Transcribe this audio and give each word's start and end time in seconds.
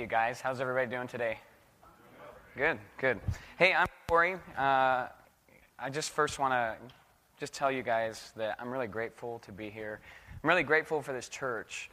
You 0.00 0.06
guys. 0.06 0.40
How's 0.40 0.62
everybody 0.62 0.86
doing 0.86 1.08
today? 1.08 1.36
Good, 2.56 2.78
good. 2.96 3.20
Hey, 3.58 3.74
I'm 3.74 3.86
Corey. 4.08 4.36
Uh, 4.56 5.08
I 5.78 5.90
just 5.92 6.12
first 6.12 6.38
want 6.38 6.54
to 6.54 6.74
just 7.38 7.52
tell 7.52 7.70
you 7.70 7.82
guys 7.82 8.32
that 8.36 8.56
I'm 8.58 8.70
really 8.70 8.86
grateful 8.86 9.40
to 9.40 9.52
be 9.52 9.68
here. 9.68 10.00
I'm 10.42 10.48
really 10.48 10.62
grateful 10.62 11.02
for 11.02 11.12
this 11.12 11.28
church. 11.28 11.90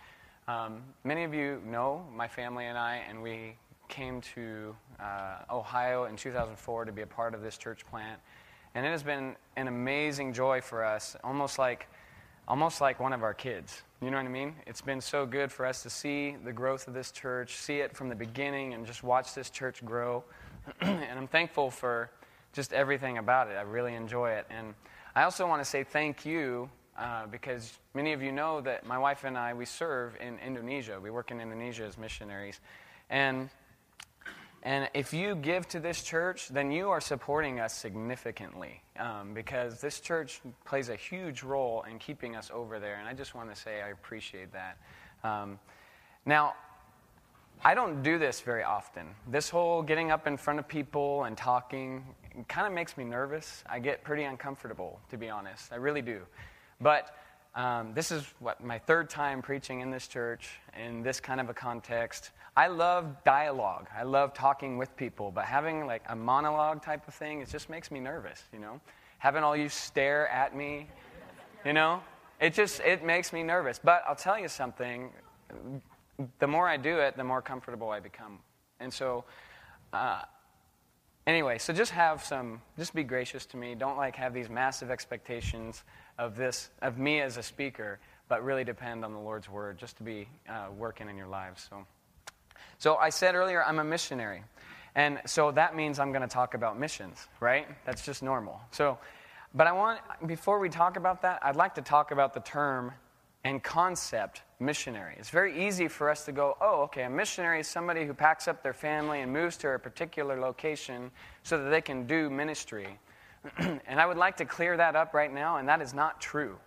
Um, 0.47 0.83
many 1.03 1.25
of 1.25 1.33
you 1.33 1.61
know 1.65 2.07
my 2.15 2.29
family 2.29 2.67
and 2.67 2.77
I, 2.77 3.01
and 3.09 3.21
we 3.21 3.57
came 3.89 4.21
to 4.35 4.73
uh, 5.01 5.39
Ohio 5.51 6.05
in 6.05 6.15
2004 6.15 6.85
to 6.85 6.93
be 6.93 7.01
a 7.01 7.05
part 7.05 7.33
of 7.33 7.41
this 7.41 7.57
church 7.57 7.85
plant. 7.87 8.21
And 8.73 8.85
it 8.85 8.89
has 8.89 9.03
been 9.03 9.35
an 9.57 9.67
amazing 9.67 10.31
joy 10.31 10.61
for 10.61 10.85
us, 10.85 11.17
almost 11.25 11.59
like, 11.59 11.89
almost 12.47 12.79
like 12.79 12.99
one 12.99 13.13
of 13.13 13.23
our 13.23 13.33
kids. 13.33 13.81
You 14.01 14.09
know 14.11 14.17
what 14.17 14.25
I 14.25 14.29
mean? 14.29 14.55
It's 14.65 14.81
been 14.81 15.01
so 15.01 15.25
good 15.25 15.51
for 15.51 15.65
us 15.65 15.83
to 15.83 15.89
see 15.89 16.35
the 16.43 16.53
growth 16.53 16.87
of 16.87 16.93
this 16.93 17.11
church, 17.11 17.55
see 17.55 17.79
it 17.79 17.95
from 17.95 18.09
the 18.09 18.15
beginning, 18.15 18.73
and 18.73 18.85
just 18.85 19.03
watch 19.03 19.33
this 19.33 19.49
church 19.49 19.83
grow. 19.83 20.23
and 20.81 21.17
I'm 21.17 21.27
thankful 21.27 21.71
for 21.71 22.11
just 22.53 22.73
everything 22.73 23.17
about 23.17 23.49
it. 23.49 23.55
I 23.55 23.61
really 23.61 23.95
enjoy 23.95 24.31
it. 24.31 24.45
And 24.49 24.73
I 25.15 25.23
also 25.23 25.47
want 25.47 25.61
to 25.61 25.65
say 25.65 25.83
thank 25.83 26.25
you 26.25 26.69
uh, 26.97 27.27
because 27.27 27.77
many 27.93 28.13
of 28.13 28.21
you 28.21 28.31
know 28.31 28.61
that 28.61 28.85
my 28.85 28.97
wife 28.97 29.23
and 29.23 29.37
I, 29.37 29.53
we 29.53 29.65
serve 29.65 30.15
in 30.21 30.39
Indonesia. 30.39 30.99
We 31.01 31.11
work 31.11 31.31
in 31.31 31.41
Indonesia 31.41 31.83
as 31.83 31.97
missionaries. 31.97 32.59
And 33.09 33.49
and 34.67 34.89
if 34.93 35.13
you 35.13 35.33
give 35.33 35.65
to 35.69 35.79
this 35.79 36.03
church, 36.03 36.49
then 36.49 36.73
you 36.73 36.89
are 36.89 36.99
supporting 36.99 37.61
us 37.61 37.73
significantly 37.73 38.81
um, 38.99 39.33
because 39.33 39.79
this 39.79 40.01
church 40.01 40.41
plays 40.65 40.89
a 40.89 40.95
huge 40.97 41.41
role 41.41 41.85
in 41.89 41.99
keeping 41.99 42.35
us 42.35 42.51
over 42.53 42.77
there. 42.77 42.97
And 42.99 43.07
I 43.07 43.13
just 43.13 43.33
want 43.33 43.49
to 43.49 43.55
say 43.55 43.81
I 43.81 43.91
appreciate 43.91 44.49
that. 44.51 44.77
Um, 45.23 45.57
now, 46.25 46.55
I 47.63 47.75
don't 47.75 48.03
do 48.03 48.19
this 48.19 48.41
very 48.41 48.63
often. 48.63 49.07
This 49.25 49.49
whole 49.49 49.81
getting 49.81 50.11
up 50.11 50.27
in 50.27 50.35
front 50.35 50.59
of 50.59 50.67
people 50.67 51.23
and 51.23 51.37
talking 51.37 52.03
kind 52.49 52.67
of 52.67 52.73
makes 52.73 52.97
me 52.97 53.05
nervous. 53.05 53.63
I 53.69 53.79
get 53.79 54.03
pretty 54.03 54.23
uncomfortable, 54.23 54.99
to 55.11 55.17
be 55.17 55.29
honest. 55.29 55.71
I 55.71 55.77
really 55.77 56.01
do. 56.01 56.23
But 56.81 57.15
um, 57.55 57.93
this 57.93 58.11
is 58.11 58.25
what 58.39 58.61
my 58.61 58.79
third 58.79 59.09
time 59.09 59.41
preaching 59.41 59.79
in 59.79 59.91
this 59.91 60.09
church 60.09 60.59
in 60.77 61.03
this 61.03 61.21
kind 61.21 61.39
of 61.39 61.47
a 61.47 61.53
context. 61.53 62.31
I 62.57 62.69
love 62.69 63.23
dialogue. 63.23 63.85
I 63.95 64.01
love 64.01 64.33
talking 64.33 64.79
with 64.79 64.95
people, 64.97 65.29
but 65.29 65.45
having 65.45 65.85
like 65.85 66.01
a 66.09 66.15
monologue 66.15 66.81
type 66.81 67.07
of 67.07 67.13
thing, 67.13 67.41
it 67.41 67.49
just 67.49 67.69
makes 67.69 67.91
me 67.91 67.99
nervous, 67.99 68.41
you 68.51 68.57
know? 68.57 68.81
Having 69.19 69.43
all 69.43 69.55
you 69.55 69.69
stare 69.69 70.27
at 70.29 70.55
me, 70.55 70.87
you 71.63 71.73
know? 71.73 72.01
It 72.41 72.55
just 72.55 72.79
it 72.79 73.05
makes 73.05 73.31
me 73.31 73.43
nervous. 73.43 73.79
But 73.81 74.03
I'll 74.07 74.15
tell 74.15 74.39
you 74.39 74.47
something, 74.47 75.11
the 76.39 76.47
more 76.47 76.67
I 76.67 76.77
do 76.77 76.97
it, 76.97 77.15
the 77.15 77.23
more 77.23 77.43
comfortable 77.43 77.91
I 77.91 77.99
become. 77.99 78.39
And 78.79 78.91
so 78.91 79.23
uh, 79.93 80.21
anyway, 81.27 81.59
so 81.59 81.73
just 81.73 81.91
have 81.91 82.23
some 82.23 82.59
just 82.75 82.95
be 82.95 83.03
gracious 83.03 83.45
to 83.47 83.57
me. 83.57 83.75
Don't 83.75 83.97
like 83.97 84.15
have 84.15 84.33
these 84.33 84.49
massive 84.49 84.89
expectations 84.89 85.83
of 86.17 86.35
this, 86.35 86.71
of 86.81 86.97
me 86.97 87.21
as 87.21 87.37
a 87.37 87.43
speaker, 87.43 87.99
but 88.29 88.43
really 88.43 88.63
depend 88.63 89.05
on 89.05 89.13
the 89.13 89.19
Lord's 89.19 89.47
word 89.47 89.77
just 89.77 89.95
to 89.97 90.03
be 90.03 90.27
uh, 90.49 90.69
working 90.75 91.07
in 91.07 91.15
your 91.17 91.27
lives. 91.27 91.67
So, 91.69 91.85
so 92.79 92.95
I 92.95 93.09
said 93.09 93.35
earlier, 93.35 93.63
I'm 93.63 93.79
a 93.79 93.83
missionary. 93.83 94.43
And 94.95 95.19
so 95.25 95.51
that 95.51 95.75
means 95.75 95.99
I'm 95.99 96.11
going 96.11 96.21
to 96.21 96.27
talk 96.27 96.53
about 96.53 96.79
missions, 96.79 97.27
right? 97.39 97.67
That's 97.85 98.03
just 98.03 98.23
normal. 98.23 98.59
So, 98.71 98.97
but 99.53 99.67
I 99.67 99.71
want, 99.71 99.99
before 100.25 100.59
we 100.59 100.69
talk 100.69 100.97
about 100.97 101.21
that, 101.21 101.39
I'd 101.43 101.55
like 101.55 101.75
to 101.75 101.81
talk 101.81 102.11
about 102.11 102.33
the 102.33 102.39
term 102.39 102.93
and 103.43 103.63
concept 103.63 104.41
missionary. 104.59 105.15
It's 105.17 105.29
very 105.29 105.67
easy 105.67 105.87
for 105.87 106.09
us 106.09 106.25
to 106.25 106.31
go, 106.31 106.57
oh, 106.59 106.81
okay, 106.83 107.03
a 107.03 107.09
missionary 107.09 107.61
is 107.61 107.67
somebody 107.67 108.05
who 108.05 108.13
packs 108.13 108.47
up 108.47 108.63
their 108.63 108.73
family 108.73 109.21
and 109.21 109.31
moves 109.31 109.57
to 109.57 109.69
a 109.69 109.79
particular 109.79 110.39
location 110.39 111.11
so 111.43 111.63
that 111.63 111.69
they 111.69 111.81
can 111.81 112.07
do 112.07 112.29
ministry. 112.29 112.99
and 113.59 113.99
I 113.99 114.05
would 114.05 114.17
like 114.17 114.37
to 114.37 114.45
clear 114.45 114.75
that 114.77 114.95
up 114.95 115.13
right 115.13 115.33
now, 115.33 115.57
and 115.57 115.69
that 115.69 115.81
is 115.81 115.93
not 115.93 116.19
true. 116.19 116.57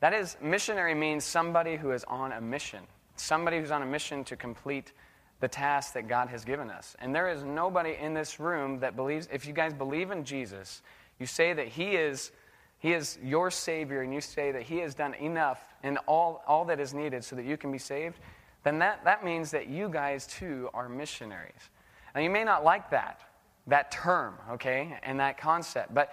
That 0.00 0.12
is, 0.12 0.36
missionary 0.42 0.94
means 0.94 1.24
somebody 1.24 1.76
who 1.76 1.92
is 1.92 2.04
on 2.04 2.32
a 2.32 2.40
mission, 2.40 2.84
somebody 3.16 3.58
who's 3.60 3.70
on 3.70 3.82
a 3.82 3.86
mission 3.86 4.24
to 4.24 4.36
complete 4.36 4.92
the 5.40 5.48
task 5.48 5.94
that 5.94 6.08
God 6.08 6.28
has 6.28 6.44
given 6.44 6.70
us. 6.70 6.96
And 7.00 7.14
there 7.14 7.28
is 7.28 7.42
nobody 7.42 7.96
in 8.00 8.14
this 8.14 8.40
room 8.40 8.80
that 8.80 8.96
believes, 8.96 9.28
if 9.32 9.46
you 9.46 9.52
guys 9.52 9.74
believe 9.74 10.10
in 10.10 10.24
Jesus, 10.24 10.82
you 11.18 11.26
say 11.26 11.52
that 11.52 11.68
He 11.68 11.96
is. 11.96 12.32
He 12.78 12.92
is 12.92 13.18
your 13.22 13.50
Savior, 13.50 14.02
and 14.02 14.12
you 14.12 14.20
say 14.20 14.52
that 14.52 14.62
He 14.62 14.78
has 14.78 14.94
done 14.94 15.14
enough 15.14 15.64
and 15.82 15.98
all, 16.06 16.42
all 16.46 16.66
that 16.66 16.78
is 16.78 16.92
needed 16.92 17.24
so 17.24 17.34
that 17.34 17.46
you 17.46 17.56
can 17.56 17.72
be 17.72 17.78
saved, 17.78 18.18
then 18.64 18.78
that, 18.80 19.02
that 19.04 19.24
means 19.24 19.50
that 19.52 19.68
you 19.68 19.88
guys 19.88 20.26
too 20.26 20.68
are 20.74 20.88
missionaries. 20.88 21.70
Now, 22.14 22.20
you 22.20 22.28
may 22.28 22.44
not 22.44 22.64
like 22.64 22.90
that 22.90 23.22
that 23.66 23.90
term, 23.90 24.34
okay, 24.52 24.96
and 25.02 25.18
that 25.20 25.38
concept. 25.38 25.92
But 25.92 26.12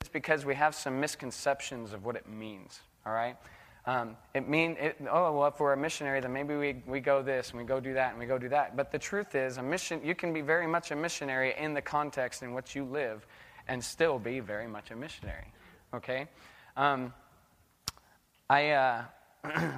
it's 0.00 0.08
because 0.08 0.44
we 0.44 0.54
have 0.54 0.74
some 0.74 1.00
misconceptions 1.00 1.92
of 1.92 2.04
what 2.04 2.16
it 2.16 2.28
means, 2.28 2.80
all 3.04 3.12
right? 3.12 3.36
Um, 3.86 4.16
it 4.34 4.48
means, 4.48 4.78
oh, 5.08 5.32
well, 5.32 5.46
if 5.46 5.60
we're 5.60 5.72
a 5.72 5.76
missionary, 5.76 6.20
then 6.20 6.32
maybe 6.32 6.56
we, 6.56 6.82
we 6.86 6.98
go 6.98 7.22
this 7.22 7.50
and 7.50 7.58
we 7.58 7.64
go 7.64 7.78
do 7.78 7.94
that 7.94 8.10
and 8.10 8.18
we 8.18 8.26
go 8.26 8.36
do 8.36 8.48
that. 8.48 8.76
But 8.76 8.90
the 8.90 8.98
truth 8.98 9.36
is, 9.36 9.58
a 9.58 9.62
mission, 9.62 10.00
you 10.04 10.16
can 10.16 10.32
be 10.32 10.40
very 10.40 10.66
much 10.66 10.90
a 10.90 10.96
missionary 10.96 11.54
in 11.56 11.72
the 11.72 11.82
context 11.82 12.42
in 12.42 12.52
which 12.52 12.74
you 12.74 12.84
live 12.84 13.24
and 13.68 13.82
still 13.82 14.18
be 14.18 14.40
very 14.40 14.66
much 14.66 14.90
a 14.90 14.96
missionary, 14.96 15.52
okay? 15.94 16.26
Um, 16.76 17.14
I, 18.50 18.70
uh, 18.70 19.04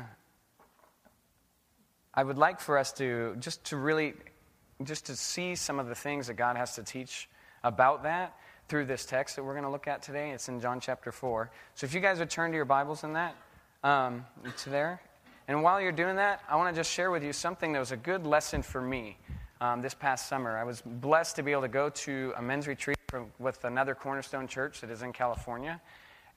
I 2.15 2.25
would 2.25 2.39
like 2.39 2.61
for 2.61 2.79
us 2.79 2.93
to 2.95 3.37
just 3.39 3.65
to 3.67 3.77
really 3.77 4.15
just 4.85 5.07
to 5.07 5.17
see 5.17 5.55
some 5.55 5.79
of 5.79 5.89
the 5.89 5.95
things 5.95 6.29
that 6.29 6.35
God 6.35 6.57
has 6.57 6.75
to 6.77 6.83
teach 6.83 7.29
about 7.65 8.05
that 8.05 8.37
through 8.69 8.87
this 8.87 9.05
text 9.05 9.37
that 9.37 9.43
we're 9.43 9.53
going 9.53 9.65
to 9.65 9.71
look 9.71 9.89
at 9.89 10.03
today. 10.03 10.31
It's 10.31 10.49
in 10.49 10.61
John 10.61 10.81
chapter 10.81 11.11
4. 11.11 11.51
So 11.75 11.85
if 11.85 11.95
you 11.95 12.01
guys 12.01 12.19
would 12.19 12.31
turn 12.31 12.51
to 12.51 12.57
your 12.57 12.65
Bibles 12.65 13.03
in 13.03 13.15
that, 13.15 13.35
um, 13.83 14.25
it's 14.45 14.65
there. 14.65 15.01
And 15.47 15.63
while 15.63 15.81
you're 15.81 15.93
doing 15.93 16.17
that, 16.17 16.43
I 16.49 16.57
want 16.57 16.75
to 16.75 16.79
just 16.79 16.93
share 16.93 17.11
with 17.11 17.23
you 17.23 17.33
something 17.33 17.73
that 17.73 17.79
was 17.79 17.93
a 17.93 17.97
good 17.97 18.27
lesson 18.27 18.63
for 18.63 18.81
me 18.81 19.17
um, 19.61 19.81
this 19.81 19.95
past 19.95 20.29
summer. 20.29 20.59
I 20.59 20.65
was 20.65 20.83
blessed 20.85 21.37
to 21.37 21.43
be 21.43 21.53
able 21.53 21.63
to 21.63 21.69
go 21.69 21.89
to 21.89 22.33
a 22.37 22.43
men's 22.43 22.67
retreat 22.67 22.99
from, 23.09 23.33
with 23.39 23.65
another 23.65 23.95
Cornerstone 23.95 24.47
church 24.47 24.81
that 24.81 24.91
is 24.91 25.03
in 25.03 25.13
California. 25.13 25.81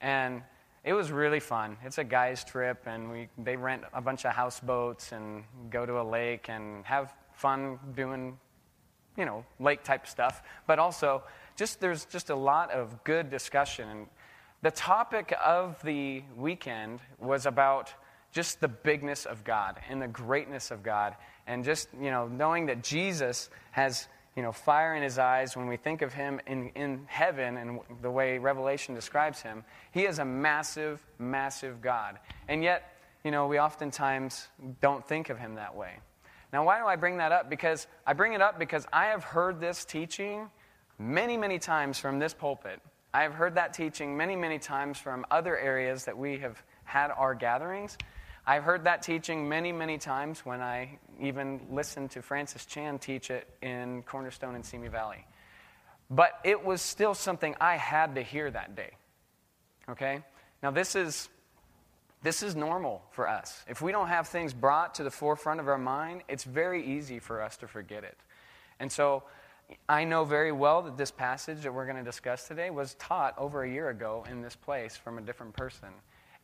And 0.00 0.42
it 0.84 0.94
was 0.94 1.12
really 1.12 1.40
fun. 1.40 1.76
It's 1.84 1.98
a 1.98 2.04
guy's 2.04 2.42
trip, 2.42 2.84
and 2.86 3.10
we, 3.10 3.28
they 3.38 3.56
rent 3.56 3.82
a 3.92 4.00
bunch 4.00 4.24
of 4.24 4.32
houseboats 4.32 5.12
and 5.12 5.44
go 5.70 5.86
to 5.86 6.00
a 6.00 6.02
lake 6.02 6.48
and 6.48 6.84
have 6.84 7.14
fun 7.32 7.78
doing, 7.94 8.38
you 9.16 9.24
know, 9.24 9.44
lake 9.60 9.84
type 9.84 10.06
stuff, 10.06 10.42
but 10.66 10.78
also 10.78 11.22
just 11.56 11.80
there's 11.80 12.04
just 12.06 12.30
a 12.30 12.34
lot 12.34 12.70
of 12.70 13.04
good 13.04 13.30
discussion. 13.30 13.88
And 13.88 14.06
the 14.62 14.70
topic 14.70 15.34
of 15.44 15.80
the 15.82 16.22
weekend 16.36 17.00
was 17.18 17.46
about 17.46 17.92
just 18.32 18.60
the 18.60 18.68
bigness 18.68 19.26
of 19.26 19.44
God 19.44 19.78
and 19.90 20.00
the 20.00 20.08
greatness 20.08 20.70
of 20.70 20.82
God, 20.82 21.14
and 21.46 21.64
just 21.64 21.88
you 22.00 22.10
know 22.10 22.28
knowing 22.28 22.66
that 22.66 22.82
Jesus 22.82 23.50
has 23.72 24.08
you 24.36 24.42
know 24.42 24.52
fire 24.52 24.94
in 24.94 25.02
his 25.02 25.18
eyes 25.18 25.56
when 25.56 25.66
we 25.66 25.76
think 25.76 26.00
of 26.00 26.12
him 26.12 26.40
in, 26.46 26.70
in 26.70 27.04
heaven 27.06 27.56
and 27.58 27.80
the 28.00 28.10
way 28.10 28.38
Revelation 28.38 28.94
describes 28.94 29.42
him. 29.42 29.64
He 29.90 30.04
is 30.04 30.18
a 30.18 30.24
massive, 30.24 31.04
massive 31.18 31.82
God, 31.82 32.18
and 32.48 32.62
yet 32.62 32.96
you 33.24 33.30
know 33.30 33.48
we 33.48 33.58
oftentimes 33.58 34.48
don't 34.80 35.06
think 35.06 35.28
of 35.28 35.38
him 35.38 35.56
that 35.56 35.74
way. 35.74 35.96
Now, 36.52 36.64
why 36.64 36.78
do 36.78 36.86
I 36.86 36.96
bring 36.96 37.16
that 37.16 37.32
up? 37.32 37.48
Because 37.48 37.86
I 38.06 38.12
bring 38.12 38.34
it 38.34 38.42
up 38.42 38.58
because 38.58 38.86
I 38.92 39.06
have 39.06 39.24
heard 39.24 39.58
this 39.58 39.86
teaching 39.86 40.50
many, 40.98 41.36
many 41.36 41.58
times 41.58 41.98
from 41.98 42.18
this 42.18 42.34
pulpit. 42.34 42.80
I 43.14 43.22
have 43.22 43.34
heard 43.34 43.56
that 43.56 43.74
teaching 43.74 44.16
many, 44.16 44.36
many 44.36 44.58
times 44.58 44.98
from 44.98 45.26
other 45.30 45.56
areas 45.56 46.06
that 46.06 46.16
we 46.16 46.38
have 46.38 46.62
had 46.84 47.10
our 47.10 47.34
gatherings. 47.34 47.98
I've 48.46 48.64
heard 48.64 48.84
that 48.84 49.02
teaching 49.02 49.48
many, 49.48 49.70
many 49.70 49.98
times 49.98 50.44
when 50.46 50.60
I 50.60 50.98
even 51.20 51.60
listened 51.70 52.12
to 52.12 52.22
Francis 52.22 52.64
Chan 52.64 52.98
teach 53.00 53.30
it 53.30 53.46
in 53.60 54.02
Cornerstone 54.02 54.54
and 54.54 54.64
Simi 54.64 54.88
Valley. 54.88 55.26
But 56.10 56.32
it 56.42 56.64
was 56.64 56.80
still 56.80 57.14
something 57.14 57.54
I 57.60 57.76
had 57.76 58.14
to 58.14 58.22
hear 58.22 58.50
that 58.50 58.74
day. 58.74 58.92
Okay? 59.88 60.22
Now, 60.62 60.70
this 60.70 60.96
is 60.96 61.28
this 62.22 62.44
is 62.44 62.54
normal 62.54 63.02
for 63.10 63.28
us. 63.28 63.64
If 63.68 63.82
we 63.82 63.90
don't 63.90 64.06
have 64.06 64.28
things 64.28 64.54
brought 64.54 64.94
to 64.94 65.02
the 65.02 65.10
forefront 65.10 65.58
of 65.58 65.66
our 65.66 65.78
mind, 65.78 66.22
it's 66.28 66.44
very 66.44 66.96
easy 66.96 67.18
for 67.18 67.42
us 67.42 67.56
to 67.58 67.66
forget 67.66 68.04
it. 68.04 68.16
And 68.78 68.90
so 68.92 69.24
I 69.88 70.04
know 70.04 70.24
very 70.24 70.52
well 70.52 70.82
that 70.82 70.96
this 70.96 71.10
passage 71.10 71.62
that 71.62 71.72
we're 71.72 71.84
going 71.84 71.96
to 71.96 72.02
discuss 72.02 72.48
today 72.48 72.70
was 72.70 72.94
taught 72.94 73.34
over 73.38 73.64
a 73.64 73.70
year 73.70 73.90
ago 73.90 74.24
in 74.30 74.42
this 74.42 74.56
place 74.56 74.96
from 74.96 75.18
a 75.18 75.20
different 75.20 75.54
person. 75.54 75.88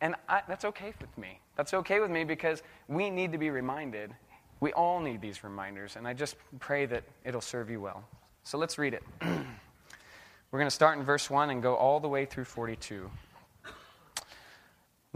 And 0.00 0.14
I, 0.28 0.42
that's 0.46 0.64
okay 0.64 0.92
with 1.00 1.16
me. 1.19 1.40
That's 1.56 1.75
okay 1.75 2.00
with 2.00 2.10
me 2.10 2.25
because 2.25 2.62
we 2.88 3.10
need 3.10 3.32
to 3.32 3.38
be 3.38 3.50
reminded. 3.50 4.14
We 4.60 4.72
all 4.72 5.00
need 5.00 5.20
these 5.20 5.44
reminders, 5.44 5.96
and 5.96 6.06
I 6.06 6.14
just 6.14 6.36
pray 6.58 6.86
that 6.86 7.04
it'll 7.25 7.40
serve 7.40 7.70
you 7.70 7.80
well. 7.80 8.04
So 8.44 8.58
let's 8.58 8.78
read 8.78 8.94
it. 8.94 9.02
we're 9.20 10.58
going 10.58 10.66
to 10.66 10.70
start 10.70 10.98
in 10.98 11.04
verse 11.04 11.28
1 11.30 11.50
and 11.50 11.62
go 11.62 11.75
all 11.75 12.00
the 12.00 12.08
way 12.08 12.25
through 12.25 12.44
42. 12.44 13.10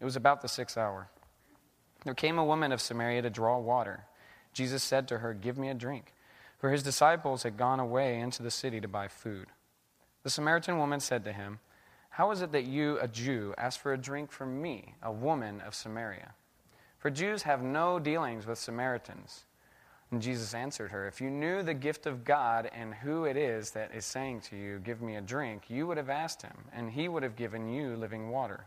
It 0.00 0.04
was 0.04 0.16
about 0.16 0.42
the 0.42 0.48
sixth 0.48 0.76
hour. 0.76 1.08
There 2.04 2.14
came 2.14 2.38
a 2.38 2.44
woman 2.44 2.72
of 2.72 2.80
Samaria 2.80 3.22
to 3.22 3.30
draw 3.30 3.58
water. 3.58 4.04
Jesus 4.52 4.82
said 4.82 5.08
to 5.08 5.18
her, 5.18 5.34
Give 5.34 5.58
me 5.58 5.68
a 5.68 5.74
drink. 5.74 6.12
For 6.58 6.70
his 6.70 6.82
disciples 6.82 7.42
had 7.42 7.56
gone 7.56 7.80
away 7.80 8.20
into 8.20 8.42
the 8.42 8.50
city 8.50 8.80
to 8.80 8.88
buy 8.88 9.08
food. 9.08 9.48
The 10.22 10.30
Samaritan 10.30 10.78
woman 10.78 11.00
said 11.00 11.24
to 11.24 11.32
him, 11.32 11.58
How 12.10 12.30
is 12.30 12.40
it 12.40 12.52
that 12.52 12.64
you, 12.64 12.98
a 13.00 13.08
Jew, 13.08 13.54
ask 13.58 13.80
for 13.80 13.92
a 13.92 13.98
drink 13.98 14.32
from 14.32 14.62
me, 14.62 14.94
a 15.02 15.12
woman 15.12 15.60
of 15.60 15.74
Samaria? 15.74 16.34
For 16.98 17.10
Jews 17.10 17.42
have 17.42 17.62
no 17.62 17.98
dealings 17.98 18.46
with 18.46 18.58
Samaritans. 18.58 19.44
And 20.10 20.22
Jesus 20.22 20.54
answered 20.54 20.90
her, 20.90 21.06
If 21.06 21.20
you 21.20 21.28
knew 21.30 21.62
the 21.62 21.74
gift 21.74 22.06
of 22.06 22.24
God 22.24 22.70
and 22.72 22.94
who 22.94 23.24
it 23.24 23.36
is 23.36 23.72
that 23.72 23.94
is 23.94 24.06
saying 24.06 24.42
to 24.42 24.56
you, 24.56 24.78
Give 24.78 25.02
me 25.02 25.16
a 25.16 25.20
drink, 25.20 25.64
you 25.68 25.86
would 25.86 25.96
have 25.96 26.08
asked 26.08 26.40
him, 26.40 26.56
and 26.72 26.90
he 26.90 27.08
would 27.08 27.22
have 27.22 27.36
given 27.36 27.68
you 27.68 27.96
living 27.96 28.30
water. 28.30 28.66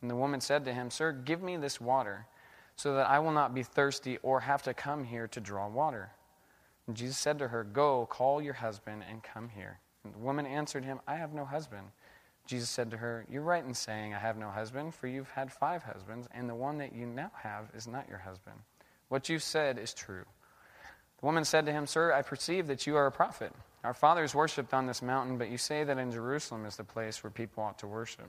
And 0.00 0.10
the 0.10 0.16
woman 0.16 0.40
said 0.40 0.64
to 0.64 0.72
him, 0.72 0.90
Sir, 0.90 1.12
give 1.12 1.42
me 1.42 1.56
this 1.56 1.80
water, 1.80 2.26
so 2.76 2.94
that 2.94 3.08
I 3.08 3.18
will 3.18 3.32
not 3.32 3.54
be 3.54 3.62
thirsty 3.62 4.18
or 4.22 4.40
have 4.40 4.62
to 4.64 4.74
come 4.74 5.04
here 5.04 5.26
to 5.28 5.40
draw 5.40 5.68
water. 5.68 6.10
And 6.86 6.96
Jesus 6.96 7.18
said 7.18 7.38
to 7.38 7.48
her, 7.48 7.64
Go, 7.64 8.06
call 8.06 8.40
your 8.40 8.54
husband 8.54 9.04
and 9.08 9.22
come 9.22 9.48
here. 9.48 9.80
And 10.04 10.14
the 10.14 10.18
woman 10.18 10.46
answered 10.46 10.84
him, 10.84 11.00
I 11.06 11.16
have 11.16 11.32
no 11.32 11.44
husband. 11.44 11.88
Jesus 12.46 12.70
said 12.70 12.90
to 12.92 12.96
her, 12.98 13.26
You're 13.28 13.42
right 13.42 13.64
in 13.64 13.74
saying, 13.74 14.14
I 14.14 14.18
have 14.18 14.36
no 14.36 14.50
husband, 14.50 14.94
for 14.94 15.08
you've 15.08 15.30
had 15.30 15.52
five 15.52 15.82
husbands, 15.82 16.28
and 16.32 16.48
the 16.48 16.54
one 16.54 16.78
that 16.78 16.94
you 16.94 17.06
now 17.06 17.32
have 17.42 17.70
is 17.74 17.88
not 17.88 18.08
your 18.08 18.18
husband. 18.18 18.56
What 19.08 19.28
you 19.28 19.38
said 19.38 19.78
is 19.78 19.92
true. 19.92 20.24
The 21.20 21.26
woman 21.26 21.44
said 21.44 21.66
to 21.66 21.72
him, 21.72 21.86
Sir, 21.86 22.12
I 22.12 22.22
perceive 22.22 22.68
that 22.68 22.86
you 22.86 22.96
are 22.96 23.06
a 23.06 23.12
prophet. 23.12 23.52
Our 23.82 23.94
fathers 23.94 24.34
worshipped 24.34 24.74
on 24.74 24.86
this 24.86 25.02
mountain, 25.02 25.38
but 25.38 25.50
you 25.50 25.58
say 25.58 25.82
that 25.84 25.98
in 25.98 26.12
Jerusalem 26.12 26.66
is 26.66 26.76
the 26.76 26.84
place 26.84 27.22
where 27.22 27.30
people 27.30 27.62
ought 27.62 27.78
to 27.78 27.86
worship. 27.86 28.28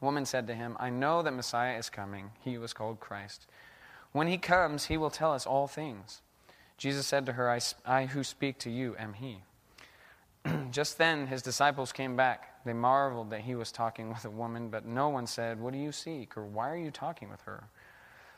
Woman 0.00 0.26
said 0.26 0.46
to 0.46 0.54
him, 0.54 0.76
I 0.78 0.90
know 0.90 1.22
that 1.22 1.32
Messiah 1.32 1.78
is 1.78 1.90
coming. 1.90 2.30
He 2.40 2.58
was 2.58 2.72
called 2.72 3.00
Christ. 3.00 3.46
When 4.12 4.28
he 4.28 4.38
comes, 4.38 4.86
he 4.86 4.96
will 4.96 5.10
tell 5.10 5.32
us 5.32 5.46
all 5.46 5.66
things. 5.66 6.20
Jesus 6.76 7.06
said 7.06 7.26
to 7.26 7.32
her, 7.32 7.50
I, 7.50 7.60
I 7.84 8.06
who 8.06 8.24
speak 8.24 8.58
to 8.60 8.70
you 8.70 8.96
am 8.98 9.14
he. 9.14 9.38
Just 10.70 10.98
then 10.98 11.26
his 11.26 11.42
disciples 11.42 11.92
came 11.92 12.16
back. 12.16 12.64
They 12.64 12.72
marveled 12.72 13.30
that 13.30 13.40
he 13.40 13.54
was 13.54 13.72
talking 13.72 14.08
with 14.08 14.24
a 14.24 14.30
woman, 14.30 14.68
but 14.68 14.84
no 14.84 15.08
one 15.08 15.26
said, 15.26 15.60
What 15.60 15.72
do 15.72 15.78
you 15.78 15.92
seek? 15.92 16.36
or 16.36 16.44
Why 16.44 16.70
are 16.70 16.76
you 16.76 16.90
talking 16.90 17.30
with 17.30 17.42
her? 17.42 17.64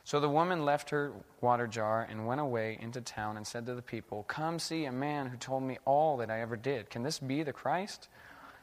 So 0.03 0.21
the 0.21 0.29
woman 0.29 0.63
left 0.63 0.89
her 0.91 1.11
water 1.41 1.67
jar 1.67 2.07
and 2.09 2.25
went 2.25 2.39
away 2.39 2.77
into 2.81 3.01
town 3.01 3.35
and 3.35 3.45
said 3.45 3.65
to 3.65 3.75
the 3.75 3.81
people, 3.81 4.23
Come 4.23 4.57
see 4.57 4.85
a 4.85 4.91
man 4.91 5.27
who 5.27 5.37
told 5.37 5.63
me 5.63 5.79
all 5.83 6.15
that 6.17 6.31
I 6.31 6.39
ever 6.39 6.55
did. 6.55 6.89
Can 6.89 7.03
this 7.03 7.19
be 7.19 7.43
the 7.43 7.51
Christ? 7.51 8.07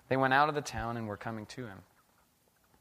They 0.08 0.16
went 0.16 0.32
out 0.32 0.48
of 0.48 0.54
the 0.54 0.62
town 0.62 0.96
and 0.96 1.06
were 1.06 1.16
coming 1.18 1.44
to 1.46 1.66
him. 1.66 1.82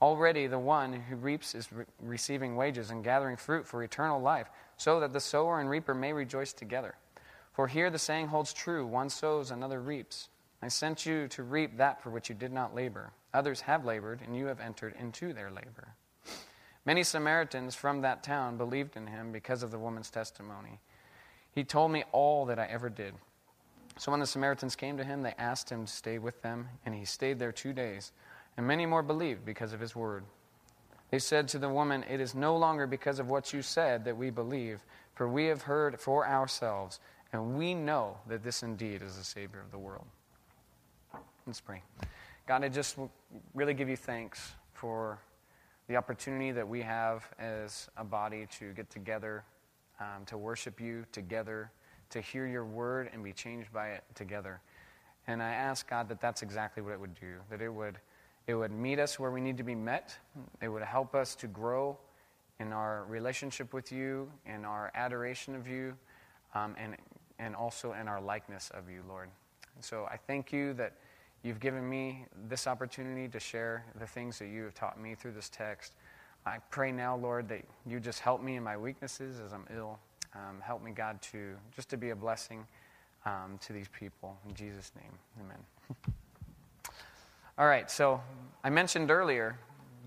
Already 0.00 0.46
the 0.46 0.58
one 0.58 0.92
who 0.92 1.16
reaps 1.16 1.54
is 1.54 1.72
re- 1.72 1.84
receiving 2.00 2.54
wages 2.54 2.90
and 2.90 3.02
gathering 3.02 3.36
fruit 3.36 3.66
for 3.66 3.82
eternal 3.82 4.20
life, 4.20 4.48
so 4.76 5.00
that 5.00 5.12
the 5.12 5.20
sower 5.20 5.60
and 5.60 5.68
reaper 5.68 5.94
may 5.94 6.12
rejoice 6.12 6.52
together. 6.52 6.94
For 7.52 7.66
here 7.66 7.90
the 7.90 7.98
saying 7.98 8.28
holds 8.28 8.52
true 8.52 8.86
one 8.86 9.10
sows, 9.10 9.50
another 9.50 9.80
reaps. 9.80 10.28
I 10.62 10.68
sent 10.68 11.04
you 11.04 11.26
to 11.28 11.42
reap 11.42 11.76
that 11.76 12.00
for 12.02 12.10
which 12.10 12.28
you 12.28 12.34
did 12.34 12.52
not 12.52 12.74
labor. 12.74 13.12
Others 13.34 13.62
have 13.62 13.84
labored, 13.84 14.20
and 14.24 14.36
you 14.36 14.46
have 14.46 14.60
entered 14.60 14.94
into 14.98 15.32
their 15.32 15.50
labor. 15.50 15.94
Many 16.84 17.02
Samaritans 17.02 17.74
from 17.74 18.00
that 18.02 18.22
town 18.22 18.56
believed 18.56 18.96
in 18.96 19.08
him 19.08 19.32
because 19.32 19.62
of 19.62 19.70
the 19.70 19.78
woman's 19.78 20.10
testimony. 20.10 20.78
He 21.52 21.64
told 21.64 21.90
me 21.90 22.04
all 22.12 22.46
that 22.46 22.58
I 22.58 22.66
ever 22.66 22.88
did. 22.88 23.14
So 23.98 24.12
when 24.12 24.20
the 24.20 24.26
Samaritans 24.26 24.76
came 24.76 24.96
to 24.96 25.04
him, 25.04 25.22
they 25.22 25.34
asked 25.38 25.70
him 25.70 25.86
to 25.86 25.92
stay 25.92 26.18
with 26.18 26.40
them, 26.42 26.68
and 26.86 26.94
he 26.94 27.04
stayed 27.04 27.38
there 27.40 27.52
two 27.52 27.72
days. 27.72 28.12
And 28.58 28.66
many 28.66 28.86
more 28.86 29.04
believed 29.04 29.46
because 29.46 29.72
of 29.72 29.78
his 29.78 29.94
word. 29.94 30.24
They 31.12 31.20
said 31.20 31.46
to 31.48 31.58
the 31.58 31.68
woman, 31.68 32.04
It 32.10 32.20
is 32.20 32.34
no 32.34 32.56
longer 32.56 32.88
because 32.88 33.20
of 33.20 33.30
what 33.30 33.52
you 33.52 33.62
said 33.62 34.04
that 34.04 34.16
we 34.16 34.30
believe, 34.30 34.84
for 35.14 35.28
we 35.28 35.46
have 35.46 35.62
heard 35.62 35.98
for 35.98 36.26
ourselves, 36.26 36.98
and 37.32 37.56
we 37.56 37.72
know 37.72 38.18
that 38.26 38.42
this 38.42 38.64
indeed 38.64 39.00
is 39.00 39.16
the 39.16 39.22
Savior 39.22 39.60
of 39.60 39.70
the 39.70 39.78
world. 39.78 40.06
Let's 41.46 41.60
pray. 41.60 41.82
God, 42.48 42.64
I 42.64 42.68
just 42.68 42.96
really 43.54 43.74
give 43.74 43.88
you 43.88 43.96
thanks 43.96 44.52
for 44.72 45.20
the 45.86 45.94
opportunity 45.94 46.50
that 46.50 46.66
we 46.66 46.82
have 46.82 47.26
as 47.38 47.88
a 47.96 48.04
body 48.04 48.48
to 48.58 48.72
get 48.72 48.90
together, 48.90 49.44
um, 50.00 50.24
to 50.26 50.36
worship 50.36 50.80
you 50.80 51.06
together, 51.12 51.70
to 52.10 52.20
hear 52.20 52.46
your 52.46 52.64
word 52.64 53.08
and 53.12 53.22
be 53.22 53.32
changed 53.32 53.72
by 53.72 53.90
it 53.90 54.04
together. 54.16 54.60
And 55.28 55.42
I 55.42 55.52
ask 55.52 55.88
God 55.88 56.08
that 56.08 56.20
that's 56.20 56.42
exactly 56.42 56.82
what 56.82 56.92
it 56.92 57.00
would 57.00 57.14
do, 57.14 57.36
that 57.50 57.62
it 57.62 57.68
would, 57.68 57.98
it 58.48 58.54
would 58.54 58.72
meet 58.72 58.98
us 58.98 59.18
where 59.20 59.30
we 59.30 59.42
need 59.42 59.58
to 59.58 59.62
be 59.62 59.74
met, 59.74 60.16
it 60.62 60.68
would 60.68 60.82
help 60.82 61.14
us 61.14 61.34
to 61.36 61.46
grow 61.46 61.96
in 62.58 62.72
our 62.72 63.04
relationship 63.04 63.74
with 63.74 63.92
you, 63.92 64.32
in 64.46 64.64
our 64.64 64.90
adoration 64.94 65.54
of 65.54 65.68
you, 65.68 65.94
um, 66.54 66.74
and, 66.78 66.96
and 67.38 67.54
also 67.54 67.92
in 67.92 68.08
our 68.08 68.20
likeness 68.20 68.70
of 68.74 68.90
you, 68.90 69.02
Lord. 69.06 69.28
And 69.74 69.84
so 69.84 70.06
I 70.10 70.16
thank 70.16 70.50
you 70.50 70.72
that 70.74 70.94
you've 71.42 71.60
given 71.60 71.88
me 71.88 72.24
this 72.48 72.66
opportunity 72.66 73.28
to 73.28 73.38
share 73.38 73.84
the 74.00 74.06
things 74.06 74.38
that 74.38 74.46
you 74.46 74.64
have 74.64 74.74
taught 74.74 74.98
me 74.98 75.14
through 75.14 75.32
this 75.32 75.50
text. 75.50 75.92
I 76.46 76.56
pray 76.70 76.90
now, 76.90 77.16
Lord, 77.16 77.50
that 77.50 77.64
you 77.86 78.00
just 78.00 78.20
help 78.20 78.42
me 78.42 78.56
in 78.56 78.64
my 78.64 78.78
weaknesses 78.78 79.40
as 79.44 79.52
I'm 79.52 79.66
ill. 79.76 79.98
Um, 80.34 80.62
help 80.62 80.82
me, 80.82 80.92
God, 80.92 81.20
to 81.32 81.54
just 81.76 81.90
to 81.90 81.98
be 81.98 82.10
a 82.10 82.16
blessing 82.16 82.66
um, 83.26 83.58
to 83.60 83.74
these 83.74 83.88
people. 83.88 84.38
In 84.48 84.54
Jesus' 84.54 84.90
name, 84.96 85.12
amen. 85.38 86.14
All 87.58 87.66
right, 87.66 87.90
so 87.90 88.20
I 88.62 88.70
mentioned 88.70 89.10
earlier 89.10 89.58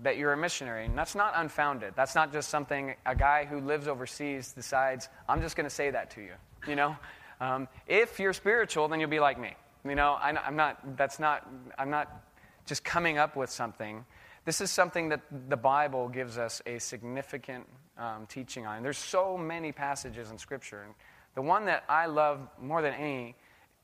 that 0.02 0.16
you're 0.16 0.32
a 0.32 0.36
missionary, 0.38 0.86
and 0.86 0.96
that's 0.96 1.14
not 1.14 1.34
unfounded. 1.36 1.92
That's 1.94 2.14
not 2.14 2.32
just 2.32 2.48
something 2.48 2.94
a 3.04 3.14
guy 3.14 3.44
who 3.44 3.60
lives 3.60 3.88
overseas 3.88 4.52
decides, 4.52 5.10
I'm 5.28 5.42
just 5.42 5.54
going 5.54 5.66
to 5.66 5.74
say 5.74 5.90
that 5.90 6.10
to 6.12 6.22
you. 6.22 6.32
You 6.66 6.76
know? 6.76 6.96
Um, 7.42 7.68
if 7.86 8.18
you're 8.18 8.32
spiritual, 8.32 8.88
then 8.88 9.00
you'll 9.00 9.10
be 9.10 9.20
like 9.20 9.38
me. 9.38 9.54
You 9.84 9.94
know, 9.94 10.12
I, 10.12 10.30
I'm 10.30 10.56
not, 10.56 10.96
that's 10.96 11.20
not, 11.20 11.46
I'm 11.76 11.90
not 11.90 12.24
just 12.64 12.84
coming 12.84 13.18
up 13.18 13.36
with 13.36 13.50
something. 13.50 14.02
This 14.46 14.62
is 14.62 14.70
something 14.70 15.10
that 15.10 15.20
the 15.50 15.56
Bible 15.58 16.08
gives 16.08 16.38
us 16.38 16.62
a 16.64 16.78
significant 16.78 17.68
um, 17.98 18.24
teaching 18.30 18.64
on. 18.64 18.82
There's 18.82 18.96
so 18.96 19.36
many 19.36 19.72
passages 19.72 20.30
in 20.30 20.38
Scripture. 20.38 20.84
And 20.84 20.94
the 21.34 21.42
one 21.42 21.66
that 21.66 21.84
I 21.86 22.06
love 22.06 22.48
more 22.58 22.80
than 22.80 22.94
any 22.94 23.36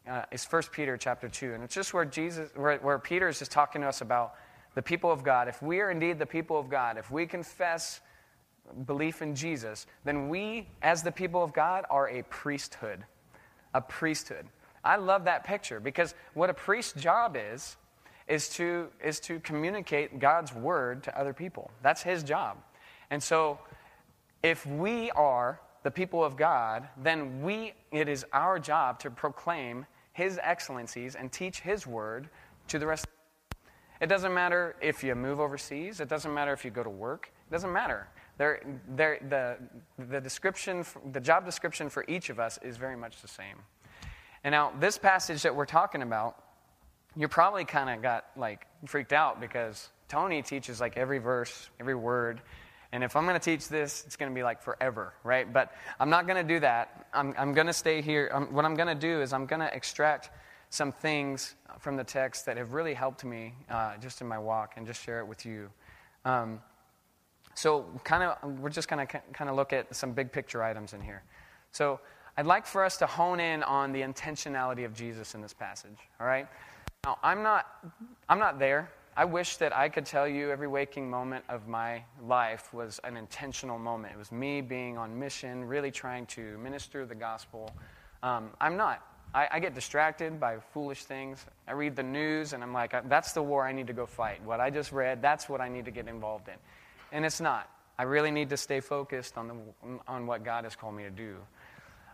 uh, 0.09 0.25
is 0.31 0.45
1 0.45 0.63
Peter 0.73 0.97
chapter 0.97 1.29
2. 1.29 1.55
And 1.55 1.63
it's 1.63 1.75
just 1.75 1.93
where, 1.93 2.05
Jesus, 2.05 2.51
where, 2.55 2.79
where 2.79 2.99
Peter 2.99 3.29
is 3.29 3.39
just 3.39 3.51
talking 3.51 3.83
to 3.83 3.89
us 3.89 4.01
about 4.01 4.35
the 4.75 4.83
people 4.83 5.11
of 5.11 5.23
God. 5.23 5.49
If 5.49 5.63
we 5.63 5.81
are 5.81 5.91
indeed 5.91 6.19
the 6.19 6.27
people 6.27 6.59
of 6.59 6.69
God, 6.69 6.99
if 6.99 7.11
we 7.11 7.27
confess 7.27 8.01
belief 8.87 9.23
in 9.23 9.35
Jesus, 9.35 9.87
then 10.05 10.29
we, 10.29 10.69
as 10.83 11.03
the 11.03 11.13
people 11.13 11.43
of 11.43 11.53
God, 11.53 11.85
are 11.91 12.09
a 12.09 12.23
priesthood. 12.25 13.05
A 13.75 13.81
priesthood. 13.81 14.47
I 14.85 14.97
love 14.97 15.25
that 15.25 15.45
picture 15.45 15.81
because 15.81 16.15
what 16.35 16.51
a 16.51 16.55
priest's 16.55 17.01
job 17.01 17.37
is, 17.39 17.77
is 18.27 18.49
to, 18.51 18.89
is 19.03 19.21
to 19.21 19.41
communicate 19.41 20.19
God's 20.19 20.55
word 20.55 21.03
to 21.05 21.19
other 21.19 21.33
people. 21.33 21.71
That's 21.83 22.03
his 22.03 22.23
job. 22.23 22.59
And 23.11 23.23
so, 23.23 23.59
if 24.43 24.65
we 24.67 25.11
are 25.13 25.61
the 25.83 25.91
people 25.91 26.23
of 26.23 26.37
God, 26.37 26.89
then 27.03 27.43
we, 27.43 27.73
it 27.91 28.09
is 28.09 28.25
our 28.33 28.59
job 28.59 29.01
to 29.01 29.11
proclaim 29.11 29.87
his 30.19 30.41
excellencies 30.43 31.15
and 31.15 31.31
teach 31.31 31.61
his 31.61 31.87
word 31.87 32.29
to 32.67 32.81
the 32.81 32.87
rest. 32.87 33.07
It 34.01 34.09
doesn't 34.09 34.35
matter 34.35 34.75
if 34.81 35.05
you 35.05 35.15
move 35.15 35.39
overseas, 35.39 36.01
it 36.01 36.09
doesn't 36.09 36.35
matter 36.35 36.53
if 36.53 36.65
you 36.65 36.73
go 36.73 36.83
to 36.83 36.91
work, 36.91 37.31
it 37.49 37.53
doesn't 37.53 37.73
matter. 37.73 38.09
They're, 38.37 38.61
they're, 38.97 39.19
the, 39.29 39.57
the, 40.11 40.21
description, 40.21 40.85
the 41.13 41.21
job 41.21 41.45
description 41.45 41.89
for 41.89 42.05
each 42.09 42.31
of 42.31 42.41
us 42.41 42.59
is 42.63 42.77
very 42.77 42.97
much 42.97 43.23
the 43.23 43.29
same. 43.29 43.57
And 44.43 44.53
now, 44.53 44.73
this 44.81 44.99
passage 44.99 45.43
that 45.43 45.55
we're 45.55 45.67
talking 45.67 46.03
about, 46.03 46.43
you 47.17 47.29
probably 47.29 47.65
kind 47.65 47.89
of 47.89 48.03
got 48.03 48.27
like 48.37 48.67
freaked 48.87 49.13
out 49.13 49.41
because 49.41 49.89
Tony 50.09 50.43
teaches 50.43 50.81
like 50.81 50.97
every 50.97 51.19
verse, 51.19 51.71
every 51.79 51.95
word. 51.95 52.41
And 52.93 53.05
if 53.05 53.17
I'm 53.17 53.25
going 53.25 53.39
to 53.39 53.45
teach 53.45 53.69
this, 53.69 54.05
it's 54.07 54.17
going 54.17 54.31
to 54.33 54.35
be 54.35 54.43
like 54.43 54.63
forever, 54.63 55.13
right? 55.23 55.51
But 55.53 55.73
I'm 56.01 56.09
not 56.09 56.27
going 56.27 56.47
to 56.47 56.55
do 56.55 56.61
that. 56.61 57.07
I'm, 57.13 57.35
I'm 57.37 57.53
going 57.53 57.67
to 57.67 57.73
stay 57.73 58.01
here. 58.01 58.31
I'm, 58.33 58.53
what 58.53 58.65
I'm 58.65 58.75
going 58.75 58.89
to 58.89 58.95
do 58.95 59.21
is 59.21 59.33
I'm 59.33 59.45
going 59.47 59.61
to 59.61 59.75
extract 59.75 60.31
some 60.71 60.93
things 60.93 61.55
from 61.79 61.97
the 61.97 62.05
text 62.05 62.47
that 62.47 62.57
have 62.57 62.73
really 62.73 62.95
helped 62.95 63.25
me 63.25 63.55
uh, 63.71 63.97
just 63.99 64.21
in 64.21 64.27
my 64.27 64.39
walk 64.39 64.75
and 64.77 64.87
just 64.87 65.03
share 65.03 65.21
it 65.21 65.27
with 65.27 65.45
you. 65.45 65.71
Um, 66.25 66.61
so, 67.55 67.87
kind 68.05 68.23
of, 68.23 68.61
we're 68.61 68.71
just 68.71 68.89
going 68.89 69.07
to 69.07 69.21
kind 69.33 69.51
of 69.51 69.57
look 69.57 69.73
at 69.73 69.95
some 69.95 70.13
big 70.13 70.31
picture 70.31 70.63
items 70.63 70.93
in 70.93 71.01
here. 71.01 71.23
So, 71.73 72.01
I'd 72.37 72.47
like 72.47 72.67
for 72.67 72.85
us 72.85 72.97
to 72.99 73.07
hone 73.07 73.41
in 73.41 73.65
on 73.65 73.93
the 73.93 74.01
intentionality 74.01 74.85
of 74.85 74.95
Jesus 74.95 75.35
in 75.35 75.43
this 75.43 75.53
passage. 75.53 75.99
All 76.21 76.27
right. 76.27 76.47
Now, 77.05 77.19
I'm 77.23 77.43
not, 77.43 77.67
I'm 78.29 78.39
not 78.39 78.61
there. 78.61 78.91
I 79.19 79.25
wish 79.25 79.57
that 79.57 79.77
I 79.77 79.89
could 79.89 80.07
tell 80.07 80.29
you 80.29 80.53
every 80.53 80.69
waking 80.69 81.11
moment 81.11 81.45
of 81.49 81.67
my 81.67 82.05
life 82.25 82.73
was 82.73 83.01
an 83.03 83.17
intentional 83.17 83.77
moment. 83.77 84.15
It 84.15 84.17
was 84.17 84.31
me 84.31 84.61
being 84.61 84.97
on 84.97 85.19
mission, 85.19 85.65
really 85.65 85.91
trying 85.91 86.25
to 86.27 86.57
minister 86.59 87.05
the 87.05 87.17
gospel. 87.17 87.69
Um, 88.23 88.51
I'm 88.61 88.77
not. 88.77 89.05
I, 89.35 89.49
I, 89.51 89.59
get 89.59 89.75
distracted 89.75 90.39
by 90.39 90.59
foolish 90.73 91.03
things. 91.03 91.45
I 91.67 91.73
read 91.73 91.97
the 91.97 92.03
news 92.05 92.53
and 92.53 92.63
I'm 92.63 92.73
like, 92.73 92.95
that's 93.09 93.33
the 93.33 93.43
war 93.43 93.67
I 93.67 93.73
need 93.73 93.89
to 93.89 93.93
go 93.93 94.07
fight. 94.07 94.41
What 94.45 94.61
I 94.61 94.71
just 94.71 94.93
read, 94.93 95.21
that's 95.21 95.49
what 95.49 95.61
I 95.61 95.69
need 95.69 95.87
to 95.87 95.91
get 95.91 96.07
involved 96.07 96.47
in. 96.47 96.55
And 97.11 97.25
it's 97.25 97.41
not. 97.41 97.69
I 97.99 98.05
really 98.05 98.31
need 98.31 98.51
to 98.51 98.57
stay 98.57 98.79
focused 98.79 99.37
on, 99.37 99.49
the, 99.49 99.55
on 100.07 100.29
what 100.29 100.45
God 100.45 100.63
has 100.63 100.77
called 100.77 100.95
me 100.95 101.03
to 101.03 101.11
do. 101.11 101.39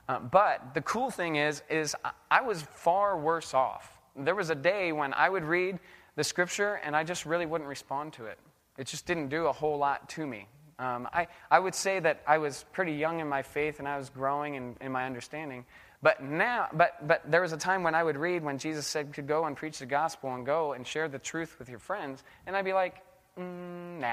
Uh, 0.08 0.20
but 0.20 0.72
the 0.72 0.80
cool 0.80 1.10
thing 1.10 1.36
is, 1.36 1.62
is 1.68 1.94
I 2.30 2.40
was 2.40 2.62
far 2.62 3.18
worse 3.18 3.52
off. 3.52 3.92
There 4.16 4.34
was 4.34 4.48
a 4.48 4.54
day 4.54 4.92
when 4.92 5.12
I 5.12 5.28
would 5.28 5.44
read 5.44 5.78
the 6.16 6.24
scripture 6.24 6.80
and 6.84 6.94
I 6.96 7.04
just 7.04 7.26
really 7.26 7.46
wouldn't 7.46 7.68
respond 7.68 8.12
to 8.14 8.26
it. 8.26 8.38
It 8.76 8.86
just 8.86 9.06
didn't 9.06 9.28
do 9.28 9.46
a 9.46 9.52
whole 9.52 9.78
lot 9.78 10.08
to 10.10 10.26
me. 10.26 10.48
Um, 10.78 11.08
I, 11.12 11.28
I 11.50 11.58
would 11.58 11.74
say 11.74 12.00
that 12.00 12.22
I 12.26 12.38
was 12.38 12.64
pretty 12.72 12.92
young 12.92 13.20
in 13.20 13.28
my 13.28 13.42
faith 13.42 13.78
and 13.78 13.86
I 13.86 13.96
was 13.96 14.10
growing 14.10 14.54
in, 14.54 14.76
in 14.80 14.92
my 14.92 15.06
understanding. 15.06 15.64
But 16.02 16.22
now, 16.22 16.68
but, 16.72 17.06
but 17.06 17.22
there 17.30 17.40
was 17.40 17.52
a 17.52 17.56
time 17.56 17.82
when 17.82 17.94
I 17.94 18.02
would 18.02 18.16
read 18.16 18.44
when 18.44 18.58
Jesus 18.58 18.86
said 18.86 19.14
to 19.14 19.22
go 19.22 19.46
and 19.46 19.56
preach 19.56 19.78
the 19.78 19.86
gospel 19.86 20.34
and 20.34 20.44
go 20.44 20.72
and 20.72 20.86
share 20.86 21.08
the 21.08 21.18
truth 21.18 21.58
with 21.58 21.70
your 21.70 21.78
friends, 21.78 22.22
and 22.46 22.54
I'd 22.54 22.64
be 22.66 22.74
like, 22.74 22.96
mm, 23.38 24.00
nah, 24.00 24.12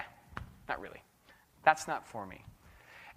not 0.70 0.80
really. 0.80 1.04
That's 1.66 1.90
not 1.90 2.08
for 2.08 2.26
me. 2.26 2.46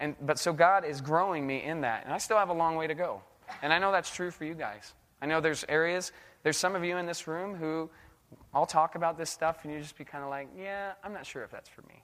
And, 0.00 0.16
but 0.20 0.40
so 0.40 0.52
God 0.52 0.84
is 0.84 1.00
growing 1.00 1.46
me 1.46 1.62
in 1.62 1.82
that. 1.82 2.04
And 2.04 2.12
I 2.12 2.18
still 2.18 2.36
have 2.36 2.48
a 2.48 2.54
long 2.54 2.74
way 2.74 2.88
to 2.88 2.94
go. 2.94 3.22
And 3.62 3.72
I 3.72 3.78
know 3.78 3.92
that's 3.92 4.12
true 4.12 4.32
for 4.32 4.44
you 4.44 4.54
guys. 4.54 4.92
I 5.22 5.26
know 5.26 5.40
there's 5.40 5.64
areas, 5.68 6.10
there's 6.42 6.56
some 6.56 6.74
of 6.74 6.84
you 6.84 6.96
in 6.96 7.06
this 7.06 7.28
room 7.28 7.54
who 7.54 7.88
I'll 8.52 8.66
talk 8.66 8.94
about 8.94 9.18
this 9.18 9.30
stuff 9.30 9.60
and 9.64 9.72
you 9.72 9.80
just 9.80 9.96
be 9.96 10.04
kind 10.04 10.24
of 10.24 10.30
like, 10.30 10.48
yeah, 10.58 10.92
I'm 11.02 11.12
not 11.12 11.26
sure 11.26 11.42
if 11.42 11.50
that's 11.50 11.68
for 11.68 11.82
me. 11.82 12.02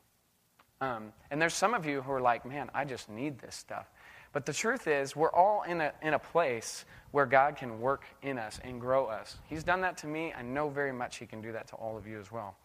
Um, 0.81 1.13
and 1.31 1.41
there's 1.41 1.55
some 1.55 1.75
of 1.75 1.87
you 1.87 2.01
who 2.03 2.13
are 2.13 2.21
like, 2.21 2.47
man, 2.47 2.71
I 2.75 2.85
just 2.85 3.11
need 3.11 3.39
this 3.39 3.55
stuff. 3.55 3.87
But 4.33 4.47
the 4.47 4.53
truth 4.53 4.87
is, 4.87 5.17
we're 5.17 5.33
all 5.33 5.63
in 5.63 5.81
a, 5.81 5.93
in 6.03 6.15
a 6.15 6.19
place 6.19 6.85
where 7.11 7.27
God 7.27 7.57
can 7.57 7.81
work 7.81 8.05
in 8.23 8.39
us 8.39 8.61
and 8.63 8.81
grow 8.81 9.07
us. 9.07 9.37
He's 9.49 9.65
done 9.65 9.81
that 9.81 9.99
to 9.99 10.07
me. 10.07 10.33
I 10.33 10.43
know 10.43 10.69
very 10.69 10.93
much 10.93 11.17
He 11.17 11.27
can 11.27 11.43
do 11.43 11.53
that 11.53 11.69
to 11.69 11.77
all 11.77 11.99
of 11.99 12.07
you 12.07 12.21
as 12.21 12.31
well. 12.31 12.57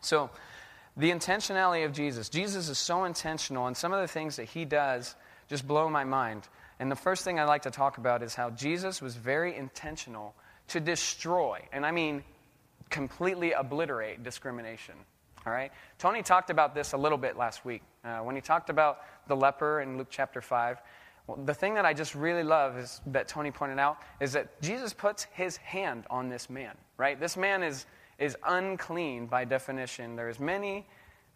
So, 0.00 0.30
the 0.96 1.10
intentionality 1.12 1.84
of 1.84 1.92
Jesus. 1.92 2.28
Jesus 2.28 2.68
is 2.68 2.76
so 2.76 3.04
intentional, 3.04 3.68
and 3.68 3.76
some 3.76 3.92
of 3.92 4.00
the 4.00 4.08
things 4.08 4.36
that 4.36 4.46
he 4.46 4.64
does 4.64 5.14
just 5.48 5.66
blow 5.66 5.88
my 5.88 6.02
mind. 6.02 6.48
And 6.80 6.90
the 6.90 6.96
first 6.96 7.24
thing 7.24 7.38
I'd 7.38 7.44
like 7.44 7.62
to 7.62 7.70
talk 7.70 7.98
about 7.98 8.22
is 8.24 8.34
how 8.34 8.50
Jesus 8.50 9.00
was 9.00 9.14
very 9.14 9.56
intentional 9.56 10.34
to 10.68 10.80
destroy, 10.80 11.60
and 11.72 11.86
I 11.86 11.92
mean 11.92 12.24
completely 12.90 13.52
obliterate 13.52 14.22
discrimination. 14.22 14.94
All 15.46 15.52
right? 15.52 15.72
Tony 15.98 16.22
talked 16.22 16.50
about 16.50 16.74
this 16.74 16.92
a 16.92 16.96
little 16.96 17.18
bit 17.18 17.36
last 17.36 17.64
week 17.64 17.82
uh, 18.04 18.18
when 18.18 18.34
he 18.34 18.40
talked 18.40 18.70
about 18.70 19.00
the 19.28 19.36
leper 19.36 19.80
in 19.80 19.96
Luke 19.96 20.08
chapter 20.10 20.40
5. 20.40 20.82
Well, 21.26 21.38
the 21.44 21.54
thing 21.54 21.74
that 21.74 21.84
I 21.84 21.92
just 21.92 22.14
really 22.14 22.42
love 22.42 22.76
is 22.76 23.00
that 23.06 23.28
Tony 23.28 23.50
pointed 23.50 23.78
out 23.78 23.98
is 24.20 24.32
that 24.32 24.60
Jesus 24.62 24.92
puts 24.92 25.24
his 25.32 25.56
hand 25.58 26.04
on 26.10 26.28
this 26.28 26.48
man, 26.48 26.74
right? 26.96 27.18
This 27.20 27.36
man 27.36 27.62
is 27.62 27.86
is 28.18 28.36
unclean 28.46 29.26
by 29.26 29.44
definition. 29.44 30.16
There's 30.16 30.40
many, 30.40 30.86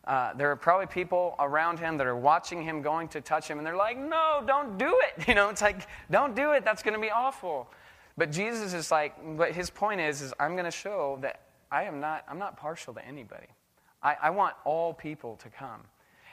uh, 0.05 0.35
there 0.35 0.51
are 0.51 0.57
probably 0.57 0.87
people 0.87 1.37
around 1.39 1.79
him 1.79 1.97
that 1.97 2.07
are 2.07 2.17
watching 2.17 2.63
him 2.63 2.83
going 2.83 3.09
to 3.09 3.21
touch 3.21 3.49
him, 3.49 3.59
and 3.59 3.67
they're 3.67 3.77
like, 3.77 3.97
no, 3.97 4.43
don't 4.47 4.77
do 4.79 5.01
it. 5.03 5.25
You 5.29 5.35
know, 5.35 5.49
it's 5.49 5.63
like, 5.63 5.87
don't 6.11 6.35
do 6.35 6.53
it. 6.53 6.65
That's 6.65 6.83
going 6.83 6.95
to 6.95 7.01
be 7.01 7.11
awful. 7.11 7.69
But 8.17 8.31
Jesus 8.31 8.75
is 8.75 8.91
like, 8.91 9.15
but 9.37 9.53
his 9.53 9.71
point 9.71 10.01
is, 10.01 10.21
is 10.21 10.35
I'm 10.39 10.53
going 10.53 10.65
to 10.65 10.71
show 10.71 11.19
that 11.23 11.41
I 11.71 11.85
am 11.85 12.01
not, 12.01 12.25
I'm 12.29 12.39
not 12.39 12.57
partial 12.57 12.95
to 12.95 13.07
anybody. 13.07 13.47
I, 14.03 14.17
I 14.23 14.31
want 14.31 14.55
all 14.65 14.93
people 14.93 15.37
to 15.37 15.49
come. 15.49 15.81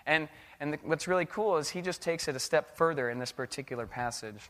And, 0.06 0.28
and 0.60 0.74
the, 0.74 0.80
what's 0.84 1.08
really 1.08 1.26
cool 1.26 1.58
is 1.58 1.70
he 1.70 1.82
just 1.82 2.02
takes 2.02 2.28
it 2.28 2.36
a 2.36 2.40
step 2.40 2.76
further 2.76 3.10
in 3.10 3.20
this 3.20 3.32
particular 3.32 3.86
passage. 3.86 4.50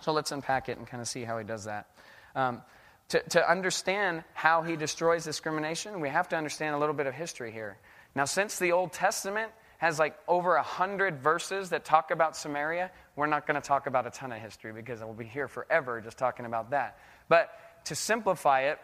So 0.00 0.12
let's 0.12 0.30
unpack 0.32 0.68
it 0.68 0.78
and 0.78 0.86
kind 0.86 1.00
of 1.00 1.08
see 1.08 1.24
how 1.24 1.38
he 1.38 1.44
does 1.44 1.64
that. 1.64 1.88
Um, 2.34 2.62
to, 3.08 3.20
to 3.30 3.50
understand 3.50 4.24
how 4.34 4.62
he 4.62 4.76
destroys 4.76 5.24
discrimination, 5.24 6.00
we 6.00 6.08
have 6.08 6.28
to 6.28 6.36
understand 6.36 6.74
a 6.74 6.78
little 6.78 6.94
bit 6.94 7.06
of 7.06 7.14
history 7.14 7.52
here. 7.52 7.78
Now, 8.14 8.24
since 8.24 8.58
the 8.58 8.72
Old 8.72 8.92
Testament 8.92 9.52
has 9.78 9.98
like 9.98 10.16
over 10.26 10.56
a 10.56 10.62
hundred 10.62 11.20
verses 11.20 11.70
that 11.70 11.84
talk 11.84 12.10
about 12.10 12.36
Samaria, 12.36 12.90
we're 13.14 13.26
not 13.26 13.46
going 13.46 13.60
to 13.60 13.66
talk 13.66 13.86
about 13.86 14.06
a 14.06 14.10
ton 14.10 14.32
of 14.32 14.40
history 14.40 14.72
because 14.72 15.00
we'll 15.00 15.12
be 15.12 15.24
here 15.24 15.48
forever 15.48 16.00
just 16.00 16.18
talking 16.18 16.46
about 16.46 16.70
that. 16.70 16.98
But 17.28 17.50
to 17.84 17.94
simplify 17.94 18.62
it, 18.62 18.78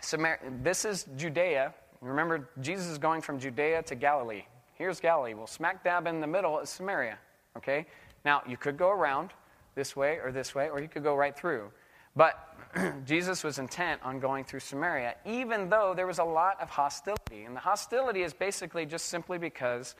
Samar- 0.00 0.40
this 0.62 0.84
is 0.84 1.06
Judea. 1.16 1.74
Remember, 2.00 2.48
Jesus 2.60 2.86
is 2.86 2.98
going 2.98 3.22
from 3.22 3.38
Judea 3.38 3.82
to 3.84 3.94
Galilee. 3.94 4.44
Here's 4.74 5.00
Galilee. 5.00 5.34
Well, 5.34 5.46
smack 5.46 5.82
dab 5.82 6.06
in 6.06 6.20
the 6.20 6.26
middle 6.26 6.58
is 6.60 6.68
Samaria. 6.68 7.18
Okay? 7.56 7.86
Now, 8.24 8.42
you 8.46 8.56
could 8.56 8.76
go 8.76 8.90
around 8.90 9.30
this 9.74 9.96
way 9.96 10.18
or 10.22 10.32
this 10.32 10.54
way, 10.54 10.68
or 10.68 10.80
you 10.80 10.88
could 10.88 11.02
go 11.02 11.14
right 11.14 11.36
through. 11.36 11.70
But 12.16 12.38
Jesus 13.06 13.44
was 13.44 13.58
intent 13.58 14.00
on 14.04 14.20
going 14.20 14.44
through 14.44 14.60
Samaria, 14.60 15.14
even 15.24 15.68
though 15.68 15.94
there 15.94 16.06
was 16.06 16.18
a 16.18 16.24
lot 16.24 16.60
of 16.60 16.70
hostility. 16.70 17.44
And 17.44 17.54
the 17.54 17.60
hostility 17.60 18.22
is 18.22 18.32
basically 18.32 18.86
just 18.86 19.06
simply 19.06 19.38
because 19.38 19.94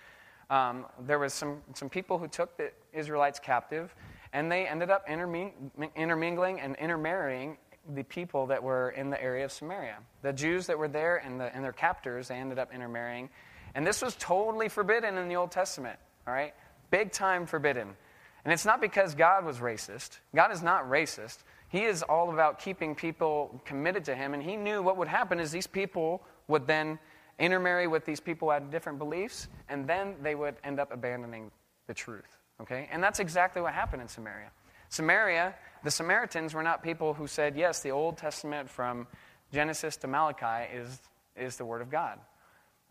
um, 0.51 0.87
there 1.01 1.19
was 1.19 1.33
some, 1.33 1.63
some 1.75 1.89
people 1.89 2.19
who 2.19 2.29
took 2.29 2.57
the 2.57 2.71
Israelites 2.93 3.39
captive, 3.39 3.95
and 4.33 4.51
they 4.51 4.67
ended 4.67 4.91
up 4.91 5.09
intermingling 5.09 6.61
and 6.61 6.77
intermarrying 6.77 7.57
the 7.95 8.03
people 8.03 8.47
that 8.47 8.63
were 8.63 8.91
in 8.91 9.11
the 9.11 9.23
area 9.23 9.45
of 9.45 9.53
Samaria. 9.53 9.99
The 10.23 10.33
Jews 10.33 10.67
that 10.67 10.79
were 10.79 10.89
there 10.89 11.19
and, 11.19 11.41
the, 11.41 11.55
and 11.55 11.63
their 11.63 11.73
captors, 11.73 12.29
they 12.29 12.37
ended 12.37 12.59
up 12.59 12.73
intermarrying. 12.75 13.29
And 13.75 13.87
this 13.87 14.03
was 14.03 14.17
totally 14.17 14.69
forbidden 14.69 15.19
in 15.19 15.29
the 15.29 15.37
Old 15.37 15.51
Testament, 15.51 15.99
all 16.27 16.33
right? 16.33 16.55
Big 16.91 17.13
time 17.13 17.47
forbidden. 17.47 17.89
And 18.45 18.53
it's 18.53 18.65
not 18.65 18.81
because 18.81 19.15
God 19.15 19.45
was 19.45 19.59
racist. 19.59 20.19
God 20.35 20.53
is 20.53 20.63
not 20.63 20.89
racist. 20.89 21.39
He 21.75 21.87
is 21.87 22.05
all 22.05 22.33
about 22.33 22.61
keeping 22.61 22.95
people 22.95 23.61
committed 23.65 24.05
to 24.05 24.15
him, 24.15 24.33
and 24.33 24.41
he 24.41 24.57
knew 24.57 24.81
what 24.81 24.97
would 24.97 25.09
happen 25.09 25.41
is 25.41 25.51
these 25.51 25.67
people 25.67 26.23
would 26.47 26.69
then 26.69 27.01
intermarry 27.41 27.89
with 27.89 28.05
these 28.05 28.21
people 28.21 28.47
who 28.47 28.53
had 28.53 28.71
different 28.71 28.97
beliefs, 28.97 29.49
and 29.69 29.85
then 29.85 30.15
they 30.23 30.37
would 30.37 30.55
end 30.63 30.79
up 30.79 30.93
abandoning 30.93 31.51
the 31.89 31.95
truth. 31.95 32.39
Okay? 32.61 32.89
And 32.93 33.03
that's 33.03 33.19
exactly 33.19 33.61
what 33.61 33.75
happened 33.75 34.03
in 34.03 34.07
Samaria. 34.07 34.53
Samaria, 34.89 35.53
the 35.83 35.91
Samaritans 35.91 36.55
were 36.55 36.63
not 36.63 36.81
people 36.81 37.13
who 37.13 37.27
said, 37.27 37.57
yes, 37.57 37.81
the 37.81 37.91
Old 37.91 38.19
Testament 38.19 38.71
from 38.71 39.09
Genesis 39.53 39.97
to 39.97 40.07
Malachi 40.07 40.73
is, 40.73 41.01
is 41.37 41.57
the 41.57 41.65
Word 41.65 41.83
of 41.83 41.91
God. 41.91 42.21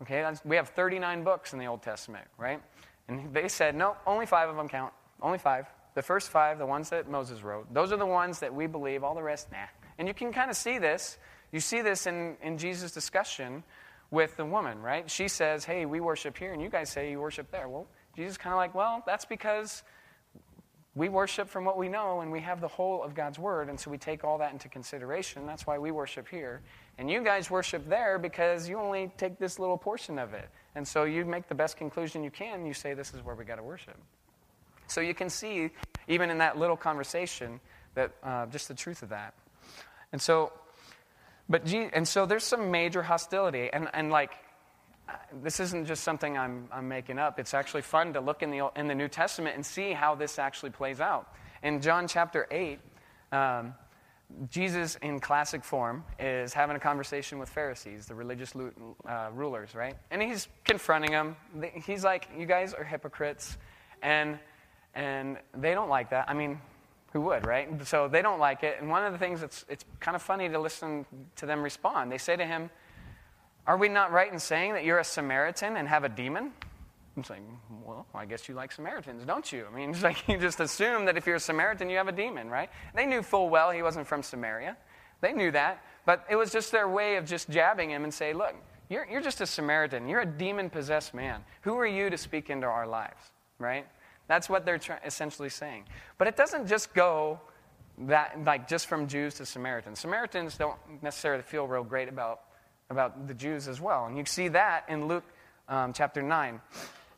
Okay, 0.02 0.20
That's, 0.20 0.44
we 0.44 0.56
have 0.56 0.68
39 0.68 1.24
books 1.24 1.54
in 1.54 1.58
the 1.58 1.64
Old 1.64 1.80
Testament, 1.80 2.26
right? 2.36 2.60
And 3.08 3.32
they 3.32 3.48
said, 3.48 3.76
no, 3.76 3.96
only 4.06 4.26
five 4.26 4.50
of 4.50 4.56
them 4.56 4.68
count. 4.68 4.92
Only 5.22 5.38
five. 5.38 5.68
The 5.94 6.02
first 6.02 6.30
five, 6.30 6.58
the 6.58 6.66
ones 6.66 6.90
that 6.90 7.08
Moses 7.08 7.42
wrote, 7.42 7.72
those 7.72 7.92
are 7.92 7.96
the 7.96 8.06
ones 8.06 8.40
that 8.40 8.54
we 8.54 8.66
believe. 8.66 9.04
All 9.04 9.14
the 9.14 9.22
rest, 9.22 9.50
nah. 9.52 9.58
And 9.98 10.08
you 10.08 10.14
can 10.14 10.32
kind 10.32 10.50
of 10.50 10.56
see 10.56 10.78
this. 10.78 11.18
You 11.52 11.60
see 11.60 11.82
this 11.82 12.06
in, 12.06 12.36
in 12.42 12.58
Jesus' 12.58 12.90
discussion 12.90 13.62
with 14.10 14.36
the 14.36 14.44
woman, 14.44 14.82
right? 14.82 15.08
She 15.10 15.28
says, 15.28 15.64
hey, 15.64 15.86
we 15.86 16.00
worship 16.00 16.36
here, 16.36 16.52
and 16.52 16.60
you 16.60 16.68
guys 16.68 16.90
say 16.90 17.10
you 17.10 17.20
worship 17.20 17.50
there. 17.50 17.68
Well, 17.68 17.86
Jesus 18.16 18.32
is 18.32 18.38
kind 18.38 18.52
of 18.52 18.58
like, 18.58 18.74
well, 18.74 19.02
that's 19.06 19.24
because 19.24 19.82
we 20.96 21.08
worship 21.08 21.48
from 21.48 21.64
what 21.64 21.76
we 21.76 21.88
know, 21.88 22.20
and 22.20 22.30
we 22.30 22.40
have 22.40 22.60
the 22.60 22.68
whole 22.68 23.02
of 23.02 23.14
God's 23.14 23.38
Word, 23.38 23.68
and 23.68 23.78
so 23.78 23.90
we 23.90 23.98
take 23.98 24.22
all 24.22 24.38
that 24.38 24.52
into 24.52 24.68
consideration. 24.68 25.46
That's 25.46 25.66
why 25.66 25.78
we 25.78 25.90
worship 25.90 26.28
here. 26.28 26.62
And 26.98 27.10
you 27.10 27.22
guys 27.24 27.50
worship 27.50 27.88
there 27.88 28.18
because 28.18 28.68
you 28.68 28.78
only 28.78 29.12
take 29.16 29.38
this 29.38 29.58
little 29.58 29.78
portion 29.78 30.18
of 30.18 30.34
it. 30.34 30.48
And 30.76 30.86
so 30.86 31.04
you 31.04 31.24
make 31.24 31.48
the 31.48 31.54
best 31.54 31.76
conclusion 31.76 32.22
you 32.22 32.30
can. 32.30 32.66
You 32.66 32.74
say, 32.74 32.94
this 32.94 33.14
is 33.14 33.24
where 33.24 33.34
we 33.34 33.44
got 33.44 33.56
to 33.56 33.62
worship. 33.62 33.96
So 34.86 35.00
you 35.00 35.14
can 35.14 35.30
see, 35.30 35.70
even 36.08 36.30
in 36.30 36.38
that 36.38 36.58
little 36.58 36.76
conversation, 36.76 37.60
that 37.94 38.12
uh, 38.22 38.46
just 38.46 38.68
the 38.68 38.74
truth 38.74 39.02
of 39.02 39.10
that. 39.10 39.34
And 40.12 40.20
so, 40.20 40.52
but 41.48 41.70
and 41.72 42.06
so 42.06 42.26
there's 42.26 42.44
some 42.44 42.70
major 42.70 43.02
hostility, 43.02 43.70
and, 43.72 43.88
and 43.92 44.10
like 44.10 44.32
this 45.42 45.60
isn't 45.60 45.86
just 45.86 46.02
something 46.02 46.38
I'm, 46.38 46.68
I'm 46.72 46.88
making 46.88 47.18
up. 47.18 47.38
It's 47.38 47.54
actually 47.54 47.82
fun 47.82 48.12
to 48.14 48.20
look 48.20 48.42
in 48.42 48.50
the, 48.50 48.70
in 48.76 48.88
the 48.88 48.94
New 48.94 49.08
Testament 49.08 49.54
and 49.54 49.64
see 49.64 49.92
how 49.92 50.14
this 50.14 50.38
actually 50.38 50.70
plays 50.70 51.00
out. 51.00 51.32
In 51.62 51.80
John 51.80 52.08
chapter 52.08 52.46
8, 52.50 52.78
um, 53.32 53.74
Jesus, 54.50 54.96
in 54.96 55.20
classic 55.20 55.64
form, 55.64 56.04
is 56.18 56.54
having 56.54 56.76
a 56.76 56.80
conversation 56.80 57.38
with 57.38 57.48
Pharisees, 57.48 58.06
the 58.06 58.14
religious 58.14 58.54
uh, 58.56 59.28
rulers, 59.32 59.74
right? 59.74 59.96
And 60.10 60.22
he's 60.22 60.48
confronting 60.64 61.12
them. 61.12 61.36
He's 61.86 62.04
like, 62.04 62.28
You 62.36 62.46
guys 62.46 62.72
are 62.74 62.84
hypocrites, 62.84 63.56
and, 64.02 64.38
and 64.94 65.38
they 65.56 65.74
don't 65.74 65.88
like 65.88 66.10
that. 66.10 66.28
I 66.28 66.34
mean, 66.34 66.60
who 67.12 67.20
would, 67.22 67.46
right? 67.46 67.86
So 67.86 68.08
they 68.08 68.22
don't 68.22 68.40
like 68.40 68.62
it. 68.62 68.78
And 68.80 68.90
one 68.90 69.04
of 69.04 69.12
the 69.12 69.18
things 69.18 69.40
that's 69.40 69.64
it's 69.68 69.84
kind 70.00 70.14
of 70.14 70.22
funny 70.22 70.48
to 70.48 70.58
listen 70.58 71.06
to 71.36 71.46
them 71.46 71.62
respond. 71.62 72.10
They 72.10 72.18
say 72.18 72.36
to 72.36 72.44
him, 72.44 72.70
are 73.66 73.76
we 73.76 73.88
not 73.88 74.12
right 74.12 74.30
in 74.30 74.38
saying 74.38 74.74
that 74.74 74.84
you're 74.84 74.98
a 74.98 75.04
Samaritan 75.04 75.76
and 75.76 75.88
have 75.88 76.04
a 76.04 76.08
demon? 76.08 76.52
I'm 77.16 77.24
saying, 77.24 77.58
well, 77.84 78.06
I 78.14 78.24
guess 78.24 78.48
you 78.48 78.54
like 78.54 78.72
Samaritans, 78.72 79.24
don't 79.24 79.50
you? 79.52 79.66
I 79.70 79.74
mean, 79.74 79.90
it's 79.90 80.02
like 80.02 80.26
you 80.28 80.36
just 80.38 80.60
assume 80.60 81.04
that 81.04 81.16
if 81.16 81.26
you're 81.26 81.36
a 81.36 81.40
Samaritan, 81.40 81.88
you 81.88 81.96
have 81.96 82.08
a 82.08 82.12
demon, 82.12 82.50
right? 82.50 82.68
They 82.94 83.06
knew 83.06 83.22
full 83.22 83.48
well 83.48 83.70
he 83.70 83.82
wasn't 83.82 84.06
from 84.06 84.22
Samaria. 84.22 84.76
They 85.20 85.32
knew 85.32 85.50
that. 85.52 85.82
But 86.04 86.26
it 86.28 86.36
was 86.36 86.50
just 86.50 86.72
their 86.72 86.88
way 86.88 87.16
of 87.16 87.24
just 87.24 87.48
jabbing 87.48 87.90
him 87.90 88.04
and 88.04 88.12
say, 88.12 88.32
look, 88.32 88.54
you're, 88.90 89.06
you're 89.10 89.22
just 89.22 89.40
a 89.40 89.46
Samaritan. 89.46 90.08
You're 90.08 90.20
a 90.20 90.26
demon 90.26 90.68
possessed 90.68 91.14
man. 91.14 91.42
Who 91.62 91.78
are 91.78 91.86
you 91.86 92.10
to 92.10 92.18
speak 92.18 92.50
into 92.50 92.66
our 92.66 92.86
lives, 92.86 93.30
right? 93.58 93.86
That's 94.26 94.48
what 94.48 94.64
they're 94.64 94.80
essentially 95.04 95.50
saying. 95.50 95.84
But 96.18 96.28
it 96.28 96.36
doesn't 96.36 96.66
just 96.66 96.94
go 96.94 97.40
that, 97.98 98.42
like, 98.44 98.68
just 98.68 98.86
from 98.86 99.06
Jews 99.06 99.34
to 99.34 99.46
Samaritans. 99.46 100.00
Samaritans 100.00 100.56
don't 100.56 100.78
necessarily 101.02 101.42
feel 101.42 101.66
real 101.66 101.84
great 101.84 102.08
about 102.08 102.40
about 102.90 103.26
the 103.26 103.34
Jews 103.34 103.68
as 103.68 103.80
well. 103.80 104.06
And 104.06 104.16
you 104.16 104.24
see 104.24 104.48
that 104.48 104.84
in 104.88 105.08
Luke 105.08 105.24
um, 105.68 105.92
chapter 105.92 106.22
9. 106.22 106.60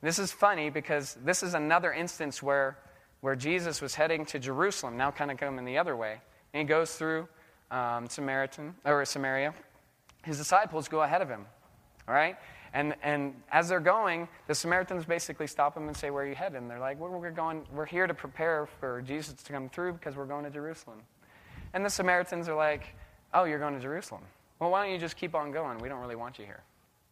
This 0.03 0.19
is 0.19 0.33
funny 0.33 0.71
because 0.71 1.17
this 1.25 1.43
is 1.43 1.55
another 1.55 1.93
instance 1.93 2.43
where, 2.43 2.79
where 3.21 3.35
Jesus 3.35 3.81
was 3.81 3.95
heading 3.95 4.25
to 4.27 4.39
Jerusalem, 4.39 4.97
now 4.97 5.11
kind 5.11 5.31
of 5.31 5.39
coming 5.39 5.65
the 5.65 5.79
other 5.79 5.97
way. 5.97 6.21
And 6.53 6.61
he 6.61 6.65
goes 6.65 6.95
through 6.95 7.29
um, 7.71 8.09
Samaritan, 8.09 8.75
or 8.85 9.05
Samaria. 9.05 9.55
His 10.25 10.39
disciples 10.39 10.89
go 10.89 11.03
ahead 11.03 11.23
of 11.23 11.29
him. 11.29 11.47
All 12.07 12.15
right? 12.15 12.37
And, 12.75 12.95
and 13.03 13.35
as 13.51 13.69
they're 13.69 13.81
going, 13.81 14.29
the 14.47 14.55
Samaritans 14.55 15.05
basically 15.05 15.47
stop 15.47 15.75
them 15.75 15.89
and 15.89 15.97
say, 15.97 16.11
Where 16.11 16.25
are 16.25 16.29
you 16.29 16.35
headed? 16.35 16.61
And 16.61 16.71
they're 16.71 16.81
like, 16.81 17.01
well, 17.01 17.11
we're, 17.11 17.31
going, 17.31 17.65
we're 17.73 17.87
here 17.87 18.07
to 18.07 18.15
prepare 18.15 18.67
for 18.81 19.03
Jesus 19.03 19.35
to 19.35 19.53
come 19.53 19.69
through 19.69 19.95
because 19.95 20.17
we're 20.17 20.27
going 20.27 20.45
to 20.45 20.51
Jerusalem. 20.51 20.99
And 21.75 21.85
the 21.85 21.91
Samaritans 21.91 22.49
are 22.49 22.57
like, 22.57 22.95
Oh, 23.35 23.45
you're 23.45 23.59
going 23.59 23.75
to 23.75 23.81
Jerusalem. 23.81 24.23
Well, 24.59 24.71
why 24.71 24.85
don't 24.85 24.93
you 24.93 24.99
just 24.99 25.17
keep 25.17 25.35
on 25.35 25.53
going? 25.53 25.79
We 25.79 25.89
don't 25.89 26.01
really 26.01 26.17
want 26.17 26.39
you 26.39 26.45
here, 26.45 26.63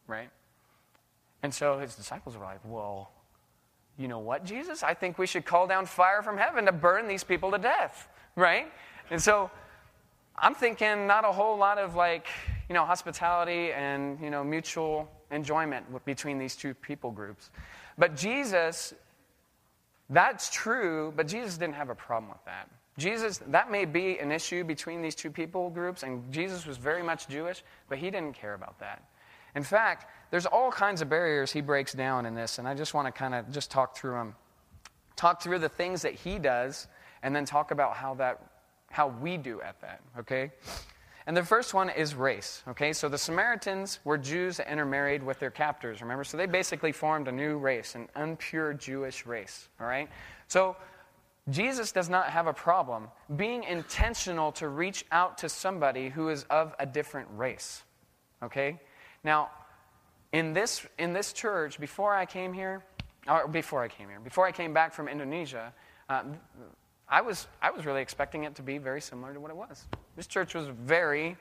right? 0.07 0.31
And 1.43 1.53
so 1.53 1.79
his 1.79 1.95
disciples 1.95 2.37
were 2.37 2.45
like, 2.45 2.61
Well, 2.65 3.11
you 3.97 4.09
know 4.09 4.19
what, 4.19 4.45
Jesus? 4.45 4.83
I 4.83 4.95
think 4.95 5.19
we 5.19 5.27
should 5.27 5.45
call 5.45 5.67
down 5.67 5.87
fire 5.87 6.23
from 6.23 6.37
heaven 6.37 6.67
to 6.67 6.73
burn 6.73 7.07
these 7.07 7.23
people 7.23 7.51
to 7.53 7.59
death, 7.59 8.09
right? 8.35 8.73
And 9.11 9.23
so 9.23 9.51
I'm 10.37 10.55
thinking 10.55 11.07
not 11.07 11.25
a 11.25 11.31
whole 11.31 11.57
lot 11.57 11.79
of 11.79 11.95
like, 11.95 12.27
you 12.69 12.75
know, 12.75 12.85
hospitality 12.85 13.73
and, 13.73 14.19
you 14.21 14.31
know, 14.31 14.43
mutual 14.43 15.09
enjoyment 15.31 15.87
between 16.05 16.39
these 16.39 16.57
two 16.57 16.75
people 16.75 17.11
groups. 17.11 17.51
But 17.99 18.17
Jesus, 18.17 18.95
that's 20.11 20.51
true, 20.51 21.13
but 21.17 21.27
Jesus 21.27 21.57
didn't 21.57 21.75
have 21.75 21.91
a 21.91 21.95
problem 21.95 22.31
with 22.31 22.45
that. 22.45 22.69
Jesus, 22.97 23.41
that 23.49 23.71
may 23.71 23.85
be 23.85 24.19
an 24.19 24.31
issue 24.31 24.63
between 24.63 25.03
these 25.03 25.15
two 25.15 25.31
people 25.31 25.71
groups, 25.71 26.03
and 26.03 26.33
Jesus 26.33 26.67
was 26.67 26.77
very 26.77 27.03
much 27.03 27.27
Jewish, 27.29 27.65
but 27.89 27.99
he 27.99 28.11
didn't 28.11 28.35
care 28.35 28.55
about 28.55 28.79
that. 28.79 29.03
In 29.57 29.63
fact, 29.63 30.11
there's 30.31 30.47
all 30.47 30.71
kinds 30.71 31.01
of 31.01 31.09
barriers 31.09 31.53
he 31.53 31.61
breaks 31.61 31.93
down 31.93 32.27
in 32.27 32.35
this, 32.35 32.59
and 32.59 32.69
I 32.69 32.75
just 32.75 32.95
want 32.95 33.07
to 33.07 33.13
kind 33.13 33.35
of 33.35 33.51
just 33.51 33.71
talk 33.71 33.97
through 33.97 34.15
them. 34.15 34.35
Talk 35.17 35.43
through 35.43 35.61
the 35.61 35.69
things 35.69 36.03
that 36.03 36.15
he 36.15 36.39
does, 36.39 36.87
and 37.23 37.35
then 37.35 37.45
talk 37.45 37.71
about 37.71 37.95
how 37.95 38.15
that 38.15 38.41
how 38.95 39.09
we 39.09 39.37
do 39.37 39.61
at 39.61 39.81
that, 39.81 40.01
okay? 40.17 40.53
And 41.27 41.35
the 41.35 41.43
first 41.43 41.73
one 41.73 41.89
is 41.89 42.15
race, 42.15 42.63
okay? 42.69 42.93
So 42.93 43.09
the 43.09 43.17
Samaritans 43.17 43.99
were 44.05 44.19
Jews 44.19 44.59
that 44.59 44.71
intermarried 44.71 45.23
with 45.23 45.39
their 45.39 45.51
captors, 45.51 46.03
remember? 46.03 46.23
So 46.23 46.37
they 46.37 46.47
basically 46.47 46.93
formed 46.93 47.29
a 47.29 47.33
new 47.33 47.57
race, 47.57 47.95
an 47.95 48.09
unpure 48.15 48.79
Jewish 48.79 49.25
race, 49.25 49.69
all 49.81 49.87
right? 49.87 50.11
So 50.49 50.77
Jesus 51.49 51.93
does 51.93 52.11
not 52.11 52.27
have 52.31 52.47
a 52.47 52.53
problem 52.53 53.09
being 53.37 53.65
intentional 53.65 54.53
to 54.53 54.69
reach 54.69 55.07
out 55.13 55.39
to 55.39 55.49
somebody 55.49 56.11
who 56.11 56.29
is 56.29 56.45
of 56.45 56.75
a 56.79 56.85
different 56.85 57.29
race. 57.33 57.83
Okay? 58.43 58.79
Now, 59.23 59.51
in 60.33 60.53
this, 60.53 60.87
in 60.99 61.13
this 61.13 61.33
church, 61.33 61.79
before 61.79 62.15
I 62.15 62.27
came 62.27 62.53
here, 62.53 62.83
or 63.29 63.49
before 63.49 63.83
I 63.83 63.89
came 63.89 64.09
here, 64.09 64.21
before 64.21 64.47
I 64.47 64.53
came 64.53 64.75
back 64.75 64.93
from 64.93 65.09
Indonesia, 65.09 65.73
uh, 66.11 66.23
I, 67.09 67.23
was, 67.23 67.47
I 67.63 67.71
was 67.71 67.87
really 67.87 68.03
expecting 68.03 68.45
it 68.45 68.55
to 68.57 68.63
be 68.63 68.77
very 68.77 69.01
similar 69.01 69.33
to 69.33 69.41
what 69.41 69.51
it 69.51 69.57
was. 69.57 69.87
This 70.17 70.27
church 70.27 70.55
was 70.55 70.69
very, 70.69 71.37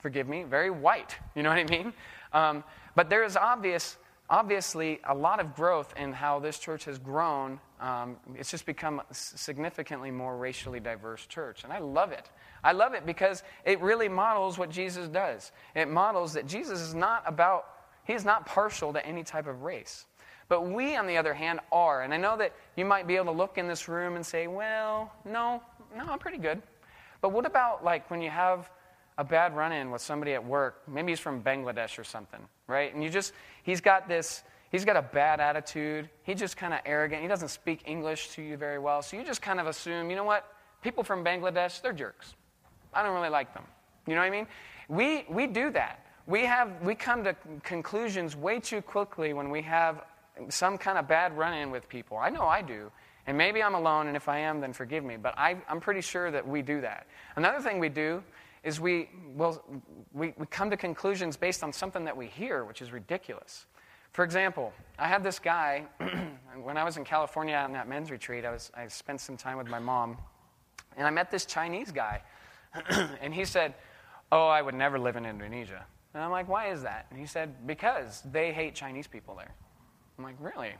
forgive 0.00 0.28
me, 0.28 0.44
very 0.44 0.70
white. 0.70 1.16
You 1.34 1.42
know 1.42 1.50
what 1.50 1.58
I 1.58 1.64
mean? 1.64 1.92
Um, 2.32 2.64
but 2.94 3.08
there 3.08 3.24
is 3.24 3.36
obvious 3.36 3.96
obviously 4.30 5.00
a 5.04 5.14
lot 5.14 5.40
of 5.40 5.54
growth 5.54 5.94
in 5.96 6.12
how 6.12 6.38
this 6.38 6.58
church 6.58 6.84
has 6.84 6.98
grown. 6.98 7.58
Um, 7.80 8.16
it's 8.34 8.50
just 8.50 8.66
become 8.66 9.00
a 9.00 9.14
significantly 9.14 10.10
more 10.10 10.36
racially 10.36 10.80
diverse 10.80 11.26
church. 11.26 11.64
And 11.64 11.72
I 11.72 11.78
love 11.78 12.12
it. 12.12 12.28
I 12.62 12.72
love 12.72 12.94
it 12.94 13.06
because 13.06 13.42
it 13.64 13.80
really 13.80 14.08
models 14.08 14.58
what 14.58 14.70
Jesus 14.70 15.08
does. 15.08 15.52
It 15.74 15.88
models 15.88 16.34
that 16.34 16.46
Jesus 16.46 16.80
is 16.80 16.94
not 16.94 17.22
about, 17.26 17.66
he 18.04 18.12
is 18.12 18.24
not 18.24 18.46
partial 18.46 18.92
to 18.92 19.06
any 19.06 19.22
type 19.22 19.46
of 19.46 19.62
race. 19.62 20.06
But 20.48 20.62
we, 20.66 20.96
on 20.96 21.06
the 21.06 21.16
other 21.16 21.34
hand, 21.34 21.60
are. 21.70 22.02
And 22.02 22.12
I 22.12 22.16
know 22.16 22.36
that 22.38 22.54
you 22.76 22.84
might 22.84 23.06
be 23.06 23.16
able 23.16 23.26
to 23.26 23.32
look 23.32 23.58
in 23.58 23.68
this 23.68 23.86
room 23.86 24.16
and 24.16 24.24
say, 24.24 24.46
well, 24.46 25.12
no, 25.24 25.62
no, 25.96 26.04
I'm 26.04 26.18
pretty 26.18 26.38
good. 26.38 26.62
But 27.20 27.30
what 27.30 27.46
about 27.46 27.84
like 27.84 28.10
when 28.10 28.22
you 28.22 28.30
have 28.30 28.70
a 29.18 29.24
bad 29.24 29.54
run 29.54 29.72
in 29.72 29.90
with 29.90 30.00
somebody 30.00 30.32
at 30.32 30.44
work. 30.44 30.82
Maybe 30.86 31.10
he's 31.12 31.20
from 31.20 31.42
Bangladesh 31.42 31.98
or 31.98 32.04
something, 32.04 32.40
right? 32.68 32.94
And 32.94 33.02
you 33.02 33.10
just, 33.10 33.32
he's 33.64 33.80
got 33.80 34.08
this, 34.08 34.44
he's 34.70 34.84
got 34.84 34.96
a 34.96 35.02
bad 35.02 35.40
attitude. 35.40 36.08
He's 36.22 36.38
just 36.38 36.56
kind 36.56 36.72
of 36.72 36.80
arrogant. 36.86 37.20
He 37.20 37.28
doesn't 37.28 37.48
speak 37.48 37.82
English 37.84 38.30
to 38.30 38.42
you 38.42 38.56
very 38.56 38.78
well. 38.78 39.02
So 39.02 39.16
you 39.16 39.24
just 39.24 39.42
kind 39.42 39.58
of 39.58 39.66
assume, 39.66 40.08
you 40.08 40.16
know 40.16 40.24
what? 40.24 40.46
People 40.82 41.02
from 41.02 41.24
Bangladesh, 41.24 41.82
they're 41.82 41.92
jerks. 41.92 42.36
I 42.94 43.02
don't 43.02 43.12
really 43.12 43.28
like 43.28 43.52
them. 43.52 43.64
You 44.06 44.14
know 44.14 44.20
what 44.20 44.28
I 44.28 44.30
mean? 44.30 44.46
We, 44.88 45.26
we 45.28 45.48
do 45.48 45.70
that. 45.72 46.06
We, 46.28 46.44
have, 46.44 46.70
we 46.82 46.94
come 46.94 47.24
to 47.24 47.34
conclusions 47.64 48.36
way 48.36 48.60
too 48.60 48.80
quickly 48.80 49.32
when 49.32 49.50
we 49.50 49.62
have 49.62 50.04
some 50.48 50.78
kind 50.78 50.96
of 50.96 51.08
bad 51.08 51.36
run 51.36 51.54
in 51.54 51.72
with 51.72 51.88
people. 51.88 52.16
I 52.16 52.30
know 52.30 52.44
I 52.44 52.62
do. 52.62 52.92
And 53.28 53.36
maybe 53.36 53.62
I'm 53.62 53.74
alone, 53.74 54.06
and 54.06 54.16
if 54.16 54.26
I 54.26 54.38
am, 54.38 54.58
then 54.58 54.72
forgive 54.72 55.04
me. 55.04 55.18
But 55.18 55.34
I, 55.36 55.58
I'm 55.68 55.80
pretty 55.80 56.00
sure 56.00 56.30
that 56.30 56.48
we 56.48 56.62
do 56.62 56.80
that. 56.80 57.06
Another 57.36 57.60
thing 57.60 57.78
we 57.78 57.90
do 57.90 58.22
is 58.64 58.80
we, 58.80 59.10
we, 60.14 60.32
we 60.38 60.46
come 60.46 60.70
to 60.70 60.78
conclusions 60.78 61.36
based 61.36 61.62
on 61.62 61.70
something 61.70 62.06
that 62.06 62.16
we 62.16 62.26
hear, 62.26 62.64
which 62.64 62.80
is 62.80 62.90
ridiculous. 62.90 63.66
For 64.12 64.24
example, 64.24 64.72
I 64.98 65.08
had 65.08 65.22
this 65.22 65.38
guy, 65.38 65.84
when 66.62 66.78
I 66.78 66.84
was 66.84 66.96
in 66.96 67.04
California 67.04 67.54
on 67.54 67.70
that 67.72 67.86
men's 67.86 68.10
retreat, 68.10 68.46
I, 68.46 68.50
was, 68.50 68.72
I 68.74 68.88
spent 68.88 69.20
some 69.20 69.36
time 69.36 69.58
with 69.58 69.68
my 69.68 69.78
mom, 69.78 70.16
and 70.96 71.06
I 71.06 71.10
met 71.10 71.30
this 71.30 71.44
Chinese 71.44 71.92
guy. 71.92 72.22
and 73.20 73.34
he 73.34 73.44
said, 73.44 73.74
Oh, 74.32 74.46
I 74.46 74.62
would 74.62 74.74
never 74.74 74.98
live 74.98 75.16
in 75.16 75.26
Indonesia. 75.26 75.84
And 76.14 76.22
I'm 76.22 76.30
like, 76.30 76.48
Why 76.48 76.70
is 76.70 76.82
that? 76.82 77.08
And 77.10 77.20
he 77.20 77.26
said, 77.26 77.66
Because 77.66 78.22
they 78.32 78.52
hate 78.52 78.74
Chinese 78.74 79.06
people 79.06 79.34
there. 79.34 79.54
I'm 80.16 80.24
like, 80.24 80.36
Really? 80.40 80.72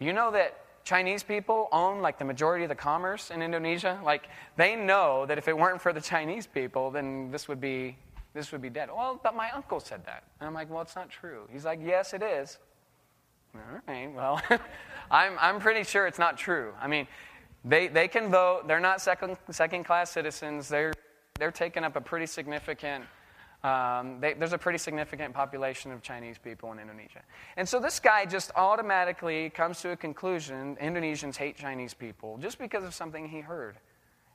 You 0.00 0.12
know 0.12 0.32
that 0.32 0.64
Chinese 0.88 1.22
people 1.22 1.68
own 1.70 2.00
like 2.00 2.18
the 2.18 2.24
majority 2.24 2.64
of 2.64 2.70
the 2.70 2.74
commerce 2.74 3.30
in 3.30 3.42
Indonesia. 3.42 4.00
Like 4.02 4.30
they 4.56 4.74
know 4.74 5.26
that 5.26 5.36
if 5.36 5.46
it 5.46 5.54
weren't 5.54 5.82
for 5.82 5.92
the 5.92 6.00
Chinese 6.00 6.46
people, 6.46 6.90
then 6.90 7.30
this 7.30 7.46
would 7.46 7.60
be 7.60 7.94
this 8.32 8.52
would 8.52 8.62
be 8.62 8.70
dead. 8.70 8.88
Well, 8.88 9.20
but 9.22 9.36
my 9.36 9.50
uncle 9.50 9.80
said 9.80 10.06
that. 10.06 10.24
And 10.40 10.46
I'm 10.46 10.54
like, 10.54 10.70
well, 10.70 10.80
it's 10.80 10.96
not 10.96 11.10
true. 11.10 11.46
He's 11.52 11.66
like, 11.66 11.80
yes, 11.82 12.14
it 12.14 12.22
is. 12.22 12.56
All 13.54 13.60
right, 13.86 14.10
well, 14.14 14.40
I'm, 15.10 15.34
I'm 15.38 15.60
pretty 15.60 15.84
sure 15.84 16.06
it's 16.06 16.18
not 16.18 16.38
true. 16.38 16.72
I 16.80 16.86
mean, 16.86 17.06
they, 17.66 17.88
they 17.88 18.08
can 18.08 18.30
vote. 18.30 18.66
They're 18.66 18.80
not 18.80 19.02
second, 19.02 19.36
second 19.50 19.84
class 19.84 20.10
citizens. 20.10 20.68
They're, 20.68 20.94
they're 21.38 21.50
taking 21.50 21.84
up 21.84 21.96
a 21.96 22.00
pretty 22.00 22.26
significant, 22.26 23.04
um, 23.64 24.20
they, 24.20 24.34
there's 24.34 24.52
a 24.52 24.58
pretty 24.58 24.78
significant 24.78 25.34
population 25.34 25.90
of 25.90 26.00
Chinese 26.00 26.38
people 26.38 26.70
in 26.72 26.78
Indonesia. 26.78 27.22
And 27.56 27.68
so 27.68 27.80
this 27.80 27.98
guy 27.98 28.24
just 28.24 28.52
automatically 28.54 29.50
comes 29.50 29.80
to 29.82 29.90
a 29.90 29.96
conclusion 29.96 30.76
Indonesians 30.80 31.36
hate 31.36 31.56
Chinese 31.56 31.92
people 31.92 32.38
just 32.38 32.58
because 32.58 32.84
of 32.84 32.94
something 32.94 33.28
he 33.28 33.40
heard. 33.40 33.76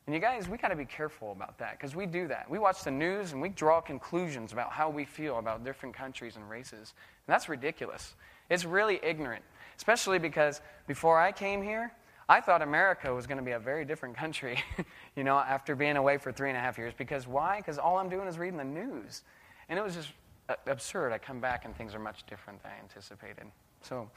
And 0.05 0.13
you 0.13 0.19
guys, 0.19 0.49
we 0.49 0.57
got 0.57 0.67
to 0.67 0.75
be 0.75 0.85
careful 0.85 1.31
about 1.31 1.57
that 1.59 1.77
because 1.77 1.95
we 1.95 2.05
do 2.05 2.27
that. 2.27 2.49
We 2.49 2.59
watch 2.59 2.83
the 2.83 2.91
news 2.91 3.31
and 3.31 3.41
we 3.41 3.47
draw 3.47 3.79
conclusions 3.79 4.51
about 4.51 4.71
how 4.71 4.89
we 4.89 5.05
feel 5.05 5.39
about 5.39 5.63
different 5.63 5.95
countries 5.95 6.35
and 6.35 6.49
races. 6.49 6.93
And 7.25 7.33
that's 7.33 7.47
ridiculous. 7.47 8.15
It's 8.49 8.65
really 8.65 8.99
ignorant, 9.01 9.43
especially 9.77 10.19
because 10.19 10.59
before 10.87 11.17
I 11.17 11.31
came 11.31 11.61
here, 11.61 11.93
I 12.33 12.41
thought 12.41 12.63
America 12.63 13.13
was 13.13 13.27
going 13.27 13.37
to 13.37 13.43
be 13.43 13.51
a 13.51 13.59
very 13.59 13.85
different 13.85 14.17
country, 14.17 14.57
you 15.15 15.23
know, 15.23 15.37
after 15.37 15.75
being 15.75 15.97
away 15.97 16.17
for 16.17 16.31
three 16.31 16.49
and 16.49 16.57
a 16.57 16.59
half 16.59 16.79
years. 16.79 16.91
Because 16.97 17.27
why? 17.27 17.57
Because 17.57 17.77
all 17.77 17.99
I'm 17.99 18.09
doing 18.09 18.27
is 18.27 18.39
reading 18.39 18.57
the 18.57 18.63
news. 18.63 19.21
And 19.69 19.77
it 19.77 19.83
was 19.83 19.93
just 19.93 20.09
uh, 20.49 20.55
absurd. 20.65 21.13
I 21.13 21.19
come 21.19 21.39
back 21.39 21.63
and 21.63 21.77
things 21.77 21.93
are 21.93 21.99
much 21.99 22.25
different 22.25 22.63
than 22.63 22.71
I 22.71 22.81
anticipated. 22.81 23.45
So, 23.81 24.09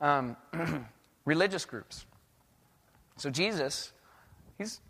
um, 0.00 0.36
religious 1.24 1.64
groups. 1.64 2.06
So, 3.16 3.30
Jesus, 3.30 3.94
he's 4.56 4.80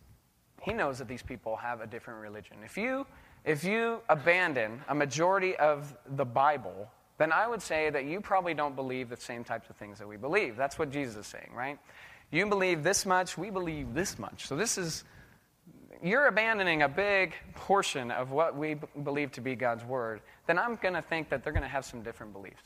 he 0.60 0.74
knows 0.74 0.98
that 0.98 1.08
these 1.08 1.22
people 1.22 1.56
have 1.56 1.80
a 1.80 1.86
different 1.86 2.20
religion. 2.20 2.58
If 2.62 2.76
you, 2.76 3.06
if 3.46 3.64
you 3.64 4.02
abandon 4.10 4.82
a 4.90 4.94
majority 4.94 5.56
of 5.56 5.96
the 6.16 6.26
Bible, 6.26 6.90
then 7.16 7.32
I 7.32 7.48
would 7.48 7.62
say 7.62 7.88
that 7.88 8.04
you 8.04 8.20
probably 8.20 8.52
don't 8.52 8.76
believe 8.76 9.08
the 9.08 9.16
same 9.16 9.44
types 9.44 9.70
of 9.70 9.76
things 9.76 9.98
that 9.98 10.06
we 10.06 10.18
believe. 10.18 10.56
That's 10.56 10.78
what 10.78 10.90
Jesus 10.90 11.16
is 11.16 11.26
saying, 11.26 11.52
right? 11.54 11.78
You 12.30 12.46
believe 12.46 12.82
this 12.82 13.04
much, 13.04 13.36
we 13.36 13.50
believe 13.50 13.92
this 13.94 14.18
much. 14.18 14.46
So 14.46 14.56
this 14.56 14.78
is, 14.78 15.04
you're 16.02 16.26
abandoning 16.26 16.82
a 16.82 16.88
big 16.88 17.34
portion 17.54 18.10
of 18.10 18.30
what 18.30 18.56
we 18.56 18.74
b- 18.74 18.86
believe 19.02 19.32
to 19.32 19.40
be 19.40 19.56
God's 19.56 19.84
word, 19.84 20.20
then 20.46 20.58
I'm 20.58 20.76
going 20.76 20.94
to 20.94 21.02
think 21.02 21.28
that 21.30 21.42
they're 21.42 21.52
going 21.52 21.64
to 21.64 21.68
have 21.68 21.84
some 21.84 22.02
different 22.02 22.32
beliefs. 22.32 22.62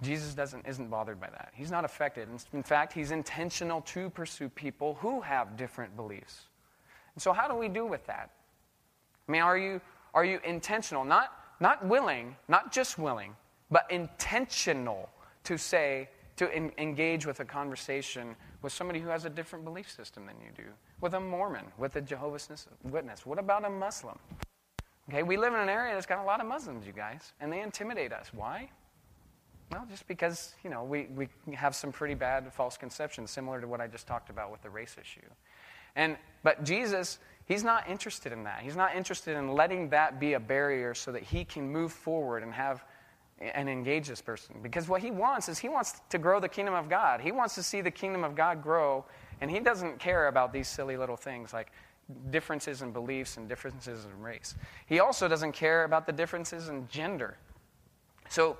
Jesus 0.00 0.34
doesn't, 0.34 0.66
isn't 0.66 0.88
bothered 0.88 1.20
by 1.20 1.28
that. 1.30 1.52
He's 1.54 1.70
not 1.72 1.84
affected. 1.84 2.28
In 2.52 2.62
fact, 2.62 2.92
he's 2.92 3.10
intentional 3.10 3.80
to 3.82 4.10
pursue 4.10 4.48
people 4.48 4.94
who 5.00 5.20
have 5.20 5.56
different 5.56 5.96
beliefs. 5.96 6.42
And 7.14 7.22
so, 7.22 7.32
how 7.32 7.48
do 7.48 7.54
we 7.54 7.68
do 7.68 7.84
with 7.84 8.06
that? 8.06 8.30
I 9.28 9.32
mean, 9.32 9.42
are 9.42 9.58
you, 9.58 9.80
are 10.14 10.24
you 10.24 10.38
intentional? 10.44 11.04
Not, 11.04 11.32
not 11.58 11.84
willing, 11.84 12.36
not 12.46 12.72
just 12.72 12.96
willing, 12.96 13.34
but 13.70 13.90
intentional 13.90 15.08
to 15.44 15.58
say, 15.58 16.08
to 16.38 16.80
engage 16.80 17.26
with 17.26 17.40
a 17.40 17.44
conversation 17.44 18.34
with 18.62 18.72
somebody 18.72 19.00
who 19.00 19.08
has 19.08 19.24
a 19.24 19.30
different 19.30 19.64
belief 19.64 19.90
system 19.90 20.26
than 20.26 20.36
you 20.40 20.50
do, 20.56 20.70
with 21.00 21.14
a 21.14 21.20
Mormon, 21.20 21.64
with 21.76 21.96
a 21.96 22.00
Jehovah's 22.00 22.48
Witness. 22.82 23.26
What 23.26 23.38
about 23.38 23.64
a 23.64 23.70
Muslim? 23.70 24.18
Okay, 25.08 25.22
we 25.22 25.36
live 25.36 25.54
in 25.54 25.60
an 25.60 25.68
area 25.68 25.94
that's 25.94 26.06
got 26.06 26.18
a 26.18 26.24
lot 26.24 26.40
of 26.40 26.46
Muslims, 26.46 26.86
you 26.86 26.92
guys, 26.92 27.32
and 27.40 27.52
they 27.52 27.60
intimidate 27.60 28.12
us. 28.12 28.30
Why? 28.32 28.70
Well, 29.70 29.86
just 29.90 30.06
because, 30.06 30.54
you 30.64 30.70
know, 30.70 30.84
we, 30.84 31.08
we 31.14 31.28
have 31.54 31.74
some 31.74 31.92
pretty 31.92 32.14
bad 32.14 32.52
false 32.52 32.76
conceptions, 32.76 33.30
similar 33.30 33.60
to 33.60 33.66
what 33.66 33.80
I 33.80 33.86
just 33.86 34.06
talked 34.06 34.30
about 34.30 34.50
with 34.50 34.62
the 34.62 34.70
race 34.70 34.96
issue. 35.00 35.26
And, 35.96 36.16
but 36.42 36.64
Jesus, 36.64 37.18
he's 37.46 37.64
not 37.64 37.88
interested 37.88 38.32
in 38.32 38.44
that. 38.44 38.60
He's 38.60 38.76
not 38.76 38.94
interested 38.94 39.36
in 39.36 39.52
letting 39.52 39.90
that 39.90 40.20
be 40.20 40.34
a 40.34 40.40
barrier 40.40 40.94
so 40.94 41.12
that 41.12 41.22
he 41.22 41.44
can 41.44 41.70
move 41.70 41.92
forward 41.92 42.42
and 42.42 42.52
have 42.52 42.84
and 43.40 43.68
engage 43.68 44.08
this 44.08 44.20
person. 44.20 44.56
Because 44.62 44.88
what 44.88 45.00
he 45.00 45.10
wants 45.10 45.48
is 45.48 45.58
he 45.58 45.68
wants 45.68 46.00
to 46.10 46.18
grow 46.18 46.40
the 46.40 46.48
kingdom 46.48 46.74
of 46.74 46.88
God. 46.88 47.20
He 47.20 47.32
wants 47.32 47.54
to 47.54 47.62
see 47.62 47.80
the 47.80 47.90
kingdom 47.90 48.24
of 48.24 48.34
God 48.34 48.62
grow, 48.62 49.04
and 49.40 49.50
he 49.50 49.60
doesn't 49.60 49.98
care 49.98 50.28
about 50.28 50.52
these 50.52 50.68
silly 50.68 50.96
little 50.96 51.16
things 51.16 51.52
like 51.52 51.70
differences 52.30 52.82
in 52.82 52.90
beliefs 52.90 53.36
and 53.36 53.48
differences 53.48 54.06
in 54.06 54.22
race. 54.22 54.54
He 54.86 55.00
also 55.00 55.28
doesn't 55.28 55.52
care 55.52 55.84
about 55.84 56.06
the 56.06 56.12
differences 56.12 56.68
in 56.68 56.88
gender. 56.88 57.36
So 58.28 58.56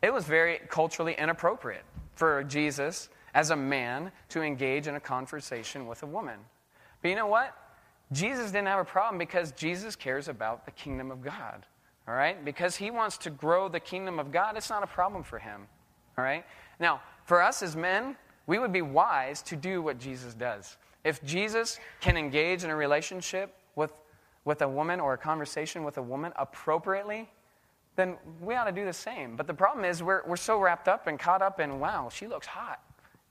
it 0.00 0.12
was 0.12 0.24
very 0.24 0.60
culturally 0.68 1.14
inappropriate 1.18 1.84
for 2.14 2.44
Jesus 2.44 3.08
as 3.34 3.50
a 3.50 3.56
man 3.56 4.10
to 4.30 4.42
engage 4.42 4.86
in 4.86 4.94
a 4.94 5.00
conversation 5.00 5.86
with 5.86 6.02
a 6.02 6.06
woman. 6.06 6.38
But 7.02 7.08
you 7.08 7.16
know 7.16 7.26
what? 7.26 7.54
Jesus 8.12 8.46
didn't 8.46 8.68
have 8.68 8.80
a 8.80 8.84
problem 8.84 9.18
because 9.18 9.52
Jesus 9.52 9.94
cares 9.94 10.28
about 10.28 10.64
the 10.64 10.70
kingdom 10.70 11.10
of 11.10 11.22
God. 11.22 11.66
All 12.08 12.14
right? 12.14 12.42
Because 12.42 12.74
he 12.74 12.90
wants 12.90 13.18
to 13.18 13.30
grow 13.30 13.68
the 13.68 13.80
kingdom 13.80 14.18
of 14.18 14.32
God, 14.32 14.56
it's 14.56 14.70
not 14.70 14.82
a 14.82 14.86
problem 14.86 15.22
for 15.22 15.38
him. 15.38 15.66
All 16.16 16.24
right? 16.24 16.44
Now, 16.80 17.02
for 17.24 17.42
us 17.42 17.62
as 17.62 17.76
men, 17.76 18.16
we 18.46 18.58
would 18.58 18.72
be 18.72 18.80
wise 18.80 19.42
to 19.42 19.56
do 19.56 19.82
what 19.82 19.98
Jesus 19.98 20.32
does. 20.32 20.78
If 21.04 21.22
Jesus 21.22 21.78
can 22.00 22.16
engage 22.16 22.64
in 22.64 22.70
a 22.70 22.76
relationship 22.76 23.54
with, 23.76 23.92
with 24.46 24.62
a 24.62 24.68
woman 24.68 25.00
or 25.00 25.12
a 25.12 25.18
conversation 25.18 25.84
with 25.84 25.98
a 25.98 26.02
woman 26.02 26.32
appropriately, 26.36 27.28
then 27.94 28.16
we 28.40 28.54
ought 28.54 28.64
to 28.64 28.72
do 28.72 28.86
the 28.86 28.92
same. 28.92 29.36
But 29.36 29.46
the 29.46 29.54
problem 29.54 29.84
is, 29.84 30.02
we're, 30.02 30.22
we're 30.26 30.36
so 30.36 30.58
wrapped 30.58 30.88
up 30.88 31.08
and 31.08 31.18
caught 31.18 31.42
up 31.42 31.60
in, 31.60 31.78
wow, 31.78 32.08
she 32.10 32.26
looks 32.26 32.46
hot. 32.46 32.80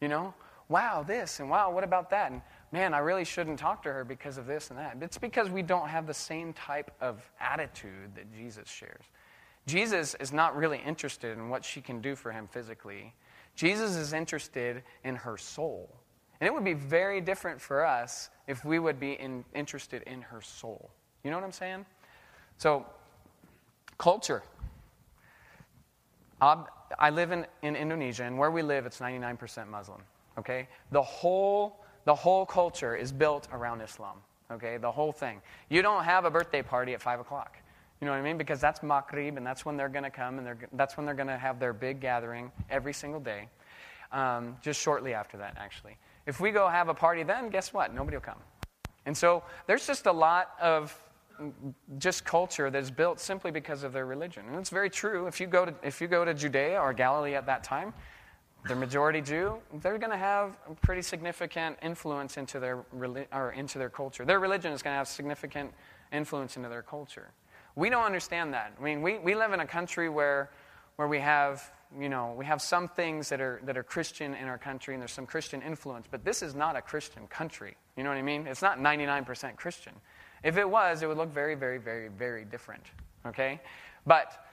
You 0.01 0.07
know, 0.07 0.33
wow, 0.69 1.03
this 1.03 1.39
and 1.39 1.49
wow, 1.49 1.71
what 1.71 1.83
about 1.83 2.11
that? 2.11 2.31
And 2.31 2.41
man, 2.71 2.93
I 2.93 2.99
really 2.99 3.25
shouldn't 3.25 3.59
talk 3.59 3.83
to 3.83 3.93
her 3.93 4.03
because 4.03 4.37
of 4.37 4.45
this 4.45 4.69
and 4.69 4.79
that. 4.79 4.97
It's 5.01 5.17
because 5.17 5.49
we 5.49 5.61
don't 5.61 5.87
have 5.89 6.07
the 6.07 6.13
same 6.13 6.53
type 6.53 6.91
of 7.01 7.21
attitude 7.39 8.15
that 8.15 8.33
Jesus 8.33 8.69
shares. 8.69 9.03
Jesus 9.65 10.15
is 10.15 10.31
not 10.31 10.55
really 10.55 10.81
interested 10.85 11.37
in 11.37 11.49
what 11.49 11.63
she 11.63 11.81
can 11.81 12.01
do 12.01 12.15
for 12.15 12.31
him 12.31 12.47
physically. 12.47 13.13
Jesus 13.55 13.95
is 13.95 14.13
interested 14.13 14.83
in 15.03 15.15
her 15.15 15.37
soul. 15.37 15.89
And 16.39 16.47
it 16.47 16.53
would 16.53 16.63
be 16.63 16.73
very 16.73 17.19
different 17.19 17.59
for 17.59 17.85
us 17.85 18.29
if 18.47 18.63
we 18.63 18.79
would 18.79 18.99
be 18.99 19.13
in, 19.13 19.43
interested 19.55 20.03
in 20.03 20.21
her 20.21 20.41
soul. 20.41 20.89
You 21.23 21.31
know 21.31 21.37
what 21.37 21.43
I'm 21.43 21.51
saying? 21.51 21.85
So, 22.57 22.85
culture. 23.97 24.43
I 26.39 27.09
live 27.09 27.31
in, 27.31 27.45
in 27.63 27.75
Indonesia, 27.75 28.23
and 28.23 28.37
where 28.37 28.51
we 28.51 28.61
live, 28.61 28.85
it's 28.85 28.99
99% 28.99 29.67
Muslim. 29.67 30.01
Okay? 30.37 30.67
The 30.91 31.01
whole, 31.01 31.83
the 32.07 32.15
whole 32.15 32.45
culture 32.45 32.95
is 32.95 33.11
built 33.11 33.49
around 33.51 33.81
Islam. 33.81 34.15
Okay? 34.49 34.77
The 34.77 34.89
whole 34.89 35.11
thing. 35.11 35.41
You 35.67 35.81
don't 35.81 36.05
have 36.05 36.23
a 36.23 36.31
birthday 36.31 36.61
party 36.61 36.93
at 36.93 37.01
5 37.01 37.19
o'clock. 37.19 37.57
You 37.99 38.05
know 38.05 38.13
what 38.13 38.19
I 38.19 38.21
mean? 38.21 38.37
Because 38.37 38.61
that's 38.61 38.81
Maghrib, 38.81 39.35
and 39.35 39.45
that's 39.45 39.65
when 39.65 39.75
they're 39.75 39.89
going 39.89 40.05
to 40.05 40.09
come, 40.09 40.39
and 40.39 40.47
that's 40.71 40.95
when 40.95 41.05
they're 41.05 41.15
going 41.15 41.27
to 41.27 41.37
have 41.37 41.59
their 41.59 41.73
big 41.73 41.99
gathering 41.99 42.49
every 42.69 42.93
single 42.93 43.19
day. 43.19 43.49
Um, 44.13 44.55
just 44.61 44.81
shortly 44.81 45.13
after 45.13 45.35
that, 45.39 45.57
actually. 45.57 45.97
If 46.25 46.39
we 46.39 46.51
go 46.51 46.69
have 46.69 46.87
a 46.87 46.93
party 46.93 47.23
then, 47.23 47.49
guess 47.49 47.73
what? 47.73 47.93
Nobody 47.93 48.15
will 48.15 48.21
come. 48.21 48.39
And 49.05 49.17
so 49.17 49.43
there's 49.65 49.85
just 49.85 50.05
a 50.05 50.11
lot 50.13 50.51
of 50.61 50.97
just 51.97 52.23
culture 52.23 52.69
that's 52.69 52.89
built 52.89 53.19
simply 53.19 53.51
because 53.51 53.83
of 53.83 53.91
their 53.91 54.05
religion. 54.05 54.45
And 54.47 54.55
it's 54.55 54.69
very 54.69 54.89
true. 54.89 55.27
If 55.27 55.41
you 55.41 55.47
go 55.47 55.65
to, 55.65 55.73
if 55.83 55.99
you 55.99 56.07
go 56.07 56.23
to 56.23 56.33
Judea 56.33 56.79
or 56.79 56.93
Galilee 56.93 57.35
at 57.35 57.47
that 57.47 57.65
time, 57.65 57.93
the 58.67 58.75
majority 58.75 59.21
Jew, 59.21 59.57
they're 59.81 59.97
going 59.97 60.11
to 60.11 60.17
have 60.17 60.57
a 60.69 60.73
pretty 60.75 61.01
significant 61.01 61.77
influence 61.81 62.37
into 62.37 62.59
their, 62.59 62.83
or 63.31 63.51
into 63.51 63.77
their 63.77 63.89
culture. 63.89 64.25
Their 64.25 64.39
religion 64.39 64.73
is 64.73 64.81
going 64.81 64.93
to 64.93 64.97
have 64.97 65.07
significant 65.07 65.73
influence 66.11 66.57
into 66.57 66.67
their 66.69 66.81
culture. 66.81 67.29
We 67.75 67.89
don't 67.89 68.03
understand 68.03 68.53
that. 68.53 68.73
I 68.79 68.83
mean, 68.83 69.01
we, 69.01 69.19
we 69.19 69.35
live 69.35 69.53
in 69.53 69.59
a 69.59 69.65
country 69.65 70.09
where, 70.09 70.49
where 70.97 71.07
we 71.07 71.19
have, 71.19 71.71
you 71.97 72.09
know, 72.09 72.33
we 72.37 72.45
have 72.45 72.61
some 72.61 72.87
things 72.87 73.29
that 73.29 73.39
are, 73.39 73.61
that 73.63 73.77
are 73.77 73.83
Christian 73.83 74.33
in 74.33 74.47
our 74.47 74.57
country 74.57 74.93
and 74.93 75.01
there's 75.01 75.11
some 75.11 75.25
Christian 75.27 75.61
influence, 75.61 76.07
but 76.09 76.25
this 76.25 76.41
is 76.41 76.55
not 76.55 76.75
a 76.75 76.81
Christian 76.81 77.27
country. 77.27 77.75
You 77.95 78.03
know 78.03 78.09
what 78.09 78.17
I 78.17 78.23
mean? 78.23 78.47
It's 78.47 78.61
not 78.61 78.79
99% 78.79 79.55
Christian. 79.55 79.93
If 80.43 80.57
it 80.57 80.69
was, 80.69 81.01
it 81.03 81.07
would 81.07 81.17
look 81.17 81.31
very, 81.31 81.55
very, 81.55 81.77
very, 81.77 82.09
very 82.09 82.45
different. 82.45 82.83
Okay? 83.25 83.61
But 84.05 84.45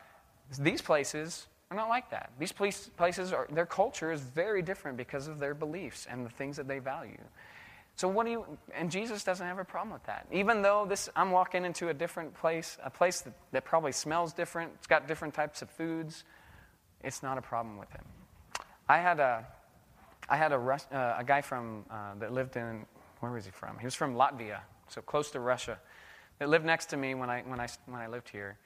these 0.58 0.82
places 0.82 1.46
not 1.74 1.88
like 1.88 2.10
that. 2.10 2.32
These 2.38 2.52
places 2.52 3.32
are, 3.32 3.46
their 3.50 3.66
culture 3.66 4.12
is 4.12 4.20
very 4.20 4.62
different 4.62 4.96
because 4.96 5.28
of 5.28 5.38
their 5.38 5.54
beliefs 5.54 6.06
and 6.10 6.24
the 6.24 6.30
things 6.30 6.56
that 6.56 6.68
they 6.68 6.78
value. 6.78 7.18
So 7.96 8.08
what 8.08 8.26
do 8.26 8.32
you, 8.32 8.44
and 8.74 8.90
Jesus 8.90 9.22
doesn't 9.22 9.46
have 9.46 9.58
a 9.58 9.64
problem 9.64 9.92
with 9.92 10.04
that. 10.04 10.26
Even 10.32 10.62
though 10.62 10.84
this, 10.84 11.08
I'm 11.14 11.30
walking 11.30 11.64
into 11.64 11.88
a 11.88 11.94
different 11.94 12.34
place, 12.34 12.76
a 12.82 12.90
place 12.90 13.20
that, 13.20 13.34
that 13.52 13.64
probably 13.64 13.92
smells 13.92 14.32
different, 14.32 14.72
it's 14.78 14.88
got 14.88 15.06
different 15.06 15.34
types 15.34 15.62
of 15.62 15.70
foods, 15.70 16.24
it's 17.04 17.22
not 17.22 17.38
a 17.38 17.42
problem 17.42 17.78
with 17.78 17.90
him. 17.92 18.04
I 18.88 18.98
had 18.98 19.20
a, 19.20 19.46
I 20.28 20.36
had 20.36 20.52
a, 20.52 20.56
uh, 20.56 21.16
a 21.18 21.24
guy 21.24 21.40
from, 21.40 21.84
uh, 21.88 22.14
that 22.18 22.32
lived 22.32 22.56
in, 22.56 22.84
where 23.20 23.30
was 23.30 23.44
he 23.44 23.52
from? 23.52 23.78
He 23.78 23.86
was 23.86 23.94
from 23.94 24.16
Latvia, 24.16 24.60
so 24.88 25.00
close 25.00 25.30
to 25.30 25.40
Russia, 25.40 25.78
that 26.40 26.48
lived 26.48 26.64
next 26.64 26.86
to 26.86 26.96
me 26.96 27.14
when 27.14 27.30
I, 27.30 27.42
when 27.42 27.60
I, 27.60 27.68
when 27.86 28.00
I 28.00 28.08
lived 28.08 28.28
here. 28.28 28.58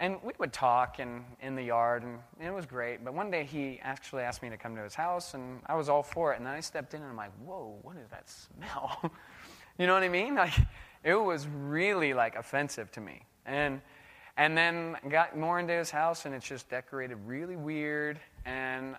And 0.00 0.18
we 0.22 0.32
would 0.38 0.52
talk 0.52 0.98
in, 0.98 1.24
in 1.40 1.54
the 1.54 1.62
yard, 1.62 2.02
and, 2.02 2.18
and, 2.38 2.48
it 2.48 2.52
was 2.52 2.66
great. 2.66 3.04
But 3.04 3.14
one 3.14 3.30
day 3.30 3.44
he 3.44 3.78
actually 3.82 4.22
asked 4.22 4.42
me 4.42 4.50
to 4.50 4.56
come 4.56 4.74
to 4.76 4.82
his 4.82 4.94
house, 4.94 5.34
and 5.34 5.60
I 5.66 5.74
was 5.74 5.88
all 5.88 6.02
for 6.02 6.32
it. 6.32 6.38
And 6.38 6.46
then 6.46 6.54
I 6.54 6.60
stepped 6.60 6.94
in, 6.94 7.00
and 7.00 7.10
I'm 7.10 7.16
like, 7.16 7.32
whoa, 7.44 7.78
what 7.82 7.96
is 7.96 8.08
that 8.10 8.28
smell? 8.28 8.98
you 9.78 9.86
know 9.86 9.94
what 9.94 10.02
I 10.02 10.08
mean? 10.08 10.34
Like, 10.34 10.54
it 11.04 11.14
was 11.14 11.46
really 11.46 12.12
like 12.12 12.34
offensive 12.36 12.90
to 12.92 13.00
me. 13.00 13.22
And 13.46 13.80
and 14.36 14.58
then 14.58 14.96
got 15.10 15.38
more 15.38 15.60
into 15.60 15.72
his 15.72 15.90
house, 15.90 16.26
and 16.26 16.34
it's 16.34 16.46
just 16.46 16.68
decorated 16.68 17.18
really 17.24 17.54
weird, 17.54 18.18
and 18.44 18.96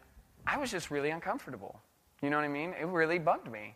I 0.47 0.57
was 0.57 0.71
just 0.71 0.91
really 0.91 1.09
uncomfortable. 1.09 1.81
You 2.21 2.29
know 2.29 2.37
what 2.37 2.45
I 2.45 2.49
mean? 2.49 2.73
It 2.79 2.87
really 2.87 3.19
bugged 3.19 3.51
me. 3.51 3.75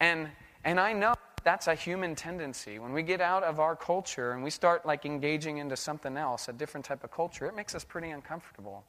And 0.00 0.28
and 0.64 0.80
I 0.80 0.92
know 0.92 1.14
that's 1.46 1.68
a 1.68 1.76
human 1.76 2.16
tendency. 2.16 2.80
When 2.80 2.92
we 2.92 3.04
get 3.04 3.20
out 3.20 3.44
of 3.44 3.60
our 3.60 3.76
culture 3.76 4.32
and 4.32 4.42
we 4.42 4.50
start 4.50 4.84
like 4.84 5.06
engaging 5.06 5.58
into 5.58 5.76
something 5.76 6.16
else, 6.16 6.48
a 6.48 6.52
different 6.52 6.84
type 6.84 7.04
of 7.04 7.12
culture, 7.12 7.46
it 7.46 7.54
makes 7.54 7.72
us 7.72 7.84
pretty 7.84 8.10
uncomfortable. 8.10 8.82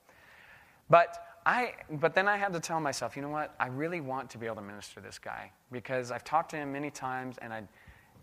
But 0.89 1.37
I 1.45 1.73
but 1.91 2.15
then 2.15 2.27
I 2.27 2.35
had 2.35 2.53
to 2.53 2.59
tell 2.59 2.79
myself, 2.79 3.15
you 3.15 3.21
know 3.21 3.29
what? 3.29 3.53
I 3.59 3.67
really 3.67 4.01
want 4.01 4.31
to 4.31 4.39
be 4.39 4.47
able 4.47 4.55
to 4.55 4.63
minister 4.63 4.95
to 4.95 5.01
this 5.01 5.19
guy 5.19 5.51
because 5.71 6.09
I've 6.09 6.23
talked 6.23 6.49
to 6.49 6.57
him 6.57 6.73
many 6.73 6.89
times 6.89 7.35
and 7.43 7.53
I 7.53 7.61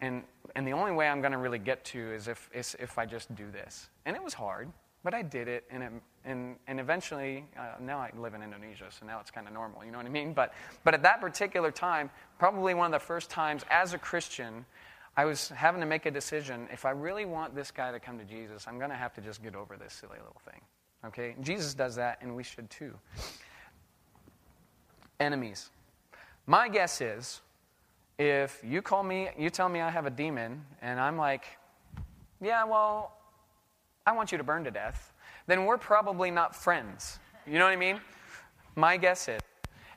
and 0.00 0.24
and 0.56 0.66
the 0.66 0.72
only 0.72 0.90
way 0.90 1.06
I'm 1.06 1.20
going 1.20 1.30
to 1.30 1.38
really 1.38 1.60
get 1.60 1.84
to 1.86 2.12
is 2.12 2.26
if 2.26 2.50
is 2.52 2.74
if 2.80 2.98
I 2.98 3.06
just 3.06 3.32
do 3.36 3.48
this. 3.52 3.88
And 4.04 4.16
it 4.16 4.22
was 4.22 4.34
hard. 4.34 4.68
But 5.04 5.14
I 5.14 5.22
did 5.22 5.46
it, 5.48 5.64
and, 5.70 5.82
it, 5.82 5.92
and, 6.24 6.56
and 6.66 6.80
eventually, 6.80 7.44
uh, 7.58 7.74
now 7.80 7.98
I 7.98 8.10
live 8.16 8.34
in 8.34 8.42
Indonesia, 8.42 8.86
so 8.88 9.06
now 9.06 9.20
it's 9.20 9.30
kind 9.30 9.46
of 9.46 9.52
normal, 9.52 9.84
you 9.84 9.90
know 9.90 9.98
what 9.98 10.06
I 10.06 10.10
mean? 10.10 10.32
But, 10.32 10.54
but 10.82 10.94
at 10.94 11.02
that 11.02 11.20
particular 11.20 11.70
time, 11.70 12.10
probably 12.38 12.74
one 12.74 12.86
of 12.86 13.00
the 13.00 13.04
first 13.04 13.30
times 13.30 13.64
as 13.70 13.92
a 13.92 13.98
Christian, 13.98 14.64
I 15.16 15.26
was 15.26 15.48
having 15.50 15.80
to 15.80 15.86
make 15.86 16.06
a 16.06 16.10
decision. 16.10 16.68
If 16.72 16.84
I 16.84 16.90
really 16.90 17.24
want 17.24 17.54
this 17.54 17.70
guy 17.70 17.92
to 17.92 18.00
come 18.00 18.18
to 18.18 18.24
Jesus, 18.24 18.66
I'm 18.66 18.78
going 18.78 18.90
to 18.90 18.96
have 18.96 19.14
to 19.14 19.20
just 19.20 19.42
get 19.42 19.54
over 19.54 19.76
this 19.76 19.92
silly 19.92 20.18
little 20.18 20.40
thing. 20.44 20.60
Okay? 21.06 21.36
Jesus 21.40 21.74
does 21.74 21.94
that, 21.96 22.18
and 22.20 22.34
we 22.34 22.42
should 22.42 22.68
too. 22.70 22.94
Enemies. 25.20 25.70
My 26.46 26.68
guess 26.68 27.00
is 27.00 27.42
if 28.18 28.60
you 28.64 28.82
call 28.82 29.02
me, 29.02 29.28
you 29.38 29.50
tell 29.50 29.68
me 29.68 29.80
I 29.80 29.90
have 29.90 30.06
a 30.06 30.10
demon, 30.10 30.64
and 30.82 30.98
I'm 30.98 31.16
like, 31.16 31.44
yeah, 32.40 32.64
well, 32.64 33.16
I 34.06 34.12
want 34.12 34.32
you 34.32 34.38
to 34.38 34.44
burn 34.44 34.64
to 34.64 34.70
death, 34.70 35.13
then 35.46 35.64
we're 35.64 35.78
probably 35.78 36.30
not 36.30 36.54
friends. 36.54 37.18
You 37.46 37.58
know 37.58 37.64
what 37.64 37.72
I 37.72 37.76
mean? 37.76 38.00
My 38.76 38.96
guess 38.96 39.28
is. 39.28 39.40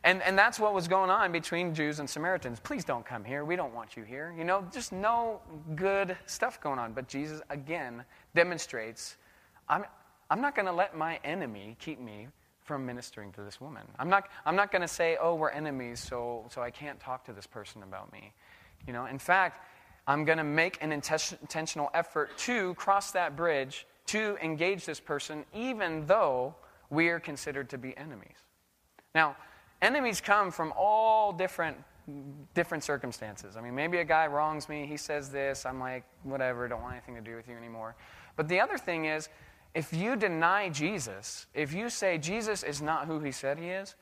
And, 0.03 0.21
and 0.21 0.37
that's 0.37 0.59
what 0.59 0.73
was 0.73 0.87
going 0.87 1.09
on 1.09 1.31
between 1.31 1.73
Jews 1.73 1.99
and 1.99 2.09
Samaritans. 2.09 2.59
Please 2.59 2.85
don't 2.85 3.05
come 3.05 3.23
here. 3.23 3.43
We 3.43 3.55
don't 3.55 3.73
want 3.73 3.97
you 3.97 4.03
here. 4.03 4.33
You 4.37 4.45
know, 4.45 4.65
just 4.71 4.91
no 4.91 5.41
good 5.75 6.15
stuff 6.27 6.61
going 6.61 6.79
on. 6.79 6.93
But 6.93 7.07
Jesus, 7.07 7.41
again, 7.49 8.03
demonstrates 8.35 9.17
I'm, 9.67 9.83
I'm 10.29 10.41
not 10.41 10.55
going 10.55 10.65
to 10.65 10.71
let 10.71 10.95
my 10.95 11.19
enemy 11.23 11.75
keep 11.79 11.99
me 11.99 12.27
from 12.63 12.85
ministering 12.85 13.31
to 13.33 13.41
this 13.41 13.61
woman. 13.61 13.83
I'm 13.97 14.09
not, 14.09 14.29
I'm 14.45 14.55
not 14.55 14.71
going 14.71 14.81
to 14.81 14.87
say, 14.87 15.17
oh, 15.21 15.35
we're 15.35 15.49
enemies, 15.49 15.99
so, 15.99 16.45
so 16.49 16.61
I 16.61 16.69
can't 16.69 16.99
talk 16.99 17.25
to 17.25 17.33
this 17.33 17.47
person 17.47 17.83
about 17.83 18.11
me. 18.11 18.33
You 18.85 18.93
know, 18.93 19.05
in 19.05 19.19
fact, 19.19 19.65
I'm 20.05 20.25
going 20.25 20.37
to 20.37 20.43
make 20.43 20.77
an 20.81 20.91
intentional 20.91 21.89
effort 21.93 22.37
to 22.39 22.73
cross 22.75 23.11
that 23.11 23.35
bridge 23.35 23.85
to 24.07 24.37
engage 24.41 24.85
this 24.85 24.99
person, 24.99 25.45
even 25.53 26.05
though 26.05 26.55
we 26.89 27.09
are 27.09 27.19
considered 27.19 27.69
to 27.69 27.77
be 27.77 27.95
enemies. 27.97 28.37
Now, 29.13 29.35
enemies 29.81 30.21
come 30.21 30.51
from 30.51 30.73
all 30.77 31.31
different 31.33 31.77
different 32.53 32.85
circumstances. 32.85 33.57
I 33.57 33.61
mean, 33.61 33.75
maybe 33.75 33.97
a 33.97 34.05
guy 34.05 34.27
wrongs 34.27 34.69
me, 34.69 34.85
he 34.85 34.95
says 34.95 35.29
this, 35.29 35.65
I'm 35.65 35.79
like, 35.79 36.05
whatever, 36.23 36.67
don't 36.67 36.81
want 36.81 36.93
anything 36.93 37.15
to 37.15 37.21
do 37.21 37.35
with 37.35 37.49
you 37.49 37.57
anymore. 37.57 37.95
But 38.37 38.47
the 38.47 38.61
other 38.61 38.77
thing 38.77 39.05
is, 39.05 39.27
if 39.75 39.93
you 39.93 40.15
deny 40.15 40.69
Jesus, 40.69 41.47
if 41.53 41.73
you 41.73 41.89
say 41.89 42.17
Jesus 42.17 42.63
is 42.63 42.81
not 42.81 43.07
who 43.07 43.19
he 43.19 43.31
said 43.31 43.59
he 43.59 43.69
is, 43.69 43.95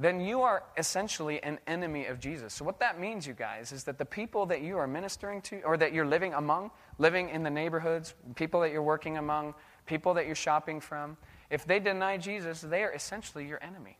then 0.00 0.20
you 0.20 0.42
are 0.42 0.62
essentially 0.76 1.42
an 1.42 1.58
enemy 1.66 2.06
of 2.06 2.20
Jesus. 2.20 2.54
So, 2.54 2.64
what 2.64 2.78
that 2.78 3.00
means, 3.00 3.26
you 3.26 3.34
guys, 3.34 3.72
is 3.72 3.82
that 3.84 3.98
the 3.98 4.04
people 4.04 4.46
that 4.46 4.62
you 4.62 4.78
are 4.78 4.86
ministering 4.86 5.42
to, 5.42 5.60
or 5.62 5.76
that 5.76 5.92
you're 5.92 6.06
living 6.06 6.34
among, 6.34 6.70
living 6.98 7.28
in 7.30 7.42
the 7.42 7.50
neighborhoods, 7.50 8.14
people 8.36 8.60
that 8.60 8.70
you're 8.70 8.80
working 8.80 9.18
among, 9.18 9.54
people 9.86 10.14
that 10.14 10.26
you're 10.26 10.36
shopping 10.36 10.80
from, 10.80 11.16
if 11.50 11.66
they 11.66 11.80
deny 11.80 12.16
Jesus, 12.16 12.60
they 12.60 12.84
are 12.84 12.92
essentially 12.92 13.44
your 13.44 13.60
enemy. 13.60 13.98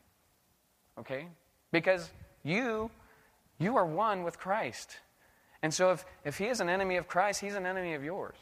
Okay? 0.97 1.27
Because 1.73 2.09
you, 2.43 2.89
you 3.57 3.75
are 3.75 3.85
one 3.85 4.23
with 4.23 4.39
Christ. 4.39 4.99
And 5.61 5.73
so, 5.73 5.91
if, 5.91 6.05
if 6.23 6.37
he 6.37 6.45
is 6.45 6.61
an 6.61 6.69
enemy 6.69 6.95
of 6.95 7.09
Christ, 7.09 7.41
he's 7.41 7.55
an 7.55 7.65
enemy 7.65 7.93
of 7.93 8.05
yours. 8.05 8.37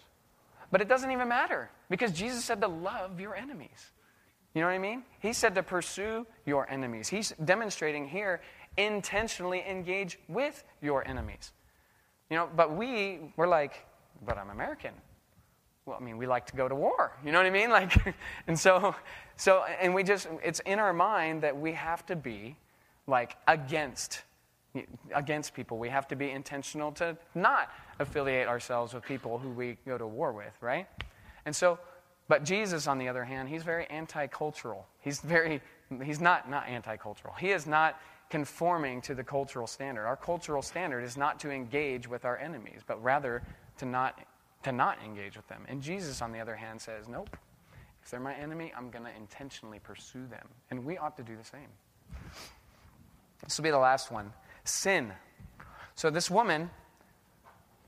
But 0.71 0.81
it 0.81 0.87
doesn't 0.87 1.09
even 1.09 1.27
matter 1.27 1.71
because 1.89 2.11
Jesus 2.11 2.45
said 2.45 2.61
to 2.61 2.67
love 2.67 3.19
your 3.19 3.35
enemies. 3.35 3.91
You 4.57 4.61
know 4.61 4.69
what 4.69 4.73
I 4.73 4.79
mean? 4.79 5.03
He 5.19 5.33
said 5.33 5.53
to 5.53 5.61
pursue 5.61 6.25
your 6.47 6.67
enemies. 6.67 7.07
He's 7.07 7.31
demonstrating 7.45 8.07
here 8.07 8.41
intentionally 8.75 9.63
engage 9.69 10.17
with 10.27 10.63
your 10.81 11.07
enemies. 11.07 11.51
You 12.31 12.37
know, 12.37 12.49
but 12.55 12.75
we 12.75 13.19
we're 13.35 13.47
like, 13.47 13.85
but 14.25 14.35
I'm 14.35 14.49
American. 14.49 14.93
Well, 15.85 15.99
I 16.01 16.03
mean, 16.03 16.17
we 16.17 16.25
like 16.25 16.47
to 16.47 16.55
go 16.55 16.67
to 16.67 16.73
war. 16.73 17.11
You 17.23 17.31
know 17.31 17.37
what 17.37 17.45
I 17.45 17.51
mean? 17.51 17.69
Like, 17.79 18.15
and 18.47 18.57
so, 18.57 18.95
so, 19.35 19.63
and 19.79 19.93
we 19.93 20.01
just, 20.01 20.27
it's 20.43 20.59
in 20.61 20.79
our 20.79 20.91
mind 20.91 21.43
that 21.43 21.55
we 21.55 21.73
have 21.73 22.03
to 22.07 22.15
be 22.15 22.55
like 23.05 23.37
against, 23.47 24.23
against 25.13 25.53
people. 25.53 25.77
We 25.77 25.89
have 25.89 26.07
to 26.07 26.15
be 26.15 26.31
intentional 26.31 26.91
to 26.93 27.15
not 27.35 27.69
affiliate 27.99 28.47
ourselves 28.47 28.95
with 28.95 29.03
people 29.03 29.37
who 29.37 29.49
we 29.51 29.77
go 29.85 29.99
to 29.99 30.07
war 30.07 30.31
with, 30.31 30.57
right? 30.61 30.87
And 31.45 31.55
so, 31.55 31.77
but 32.27 32.43
Jesus, 32.43 32.87
on 32.87 32.97
the 32.97 33.07
other 33.07 33.23
hand, 33.23 33.49
he's 33.49 33.63
very 33.63 33.85
anti 33.87 34.27
cultural. 34.27 34.87
He's 34.99 35.19
very, 35.19 35.61
he's 36.03 36.19
not, 36.19 36.49
not 36.49 36.67
anti 36.67 36.97
cultural. 36.97 37.33
He 37.39 37.51
is 37.51 37.65
not 37.65 37.99
conforming 38.29 39.01
to 39.01 39.15
the 39.15 39.23
cultural 39.23 39.67
standard. 39.67 40.05
Our 40.05 40.17
cultural 40.17 40.61
standard 40.61 41.03
is 41.03 41.15
not 41.15 41.39
to 41.39 41.49
engage 41.49 42.07
with 42.07 42.25
our 42.25 42.37
enemies, 42.37 42.81
but 42.85 43.01
rather 43.01 43.41
to 43.77 43.85
not, 43.85 44.19
to 44.63 44.71
not 44.71 44.97
engage 45.05 45.37
with 45.37 45.47
them. 45.47 45.63
And 45.69 45.81
Jesus, 45.81 46.21
on 46.21 46.31
the 46.31 46.39
other 46.39 46.55
hand, 46.55 46.81
says, 46.81 47.07
nope. 47.07 47.35
If 48.03 48.11
they're 48.11 48.19
my 48.19 48.35
enemy, 48.35 48.71
I'm 48.75 48.89
going 48.89 49.05
to 49.05 49.15
intentionally 49.17 49.79
pursue 49.79 50.25
them. 50.27 50.47
And 50.71 50.85
we 50.85 50.97
ought 50.97 51.17
to 51.17 51.23
do 51.23 51.35
the 51.35 51.43
same. 51.43 51.67
This 53.43 53.57
will 53.57 53.63
be 53.63 53.71
the 53.71 53.77
last 53.77 54.11
one 54.11 54.33
sin. 54.63 55.11
So, 55.95 56.09
this 56.09 56.29
woman, 56.29 56.69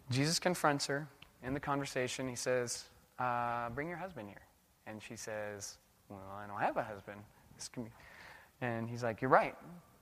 Jesus 0.10 0.40
confronts 0.40 0.88
her 0.88 1.08
in 1.44 1.54
the 1.54 1.60
conversation. 1.60 2.28
He 2.28 2.36
says, 2.36 2.86
uh, 3.20 3.70
bring 3.70 3.88
your 3.88 3.98
husband 3.98 4.30
here. 4.30 4.42
And 4.88 5.02
she 5.02 5.16
says, 5.16 5.78
well, 6.10 6.20
I 6.38 6.48
don't 6.48 6.60
have 6.60 6.78
a 6.78 6.84
husband. 6.84 7.20
And 8.62 8.90
he's 8.90 9.04
like, 9.04 9.22
you're 9.22 9.30
right. 9.30 9.56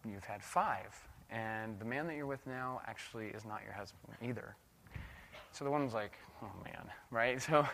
You've 0.06 0.24
had 0.24 0.44
five. 0.44 0.98
And 1.30 1.78
the 1.80 1.86
man 1.86 2.08
that 2.08 2.16
you're 2.16 2.28
with 2.28 2.46
now 2.48 2.82
actually 2.88 3.28
is 3.28 3.44
not 3.44 3.62
your 3.64 3.74
husband 3.74 4.14
either. 4.22 4.56
So 5.52 5.66
the 5.66 5.72
woman's 5.72 5.94
like, 5.94 6.14
oh 6.42 6.52
man, 6.64 6.90
right? 7.12 7.42
So, 7.50 7.68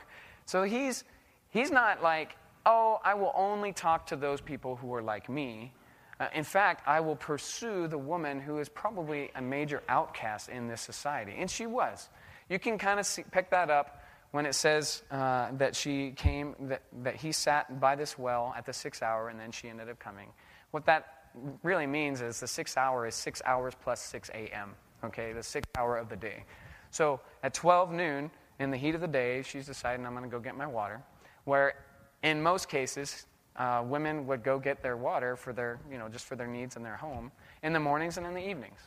so 0.45 0.63
he's, 0.63 1.03
he's 1.49 1.71
not 1.71 2.01
like, 2.03 2.36
oh, 2.65 2.99
I 3.03 3.13
will 3.13 3.32
only 3.36 3.71
talk 3.71 4.08
to 4.08 4.15
those 4.15 4.41
people 4.41 4.75
who 4.75 4.93
are 4.93 5.01
like 5.01 5.29
me. 5.29 5.73
Uh, 6.19 6.27
in 6.34 6.43
fact, 6.43 6.88
I 6.88 6.99
will 6.99 7.15
pursue 7.15 7.88
the 7.88 7.97
woman 7.97 8.39
who 8.39 8.60
is 8.60 8.69
probably 8.69 9.32
a 9.36 9.41
major 9.41 9.84
outcast 9.89 10.49
in 10.49 10.67
this 10.67 10.82
society. 10.82 11.36
And 11.38 11.49
she 11.49 11.65
was. 11.65 12.10
You 12.49 12.60
can 12.60 12.77
kind 12.77 12.99
of 12.99 13.19
pick 13.32 13.49
that 13.51 13.69
up 13.69 14.02
when 14.34 14.48
it 14.48 14.56
says 14.56 15.04
uh, 15.12 15.50
that 15.60 15.76
she 15.76 16.10
came, 16.10 16.56
that, 16.62 16.82
that 17.04 17.15
he 17.15 17.32
sat 17.32 17.80
by 17.80 17.96
this 17.96 18.17
well 18.17 18.52
at 18.58 18.65
the 18.65 18.74
sixth 18.74 19.04
hour 19.04 19.30
and 19.30 19.39
then 19.39 19.52
she 19.52 19.69
ended 19.69 19.88
up 19.89 20.00
coming. 20.00 20.30
What 20.72 20.88
that 20.88 21.30
really 21.62 21.86
means 21.86 22.19
is 22.19 22.39
the 22.39 22.48
sixth 22.48 22.76
hour 22.76 23.06
is 23.06 23.13
six 23.13 23.43
hours 23.46 23.76
plus 23.84 24.02
6 24.02 24.30
a.m., 24.30 24.74
okay, 25.04 25.34
the 25.34 25.43
sixth 25.43 25.69
hour 25.78 25.98
of 25.98 26.10
the 26.10 26.15
day. 26.15 26.46
So 26.89 27.19
at 27.43 27.54
12 27.54 27.91
noon, 27.91 28.32
in 28.58 28.72
the 28.72 28.78
heat 28.78 28.96
of 28.96 29.02
the 29.02 29.08
day, 29.08 29.43
she's 29.43 29.67
deciding 29.67 30.04
I'm 30.04 30.13
going 30.13 30.24
to 30.24 30.32
go 30.32 30.39
get 30.39 30.58
my 30.58 30.65
water. 30.65 31.04
Where 31.43 31.76
in 32.24 32.41
most 32.41 32.69
cases, 32.69 33.28
uh, 33.56 33.84
women 33.86 34.26
would 34.26 34.43
go 34.43 34.58
get 34.58 34.82
their 34.82 34.98
water 34.98 35.36
for 35.36 35.54
their, 35.54 35.80
you 35.91 36.00
know, 36.00 36.10
just 36.10 36.26
for 36.26 36.36
their 36.36 36.48
needs 36.48 36.76
in 36.76 36.82
their 36.82 36.98
home 36.98 37.32
in 37.62 37.72
the 37.72 37.80
mornings 37.80 38.17
and 38.17 38.26
in 38.26 38.34
the 38.34 38.50
evenings. 38.50 38.80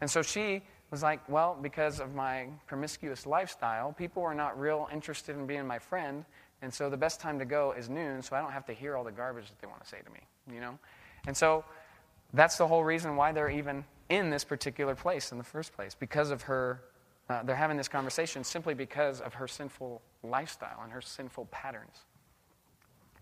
And 0.00 0.10
so 0.10 0.22
she 0.22 0.64
was 0.90 1.02
like, 1.02 1.26
well, 1.28 1.56
because 1.60 2.00
of 2.00 2.14
my 2.14 2.48
promiscuous 2.66 3.26
lifestyle, 3.26 3.92
people 3.92 4.22
are 4.22 4.34
not 4.34 4.58
real 4.58 4.88
interested 4.92 5.36
in 5.36 5.46
being 5.46 5.66
my 5.66 5.78
friend, 5.78 6.24
and 6.62 6.72
so 6.72 6.88
the 6.90 6.96
best 6.96 7.20
time 7.20 7.38
to 7.38 7.44
go 7.44 7.72
is 7.72 7.88
noon, 7.88 8.22
so 8.22 8.34
I 8.34 8.40
don't 8.40 8.52
have 8.52 8.66
to 8.66 8.72
hear 8.72 8.96
all 8.96 9.04
the 9.04 9.12
garbage 9.12 9.48
that 9.48 9.60
they 9.60 9.66
want 9.66 9.82
to 9.82 9.88
say 9.88 9.98
to 10.04 10.10
me, 10.10 10.20
you 10.52 10.60
know? 10.60 10.78
And 11.26 11.36
so 11.36 11.64
that's 12.32 12.56
the 12.56 12.66
whole 12.66 12.84
reason 12.84 13.16
why 13.16 13.32
they're 13.32 13.50
even 13.50 13.84
in 14.08 14.30
this 14.30 14.44
particular 14.44 14.94
place 14.94 15.32
in 15.32 15.38
the 15.38 15.44
first 15.44 15.74
place, 15.74 15.94
because 15.94 16.30
of 16.30 16.42
her, 16.42 16.82
uh, 17.28 17.42
they're 17.42 17.54
having 17.54 17.76
this 17.76 17.88
conversation 17.88 18.42
simply 18.42 18.74
because 18.74 19.20
of 19.20 19.34
her 19.34 19.46
sinful 19.46 20.00
lifestyle 20.22 20.80
and 20.82 20.92
her 20.92 21.02
sinful 21.02 21.46
patterns. 21.46 22.04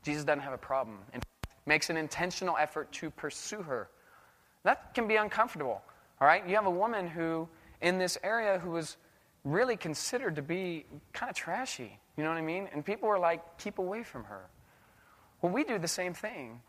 Jesus 0.04 0.24
doesn't 0.24 0.42
have 0.42 0.52
a 0.52 0.58
problem 0.58 0.98
and 1.12 1.22
makes 1.66 1.90
an 1.90 1.96
intentional 1.96 2.56
effort 2.56 2.90
to 2.92 3.10
pursue 3.10 3.62
her. 3.62 3.88
That 4.62 4.94
can 4.94 5.08
be 5.08 5.16
uncomfortable. 5.16 5.82
All 6.20 6.26
right? 6.26 6.46
You 6.48 6.54
have 6.54 6.66
a 6.66 6.70
woman 6.70 7.08
who, 7.08 7.48
in 7.80 7.98
this 7.98 8.18
area, 8.22 8.58
who 8.58 8.70
was 8.70 8.96
really 9.44 9.76
considered 9.76 10.36
to 10.36 10.42
be 10.42 10.86
kind 11.12 11.30
of 11.30 11.36
trashy. 11.36 11.98
You 12.16 12.24
know 12.24 12.30
what 12.30 12.38
I 12.38 12.42
mean? 12.42 12.68
And 12.72 12.84
people 12.84 13.08
were 13.08 13.18
like, 13.18 13.58
keep 13.58 13.78
away 13.78 14.02
from 14.02 14.24
her. 14.24 14.46
Well, 15.40 15.52
we 15.52 15.64
do 15.64 15.78
the 15.78 15.88
same 15.88 16.14
thing. 16.14 16.60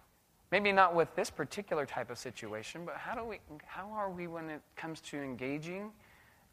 Maybe 0.52 0.72
not 0.72 0.96
with 0.96 1.14
this 1.16 1.30
particular 1.30 1.86
type 1.86 2.10
of 2.10 2.18
situation, 2.18 2.86
but 2.86 2.96
how, 2.96 3.16
do 3.16 3.26
we, 3.26 3.40
how 3.66 3.90
are 3.92 4.10
we 4.10 4.28
when 4.28 4.50
it 4.50 4.62
comes 4.76 5.02
to 5.02 5.18
engaging 5.18 5.92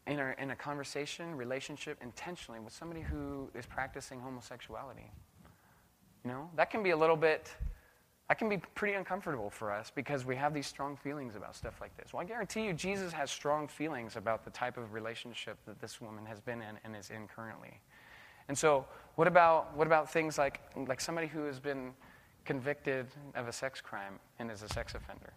in 0.07 0.19
a, 0.19 0.35
in 0.37 0.51
a 0.51 0.55
conversation, 0.55 1.35
relationship 1.35 1.97
intentionally 2.01 2.59
with 2.59 2.73
somebody 2.73 3.01
who 3.01 3.49
is 3.55 3.65
practicing 3.65 4.19
homosexuality? 4.19 5.09
You 6.25 6.31
know, 6.31 6.49
that 6.55 6.71
can 6.71 6.83
be 6.83 6.89
a 6.89 6.97
little 6.97 7.15
bit, 7.15 7.49
that 8.27 8.39
can 8.39 8.49
be 8.49 8.57
pretty 8.57 8.95
uncomfortable 8.95 9.49
for 9.49 9.71
us 9.71 9.91
because 9.93 10.25
we 10.25 10.35
have 10.35 10.53
these 10.53 10.65
strong 10.65 10.97
feelings 10.97 11.35
about 11.35 11.55
stuff 11.55 11.79
like 11.79 11.95
this. 11.95 12.11
Well, 12.11 12.21
I 12.21 12.25
guarantee 12.25 12.65
you, 12.65 12.73
Jesus 12.73 13.13
has 13.13 13.29
strong 13.29 13.67
feelings 13.67 14.15
about 14.15 14.43
the 14.43 14.49
type 14.49 14.77
of 14.77 14.93
relationship 14.93 15.57
that 15.67 15.79
this 15.79 16.01
woman 16.01 16.25
has 16.25 16.41
been 16.41 16.61
in 16.61 16.79
and 16.83 16.95
is 16.95 17.11
in 17.11 17.27
currently. 17.27 17.79
And 18.47 18.57
so, 18.57 18.85
what 19.15 19.27
about, 19.27 19.75
what 19.77 19.87
about 19.87 20.11
things 20.11 20.37
like, 20.37 20.59
like 20.87 20.99
somebody 20.99 21.27
who 21.27 21.43
has 21.45 21.59
been 21.59 21.93
convicted 22.45 23.07
of 23.35 23.47
a 23.47 23.53
sex 23.53 23.79
crime 23.79 24.19
and 24.39 24.49
is 24.51 24.63
a 24.63 24.69
sex 24.69 24.95
offender? 24.95 25.33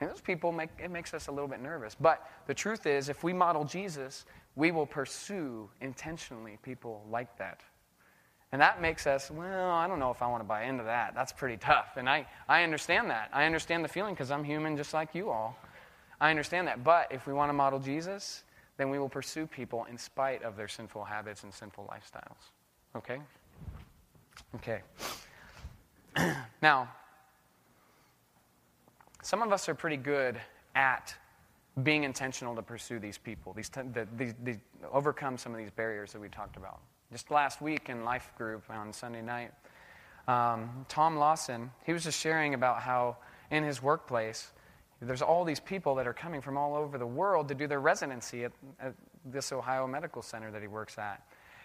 And 0.00 0.08
those 0.08 0.20
people 0.20 0.52
make 0.52 0.70
it 0.82 0.90
makes 0.90 1.12
us 1.12 1.28
a 1.28 1.32
little 1.32 1.48
bit 1.48 1.60
nervous. 1.60 1.94
But 1.98 2.26
the 2.46 2.54
truth 2.54 2.86
is, 2.86 3.08
if 3.08 3.22
we 3.22 3.32
model 3.32 3.64
Jesus, 3.64 4.24
we 4.56 4.70
will 4.70 4.86
pursue 4.86 5.68
intentionally 5.80 6.58
people 6.62 7.04
like 7.10 7.36
that. 7.38 7.60
And 8.52 8.60
that 8.60 8.82
makes 8.82 9.06
us, 9.06 9.30
well, 9.30 9.70
I 9.70 9.86
don't 9.86 10.00
know 10.00 10.10
if 10.10 10.22
I 10.22 10.26
want 10.26 10.42
to 10.42 10.46
buy 10.46 10.64
into 10.64 10.84
that. 10.84 11.14
That's 11.14 11.32
pretty 11.32 11.56
tough. 11.56 11.96
And 11.96 12.08
I, 12.08 12.26
I 12.48 12.64
understand 12.64 13.10
that. 13.10 13.30
I 13.32 13.44
understand 13.44 13.84
the 13.84 13.88
feeling 13.88 14.14
because 14.14 14.30
I'm 14.30 14.42
human 14.42 14.76
just 14.76 14.92
like 14.92 15.14
you 15.14 15.30
all. 15.30 15.56
I 16.20 16.30
understand 16.30 16.66
that. 16.66 16.82
But 16.82 17.12
if 17.12 17.26
we 17.26 17.32
want 17.32 17.48
to 17.48 17.52
model 17.52 17.78
Jesus, 17.78 18.42
then 18.76 18.90
we 18.90 18.98
will 18.98 19.08
pursue 19.08 19.46
people 19.46 19.86
in 19.88 19.96
spite 19.96 20.42
of 20.42 20.56
their 20.56 20.66
sinful 20.66 21.04
habits 21.04 21.44
and 21.44 21.54
sinful 21.54 21.88
lifestyles. 21.92 22.50
Okay? 22.96 23.20
Okay. 24.56 24.80
now, 26.62 26.88
some 29.22 29.42
of 29.42 29.52
us 29.52 29.68
are 29.68 29.74
pretty 29.74 29.96
good 29.96 30.40
at 30.74 31.14
being 31.84 32.04
intentional 32.04 32.56
to 32.56 32.62
pursue 32.62 32.98
these 32.98 33.16
people, 33.16 33.52
these, 33.52 33.68
the, 33.68 34.08
these, 34.16 34.34
these, 34.42 34.58
overcome 34.92 35.38
some 35.38 35.52
of 35.52 35.58
these 35.58 35.70
barriers 35.70 36.12
that 36.12 36.20
we 36.20 36.28
talked 36.28 36.56
about. 36.56 36.80
Just 37.10 37.30
last 37.30 37.60
week 37.60 37.88
in 37.88 38.04
Life 38.04 38.30
Group 38.38 38.64
on 38.70 38.92
Sunday 38.92 39.22
night, 39.22 39.52
um, 40.28 40.86
Tom 40.88 41.16
Lawson, 41.16 41.70
he 41.84 41.92
was 41.92 42.04
just 42.04 42.20
sharing 42.20 42.54
about 42.54 42.82
how 42.82 43.16
in 43.50 43.64
his 43.64 43.82
workplace, 43.82 44.52
there's 45.02 45.22
all 45.22 45.44
these 45.44 45.60
people 45.60 45.94
that 45.96 46.06
are 46.06 46.12
coming 46.12 46.40
from 46.40 46.56
all 46.56 46.76
over 46.76 46.98
the 46.98 47.06
world 47.06 47.48
to 47.48 47.54
do 47.54 47.66
their 47.66 47.80
residency 47.80 48.44
at, 48.44 48.52
at 48.80 48.94
this 49.24 49.50
Ohio 49.50 49.86
Medical 49.86 50.22
Center 50.22 50.50
that 50.50 50.62
he 50.62 50.68
works 50.68 50.98
at. 50.98 51.22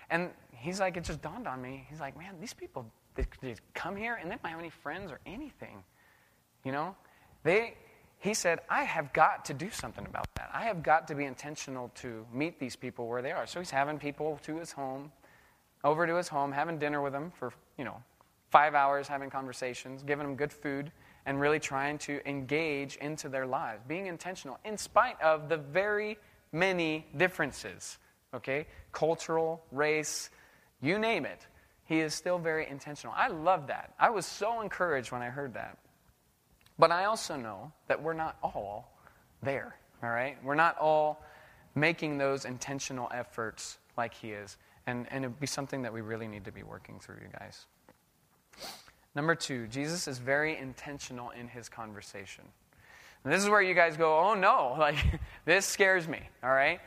And 0.10 0.31
he's 0.51 0.79
like, 0.79 0.97
it 0.97 1.03
just 1.03 1.21
dawned 1.21 1.47
on 1.47 1.62
me. 1.62 1.86
He's 1.89 1.99
like, 1.99 2.17
man, 2.17 2.36
these 2.39 2.53
people, 2.53 2.86
they, 3.15 3.25
they 3.41 3.55
come 3.73 3.95
here 3.95 4.15
and 4.15 4.31
they 4.31 4.36
don't 4.36 4.51
have 4.51 4.60
any 4.60 4.69
friends 4.69 5.12
or 5.12 5.19
anything. 5.25 5.84
You 6.63 6.71
know? 6.71 6.95
They, 7.43 7.75
he 8.19 8.34
said, 8.34 8.60
I 8.69 8.84
have 8.84 9.13
got 9.13 9.45
to 9.45 9.53
do 9.53 9.69
something 9.69 10.05
about 10.05 10.34
that. 10.36 10.49
I 10.53 10.63
have 10.65 10.81
got 10.81 11.08
to 11.10 11.15
be 11.15 11.25
intentional 11.25 11.91
to 11.95 12.25
meet 12.34 12.60
these 12.60 12.75
people 12.75 13.08
where 13.08 13.21
they 13.21 13.31
are. 13.31 13.45
So 13.45 13.60
he's 13.60 13.69
having 13.69 13.99
people 13.99 14.39
to 14.43 14.58
his 14.58 14.71
home, 14.71 15.12
over 15.86 16.06
to 16.08 16.15
his 16.15 16.28
home, 16.28 16.52
having 16.52 16.80
dinner 16.80 17.02
with 17.02 17.13
them 17.13 17.32
for, 17.32 17.54
you 17.78 17.86
know, 17.86 17.95
five 18.50 18.74
hours, 18.74 19.08
having 19.08 19.30
conversations, 19.30 20.04
giving 20.04 20.26
them 20.26 20.36
good 20.36 20.52
food 20.52 20.91
and 21.26 21.39
really 21.39 21.60
trying 21.60 21.98
to 22.00 22.28
engage 22.28 22.95
into 22.98 23.30
their 23.30 23.45
lives, 23.45 23.82
being 23.88 24.08
intentional 24.08 24.60
in 24.65 24.78
spite 24.78 25.21
of 25.21 25.48
the 25.48 25.58
very 25.58 26.17
many 26.52 27.06
differences, 27.15 28.00
okay? 28.34 28.65
Cultural, 28.91 29.63
race, 29.71 30.32
you 30.82 30.98
name 30.98 31.26
it. 31.26 31.45
He 31.86 32.00
is 32.00 32.15
still 32.15 32.39
very 32.39 32.67
intentional. 32.67 33.15
I 33.15 33.28
love 33.28 33.67
that. 33.67 33.93
I 34.00 34.10
was 34.10 34.26
so 34.26 34.62
encouraged 34.62 35.12
when 35.12 35.21
I 35.21 35.30
heard 35.30 35.54
that. 35.54 35.78
But 36.80 36.91
I 36.91 37.06
also 37.06 37.36
know 37.36 37.71
that 37.88 38.02
we're 38.02 38.13
not 38.13 38.38
all 38.41 38.91
there, 39.43 39.76
all 40.04 40.10
right? 40.10 40.38
We're 40.43 40.56
not 40.56 40.78
all 40.80 41.24
making 41.76 42.17
those 42.17 42.45
intentional 42.45 43.10
efforts 43.13 43.78
like 43.98 44.13
he 44.13 44.32
is. 44.32 44.58
And, 44.88 45.08
and 45.12 45.26
it'd 45.26 45.39
be 45.39 45.48
something 45.48 45.82
that 45.82 45.93
we 45.93 46.02
really 46.02 46.28
need 46.28 46.45
to 46.45 46.52
be 46.52 46.63
working 46.63 47.00
through, 47.00 47.17
you 47.21 47.30
guys. 47.39 47.65
Number 49.15 49.34
two, 49.34 49.67
Jesus 49.67 50.08
is 50.08 50.19
very 50.19 50.58
intentional 50.58 51.32
in 51.32 51.48
his 51.48 51.69
conversation. 51.69 52.43
And 53.24 53.34
this 53.34 53.41
is 53.41 53.50
where 53.50 53.62
you 53.62 53.74
guys 53.74 53.98
go, 53.98 54.19
oh 54.19 54.34
no, 54.36 54.76
like 54.80 54.98
this 55.45 55.65
scares 55.65 56.08
me, 56.08 56.19
all 56.43 56.52
right? 56.52 56.80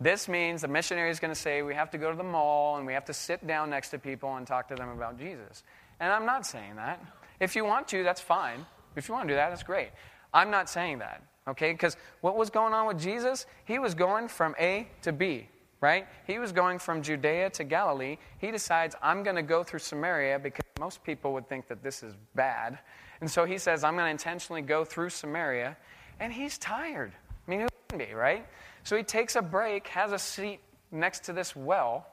This 0.00 0.28
means 0.28 0.62
the 0.62 0.68
missionary 0.68 1.10
is 1.10 1.20
going 1.20 1.32
to 1.32 1.38
say 1.38 1.62
we 1.62 1.74
have 1.74 1.90
to 1.90 1.98
go 1.98 2.10
to 2.10 2.16
the 2.16 2.24
mall 2.24 2.76
and 2.76 2.86
we 2.86 2.94
have 2.94 3.04
to 3.04 3.14
sit 3.14 3.46
down 3.46 3.70
next 3.70 3.90
to 3.90 3.98
people 3.98 4.36
and 4.36 4.46
talk 4.46 4.68
to 4.68 4.74
them 4.74 4.88
about 4.88 5.18
Jesus. 5.18 5.62
And 6.00 6.12
I'm 6.12 6.26
not 6.26 6.46
saying 6.46 6.76
that. 6.76 7.04
If 7.38 7.54
you 7.54 7.64
want 7.64 7.88
to, 7.88 8.02
that's 8.02 8.20
fine. 8.20 8.64
If 8.96 9.08
you 9.08 9.14
want 9.14 9.28
to 9.28 9.34
do 9.34 9.36
that, 9.36 9.50
that's 9.50 9.62
great. 9.62 9.90
I'm 10.34 10.50
not 10.50 10.68
saying 10.68 11.00
that, 11.00 11.22
okay? 11.46 11.72
Because 11.72 11.96
what 12.20 12.36
was 12.36 12.50
going 12.50 12.72
on 12.72 12.86
with 12.86 13.00
Jesus? 13.00 13.46
He 13.64 13.78
was 13.78 13.94
going 13.94 14.28
from 14.28 14.54
A 14.58 14.88
to 15.02 15.12
B 15.12 15.48
right? 15.82 16.06
He 16.26 16.38
was 16.38 16.52
going 16.52 16.78
from 16.78 17.02
Judea 17.02 17.50
to 17.50 17.64
Galilee. 17.64 18.16
He 18.38 18.52
decides, 18.52 18.94
I'm 19.02 19.24
going 19.24 19.36
to 19.36 19.42
go 19.42 19.64
through 19.64 19.80
Samaria 19.80 20.38
because 20.38 20.64
most 20.78 21.02
people 21.04 21.32
would 21.34 21.48
think 21.48 21.66
that 21.68 21.82
this 21.82 22.04
is 22.04 22.14
bad. 22.36 22.78
And 23.20 23.28
so 23.28 23.44
he 23.44 23.58
says, 23.58 23.84
I'm 23.84 23.94
going 23.94 24.06
to 24.06 24.10
intentionally 24.10 24.62
go 24.62 24.84
through 24.84 25.10
Samaria. 25.10 25.76
And 26.20 26.32
he's 26.32 26.56
tired. 26.56 27.12
I 27.14 27.50
mean, 27.50 27.60
who 27.60 27.68
wouldn't 27.90 28.08
be, 28.08 28.14
right? 28.14 28.46
So 28.84 28.96
he 28.96 29.02
takes 29.02 29.34
a 29.34 29.42
break, 29.42 29.88
has 29.88 30.12
a 30.12 30.18
seat 30.18 30.60
next 30.92 31.24
to 31.24 31.32
this 31.32 31.56
well, 31.56 32.06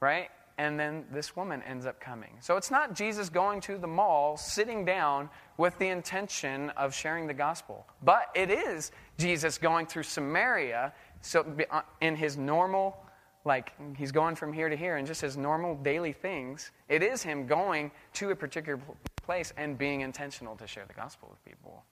right? 0.00 0.28
And 0.58 0.78
then 0.78 1.06
this 1.10 1.34
woman 1.34 1.62
ends 1.62 1.86
up 1.86 1.98
coming. 1.98 2.36
So 2.40 2.58
it's 2.58 2.70
not 2.70 2.94
Jesus 2.94 3.30
going 3.30 3.62
to 3.62 3.78
the 3.78 3.86
mall, 3.86 4.36
sitting 4.36 4.84
down 4.84 5.30
with 5.56 5.78
the 5.78 5.88
intention 5.88 6.70
of 6.70 6.94
sharing 6.94 7.26
the 7.26 7.34
gospel, 7.34 7.86
but 8.02 8.28
it 8.34 8.50
is 8.50 8.92
Jesus 9.16 9.56
going 9.56 9.86
through 9.86 10.02
Samaria 10.02 10.92
so, 11.22 11.46
uh, 11.70 11.82
in 12.00 12.16
his 12.16 12.36
normal, 12.36 13.02
like 13.44 13.72
he's 13.96 14.12
going 14.12 14.34
from 14.34 14.52
here 14.52 14.68
to 14.68 14.76
here 14.76 14.96
and 14.96 15.06
just 15.06 15.20
his 15.20 15.36
normal 15.36 15.76
daily 15.76 16.12
things, 16.12 16.70
it 16.88 17.02
is 17.02 17.22
him 17.22 17.46
going 17.46 17.90
to 18.14 18.30
a 18.30 18.36
particular 18.36 18.78
place 19.22 19.52
and 19.56 19.78
being 19.78 20.02
intentional 20.02 20.56
to 20.56 20.66
share 20.66 20.84
the 20.86 20.92
gospel 20.92 21.28
with 21.30 21.42
people. 21.44 21.84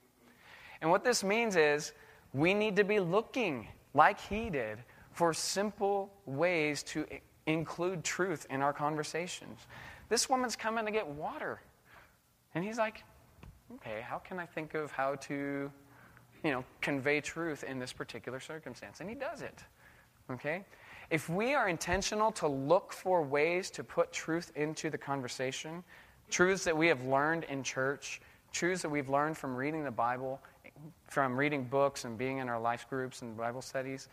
And 0.81 0.89
what 0.89 1.03
this 1.03 1.23
means 1.23 1.55
is 1.55 1.93
we 2.33 2.53
need 2.53 2.75
to 2.75 2.83
be 2.83 2.99
looking, 2.99 3.67
like 3.93 4.19
he 4.19 4.49
did, 4.49 4.79
for 5.11 5.33
simple 5.33 6.11
ways 6.25 6.83
to 6.83 7.05
include 7.45 8.03
truth 8.03 8.45
in 8.49 8.61
our 8.61 8.73
conversations. 8.73 9.59
This 10.09 10.29
woman's 10.29 10.55
coming 10.55 10.85
to 10.85 10.91
get 10.91 11.07
water. 11.07 11.61
And 12.53 12.63
he's 12.63 12.77
like, 12.77 13.03
okay, 13.75 14.01
how 14.01 14.17
can 14.17 14.39
I 14.39 14.45
think 14.45 14.73
of 14.73 14.91
how 14.91 15.15
to 15.15 15.71
you 16.43 16.51
know, 16.51 16.63
convey 16.81 17.21
truth 17.21 17.63
in 17.63 17.79
this 17.79 17.93
particular 17.93 18.39
circumstance. 18.39 18.99
And 18.99 19.09
he 19.09 19.15
does 19.15 19.41
it. 19.41 19.63
Okay? 20.29 20.63
If 21.09 21.29
we 21.29 21.53
are 21.53 21.67
intentional 21.67 22.31
to 22.33 22.47
look 22.47 22.93
for 22.93 23.21
ways 23.21 23.69
to 23.71 23.83
put 23.83 24.11
truth 24.11 24.51
into 24.55 24.89
the 24.89 24.97
conversation, 24.97 25.83
truths 26.29 26.63
that 26.63 26.75
we 26.75 26.87
have 26.87 27.03
learned 27.03 27.43
in 27.45 27.63
church, 27.63 28.21
truths 28.51 28.81
that 28.81 28.89
we've 28.89 29.09
learned 29.09 29.37
from 29.37 29.55
reading 29.55 29.83
the 29.83 29.91
Bible, 29.91 30.39
from 31.07 31.37
reading 31.37 31.65
books 31.65 32.05
and 32.05 32.17
being 32.17 32.37
in 32.37 32.49
our 32.49 32.59
life 32.59 32.87
groups 32.89 33.21
and 33.21 33.37
Bible 33.37 33.61
studies, 33.61 34.07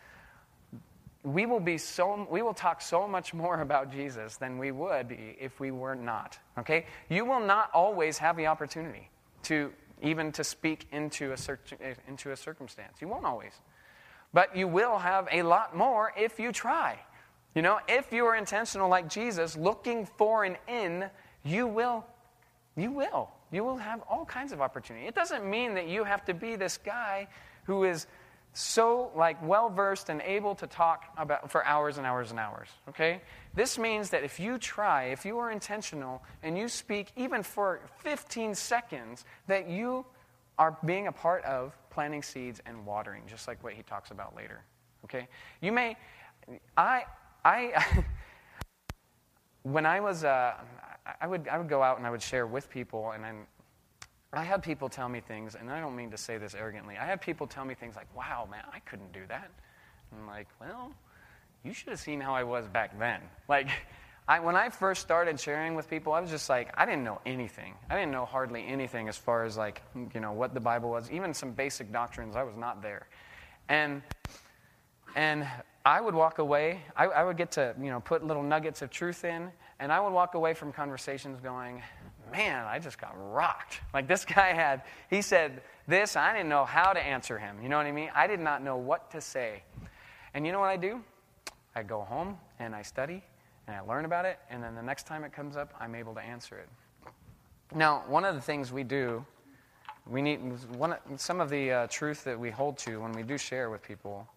we 1.23 1.45
will 1.45 1.59
be 1.59 1.77
so 1.77 2.27
we 2.29 2.41
will 2.41 2.53
talk 2.53 2.81
so 2.81 3.07
much 3.07 3.33
more 3.33 3.61
about 3.61 3.91
Jesus 3.91 4.37
than 4.37 4.57
we 4.57 4.71
would 4.71 5.17
if 5.39 5.59
we 5.59 5.71
were 5.71 5.95
not. 5.95 6.37
Okay? 6.57 6.85
You 7.09 7.25
will 7.25 7.41
not 7.41 7.69
always 7.73 8.17
have 8.17 8.37
the 8.37 8.47
opportunity 8.47 9.09
to 9.43 9.71
even 10.01 10.31
to 10.33 10.43
speak 10.43 10.87
into 10.91 11.33
a, 11.33 11.37
into 12.07 12.31
a 12.31 12.37
circumstance. 12.37 12.97
You 13.01 13.07
won't 13.07 13.25
always. 13.25 13.53
But 14.33 14.55
you 14.55 14.67
will 14.67 14.97
have 14.97 15.27
a 15.31 15.41
lot 15.41 15.75
more 15.75 16.13
if 16.17 16.39
you 16.39 16.51
try. 16.51 16.99
You 17.55 17.61
know, 17.61 17.79
if 17.87 18.13
you 18.13 18.25
are 18.25 18.35
intentional 18.35 18.89
like 18.89 19.09
Jesus, 19.09 19.57
looking 19.57 20.05
for 20.05 20.43
an 20.43 20.57
in, 20.67 21.09
you 21.43 21.65
will, 21.67 22.05
you 22.75 22.91
will. 22.91 23.29
You 23.51 23.63
will 23.63 23.77
have 23.77 24.01
all 24.07 24.25
kinds 24.25 24.51
of 24.51 24.61
opportunity. 24.61 25.07
It 25.07 25.15
doesn't 25.15 25.49
mean 25.49 25.73
that 25.73 25.87
you 25.87 26.03
have 26.03 26.23
to 26.25 26.33
be 26.33 26.55
this 26.55 26.77
guy 26.77 27.27
who 27.63 27.83
is 27.83 28.05
so 28.53 29.11
like 29.15 29.37
well 29.45 29.69
versed 29.69 30.09
and 30.09 30.21
able 30.21 30.55
to 30.55 30.67
talk 30.67 31.05
about 31.17 31.51
for 31.51 31.65
hours 31.65 31.97
and 31.97 32.05
hours 32.05 32.31
and 32.31 32.39
hours 32.39 32.67
okay 32.87 33.21
this 33.53 33.77
means 33.77 34.09
that 34.11 34.23
if 34.23 34.39
you 34.39 34.57
try 34.57 35.05
if 35.05 35.25
you 35.25 35.37
are 35.37 35.51
intentional 35.51 36.23
and 36.43 36.57
you 36.57 36.67
speak 36.67 37.11
even 37.15 37.43
for 37.43 37.81
15 37.97 38.55
seconds 38.55 39.25
that 39.47 39.69
you 39.69 40.05
are 40.57 40.77
being 40.85 41.07
a 41.07 41.11
part 41.11 41.43
of 41.45 41.75
planting 41.89 42.21
seeds 42.21 42.61
and 42.65 42.85
watering 42.85 43.23
just 43.27 43.47
like 43.47 43.63
what 43.63 43.73
he 43.73 43.83
talks 43.83 44.11
about 44.11 44.35
later 44.35 44.61
okay 45.03 45.27
you 45.61 45.71
may 45.71 45.95
i 46.77 47.03
i 47.43 48.03
when 49.63 49.85
i 49.85 49.99
was 49.99 50.23
uh, 50.23 50.53
i 51.21 51.27
would 51.27 51.47
i 51.47 51.57
would 51.57 51.69
go 51.69 51.81
out 51.81 51.97
and 51.97 52.05
i 52.05 52.09
would 52.09 52.21
share 52.21 52.45
with 52.47 52.69
people 52.69 53.11
and 53.11 53.23
then 53.23 53.45
I 54.31 54.43
had 54.43 54.61
people 54.61 54.89
tell 54.89 55.09
me 55.09 55.21
things, 55.21 55.55
and 55.55 55.71
I 55.71 55.79
don't 55.79 55.95
mean 55.95 56.11
to 56.11 56.17
say 56.17 56.37
this 56.37 56.53
arrogantly. 56.53 56.97
I 56.97 57.05
had 57.05 57.19
people 57.19 57.47
tell 57.47 57.65
me 57.65 57.73
things 57.73 57.95
like, 57.95 58.13
wow, 58.15 58.47
man, 58.49 58.63
I 58.71 58.79
couldn't 58.79 59.11
do 59.11 59.21
that. 59.27 59.49
And 60.11 60.21
I'm 60.21 60.27
like, 60.27 60.47
well, 60.61 60.91
you 61.63 61.73
should 61.73 61.89
have 61.89 61.99
seen 61.99 62.21
how 62.21 62.33
I 62.33 62.43
was 62.43 62.67
back 62.67 62.97
then. 62.97 63.21
Like, 63.47 63.67
I, 64.27 64.39
when 64.39 64.55
I 64.55 64.69
first 64.69 65.01
started 65.01 65.39
sharing 65.39 65.75
with 65.75 65.89
people, 65.89 66.13
I 66.13 66.19
was 66.19 66.29
just 66.29 66.49
like, 66.49 66.71
I 66.77 66.85
didn't 66.85 67.03
know 67.03 67.19
anything. 67.25 67.73
I 67.89 67.95
didn't 67.95 68.11
know 68.11 68.25
hardly 68.25 68.63
anything 68.65 69.09
as 69.09 69.17
far 69.17 69.43
as 69.43 69.57
like, 69.57 69.81
you 70.13 70.19
know, 70.19 70.33
what 70.33 70.53
the 70.53 70.59
Bible 70.59 70.91
was. 70.91 71.09
Even 71.09 71.33
some 71.33 71.51
basic 71.51 71.91
doctrines, 71.91 72.35
I 72.35 72.43
was 72.43 72.55
not 72.55 72.81
there. 72.83 73.07
And, 73.67 74.03
and 75.15 75.47
I 75.83 75.99
would 75.99 76.13
walk 76.13 76.37
away, 76.37 76.81
I, 76.95 77.05
I 77.05 77.23
would 77.23 77.37
get 77.37 77.51
to, 77.53 77.73
you 77.81 77.89
know, 77.89 77.99
put 77.99 78.23
little 78.23 78.43
nuggets 78.43 78.83
of 78.83 78.91
truth 78.91 79.25
in, 79.25 79.49
and 79.79 79.91
I 79.91 79.99
would 79.99 80.13
walk 80.13 80.35
away 80.35 80.53
from 80.53 80.71
conversations 80.73 81.39
going, 81.41 81.81
man, 82.31 82.65
I 82.65 82.77
just 82.77 82.99
got 82.99 83.15
rocked. 83.17 83.79
Like 83.93 84.07
this 84.07 84.25
guy 84.35 84.53
had, 84.53 84.83
he 85.09 85.23
said 85.23 85.63
this, 85.87 86.15
I 86.15 86.33
didn't 86.33 86.49
know 86.49 86.65
how 86.65 86.93
to 86.93 86.99
answer 86.99 87.39
him. 87.39 87.57
You 87.63 87.69
know 87.69 87.77
what 87.77 87.87
I 87.87 87.91
mean? 87.91 88.11
I 88.13 88.27
did 88.27 88.39
not 88.39 88.63
know 88.63 88.77
what 88.77 89.09
to 89.11 89.21
say. 89.21 89.63
And 90.35 90.45
you 90.45 90.51
know 90.51 90.59
what 90.59 90.69
I 90.69 90.77
do? 90.77 91.01
I 91.75 91.83
go 91.83 92.01
home 92.01 92.37
and 92.59 92.75
I 92.75 92.81
study 92.81 93.23
and 93.67 93.75
I 93.75 93.81
learn 93.81 94.05
about 94.05 94.25
it, 94.25 94.39
and 94.49 94.63
then 94.63 94.73
the 94.73 94.81
next 94.81 95.05
time 95.05 95.23
it 95.23 95.31
comes 95.31 95.55
up, 95.55 95.73
I'm 95.79 95.93
able 95.93 96.15
to 96.15 96.21
answer 96.21 96.57
it. 96.57 96.67
Now, 97.75 98.03
one 98.07 98.25
of 98.25 98.33
the 98.33 98.41
things 98.41 98.73
we 98.73 98.83
do, 98.83 99.23
we 100.07 100.23
need 100.23 100.39
one, 100.75 100.95
some 101.17 101.39
of 101.39 101.51
the 101.51 101.71
uh, 101.71 101.87
truth 101.87 102.23
that 102.23 102.39
we 102.39 102.49
hold 102.49 102.79
to 102.79 102.97
when 102.97 103.11
we 103.11 103.21
do 103.21 103.37
share 103.37 103.69
with 103.69 103.83
people 103.83 104.27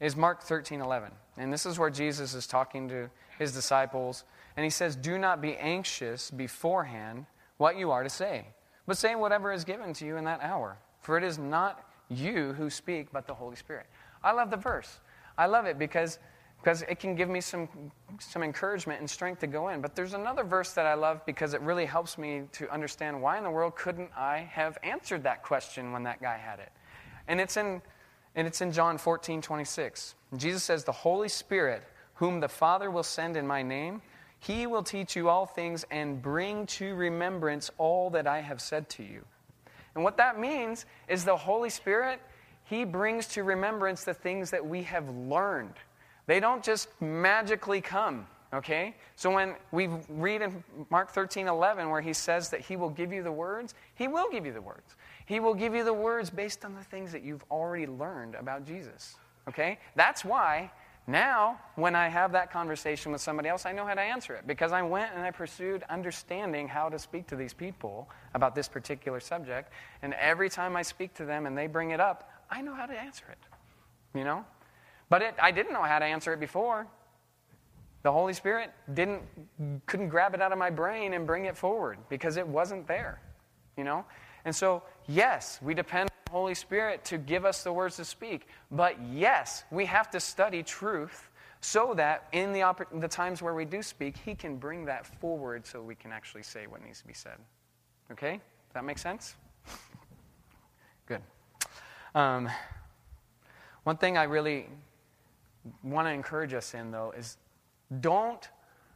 is 0.00 0.16
Mark 0.16 0.42
13 0.42 0.80
11. 0.80 1.12
And 1.36 1.52
this 1.52 1.64
is 1.64 1.78
where 1.78 1.90
Jesus 1.90 2.34
is 2.34 2.48
talking 2.48 2.88
to 2.88 3.08
his 3.38 3.52
disciples, 3.52 4.24
and 4.56 4.64
he 4.64 4.70
says, 4.70 4.96
Do 4.96 5.16
not 5.16 5.40
be 5.40 5.56
anxious 5.56 6.30
beforehand 6.30 7.26
what 7.58 7.78
you 7.78 7.92
are 7.92 8.02
to 8.02 8.10
say, 8.10 8.46
but 8.86 8.98
say 8.98 9.14
whatever 9.14 9.52
is 9.52 9.62
given 9.62 9.92
to 9.94 10.04
you 10.04 10.16
in 10.16 10.24
that 10.24 10.40
hour. 10.42 10.76
For 11.02 11.16
it 11.16 11.22
is 11.22 11.38
not 11.38 11.88
you 12.08 12.52
who 12.54 12.68
speak, 12.68 13.12
but 13.12 13.28
the 13.28 13.34
Holy 13.34 13.56
Spirit. 13.56 13.86
I 14.24 14.32
love 14.32 14.50
the 14.50 14.56
verse. 14.56 14.98
I 15.38 15.46
love 15.46 15.66
it 15.66 15.78
because 15.78 16.18
because 16.62 16.82
it 16.82 17.00
can 17.00 17.16
give 17.16 17.28
me 17.28 17.40
some, 17.40 17.68
some 18.20 18.44
encouragement 18.44 19.00
and 19.00 19.10
strength 19.10 19.40
to 19.40 19.48
go 19.48 19.70
in. 19.70 19.80
But 19.80 19.96
there's 19.96 20.14
another 20.14 20.44
verse 20.44 20.72
that 20.74 20.86
I 20.86 20.94
love 20.94 21.26
because 21.26 21.54
it 21.54 21.60
really 21.60 21.86
helps 21.86 22.16
me 22.16 22.44
to 22.52 22.72
understand 22.72 23.20
why 23.20 23.36
in 23.36 23.42
the 23.42 23.50
world 23.50 23.74
couldn't 23.74 24.10
I 24.16 24.48
have 24.52 24.78
answered 24.84 25.24
that 25.24 25.42
question 25.42 25.90
when 25.90 26.04
that 26.04 26.22
guy 26.22 26.36
had 26.36 26.60
it. 26.60 26.70
And 27.26 27.40
it's 27.40 27.56
in, 27.56 27.82
and 28.36 28.46
it's 28.46 28.60
in 28.60 28.70
John 28.70 28.96
14, 28.96 29.42
26. 29.42 30.14
Jesus 30.36 30.62
says, 30.62 30.84
The 30.84 30.92
Holy 30.92 31.28
Spirit, 31.28 31.82
whom 32.14 32.38
the 32.38 32.48
Father 32.48 32.92
will 32.92 33.02
send 33.02 33.36
in 33.36 33.44
my 33.44 33.64
name, 33.64 34.00
he 34.38 34.68
will 34.68 34.84
teach 34.84 35.16
you 35.16 35.28
all 35.28 35.46
things 35.46 35.84
and 35.90 36.22
bring 36.22 36.66
to 36.66 36.94
remembrance 36.94 37.72
all 37.76 38.08
that 38.10 38.28
I 38.28 38.40
have 38.40 38.60
said 38.60 38.88
to 38.90 39.02
you. 39.02 39.24
And 39.96 40.04
what 40.04 40.16
that 40.18 40.38
means 40.38 40.86
is 41.08 41.24
the 41.24 41.36
Holy 41.36 41.70
Spirit, 41.70 42.20
he 42.62 42.84
brings 42.84 43.26
to 43.28 43.42
remembrance 43.42 44.04
the 44.04 44.14
things 44.14 44.52
that 44.52 44.64
we 44.64 44.84
have 44.84 45.08
learned 45.10 45.74
they 46.26 46.40
don't 46.40 46.62
just 46.62 46.88
magically 47.00 47.80
come, 47.80 48.26
okay? 48.52 48.94
So 49.16 49.30
when 49.30 49.54
we 49.70 49.88
read 50.08 50.42
in 50.42 50.62
Mark 50.90 51.10
13 51.10 51.48
11, 51.48 51.90
where 51.90 52.00
he 52.00 52.12
says 52.12 52.50
that 52.50 52.60
he 52.60 52.76
will 52.76 52.90
give 52.90 53.12
you 53.12 53.22
the 53.22 53.32
words, 53.32 53.74
he 53.94 54.08
will 54.08 54.30
give 54.30 54.46
you 54.46 54.52
the 54.52 54.62
words. 54.62 54.96
He 55.26 55.40
will 55.40 55.54
give 55.54 55.74
you 55.74 55.84
the 55.84 55.92
words 55.92 56.30
based 56.30 56.64
on 56.64 56.74
the 56.74 56.84
things 56.84 57.12
that 57.12 57.22
you've 57.22 57.44
already 57.50 57.86
learned 57.86 58.34
about 58.34 58.66
Jesus, 58.66 59.16
okay? 59.48 59.78
That's 59.94 60.24
why 60.24 60.70
now, 61.06 61.58
when 61.74 61.96
I 61.96 62.08
have 62.08 62.32
that 62.32 62.52
conversation 62.52 63.10
with 63.10 63.20
somebody 63.20 63.48
else, 63.48 63.66
I 63.66 63.72
know 63.72 63.84
how 63.84 63.94
to 63.94 64.00
answer 64.00 64.34
it 64.34 64.46
because 64.46 64.70
I 64.70 64.82
went 64.82 65.12
and 65.14 65.22
I 65.22 65.32
pursued 65.32 65.82
understanding 65.90 66.68
how 66.68 66.88
to 66.88 66.98
speak 66.98 67.26
to 67.28 67.36
these 67.36 67.52
people 67.52 68.08
about 68.34 68.54
this 68.54 68.68
particular 68.68 69.18
subject. 69.18 69.72
And 70.02 70.14
every 70.14 70.48
time 70.48 70.76
I 70.76 70.82
speak 70.82 71.14
to 71.14 71.24
them 71.24 71.46
and 71.46 71.58
they 71.58 71.66
bring 71.66 71.90
it 71.90 71.98
up, 71.98 72.30
I 72.50 72.62
know 72.62 72.74
how 72.74 72.86
to 72.86 72.96
answer 72.96 73.24
it. 73.30 73.38
You 74.16 74.24
know? 74.24 74.44
But 75.12 75.20
it, 75.20 75.34
I 75.42 75.50
didn't 75.50 75.74
know 75.74 75.82
how 75.82 75.98
to 75.98 76.06
answer 76.06 76.32
it 76.32 76.40
before. 76.40 76.86
The 78.02 78.10
Holy 78.10 78.32
Spirit 78.32 78.70
didn't, 78.94 79.20
couldn't 79.84 80.08
grab 80.08 80.32
it 80.32 80.40
out 80.40 80.52
of 80.52 80.58
my 80.58 80.70
brain 80.70 81.12
and 81.12 81.26
bring 81.26 81.44
it 81.44 81.54
forward 81.54 81.98
because 82.08 82.38
it 82.38 82.48
wasn't 82.48 82.86
there, 82.86 83.20
you 83.76 83.84
know? 83.84 84.06
And 84.46 84.56
so, 84.56 84.82
yes, 85.06 85.58
we 85.60 85.74
depend 85.74 86.08
on 86.08 86.16
the 86.24 86.30
Holy 86.30 86.54
Spirit 86.54 87.04
to 87.04 87.18
give 87.18 87.44
us 87.44 87.62
the 87.62 87.70
words 87.70 87.96
to 87.96 88.06
speak. 88.06 88.46
But 88.70 88.96
yes, 89.12 89.64
we 89.70 89.84
have 89.84 90.10
to 90.12 90.18
study 90.18 90.62
truth 90.62 91.28
so 91.60 91.92
that 91.92 92.26
in 92.32 92.54
the, 92.54 92.74
the 92.94 93.06
times 93.06 93.42
where 93.42 93.52
we 93.52 93.66
do 93.66 93.82
speak, 93.82 94.16
He 94.16 94.34
can 94.34 94.56
bring 94.56 94.86
that 94.86 95.04
forward 95.20 95.66
so 95.66 95.82
we 95.82 95.94
can 95.94 96.10
actually 96.10 96.42
say 96.42 96.66
what 96.66 96.82
needs 96.82 97.02
to 97.02 97.06
be 97.06 97.12
said. 97.12 97.36
Okay? 98.10 98.36
Does 98.36 98.72
that 98.72 98.84
make 98.86 98.96
sense? 98.96 99.34
Good. 101.06 101.20
Um, 102.14 102.48
one 103.84 103.98
thing 103.98 104.16
I 104.16 104.22
really 104.22 104.70
want 105.82 106.06
to 106.06 106.12
encourage 106.12 106.54
us 106.54 106.74
in, 106.74 106.90
though, 106.90 107.12
is 107.16 107.36
don't 108.00 108.48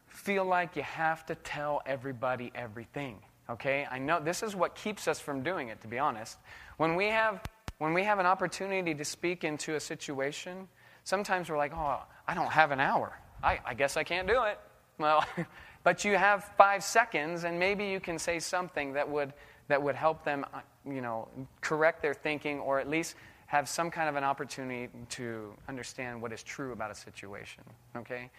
feel 0.07 0.45
like 0.45 0.77
you 0.77 0.83
have 0.83 1.27
to 1.27 1.35
tell 1.37 1.83
everybody 1.87 2.51
everything. 2.55 3.19
Okay? 3.49 3.87
I 3.91 3.99
know 3.99 4.21
this 4.21 4.43
is 4.43 4.57
what 4.57 4.75
keeps 4.75 5.07
us 5.09 5.21
from 5.21 5.43
doing 5.43 5.69
it, 5.69 5.81
to 5.83 5.89
be 5.89 5.99
honest. 5.99 6.39
When 6.79 6.97
we 6.97 7.07
have, 7.07 7.43
when 7.79 7.95
we 7.95 8.05
have 8.05 8.19
an 8.19 8.27
opportunity 8.27 8.95
to 8.95 9.05
speak 9.05 9.45
into 9.45 9.75
a 9.75 9.81
situation, 9.81 10.69
sometimes 11.05 11.51
we're 11.51 11.59
like, 11.59 11.73
oh, 11.75 12.03
I 12.27 12.35
don't 12.35 12.51
have 12.51 12.71
an 12.71 12.81
hour. 12.81 13.19
I, 13.43 13.61
I 13.65 13.75
guess 13.75 13.97
I 13.97 14.05
can't 14.05 14.27
do 14.27 14.43
it. 14.45 14.59
Well, 14.99 15.25
but 15.85 16.05
you 16.05 16.17
have 16.17 16.51
five 16.57 16.83
seconds, 16.83 17.45
and 17.45 17.59
maybe 17.59 17.87
you 17.87 18.01
can 18.01 18.19
say 18.19 18.39
something 18.39 18.95
that 18.95 19.09
would, 19.09 19.33
that 19.69 19.83
would 19.83 19.95
help 19.95 20.25
them, 20.25 20.45
uh, 20.53 20.61
you 20.85 21.01
know, 21.01 21.29
correct 21.61 22.03
their 22.03 22.15
thinking 22.15 22.59
or 22.59 22.81
at 22.81 22.89
least 22.89 23.15
have 23.47 23.69
some 23.69 23.91
kind 23.91 24.09
of 24.09 24.17
an 24.17 24.25
opportunity 24.25 24.89
to 25.11 25.55
understand 25.69 26.21
what 26.21 26.33
is 26.33 26.43
true 26.43 26.73
about 26.73 26.91
a 26.91 26.95
situation. 26.95 27.63
Okay? 27.97 28.31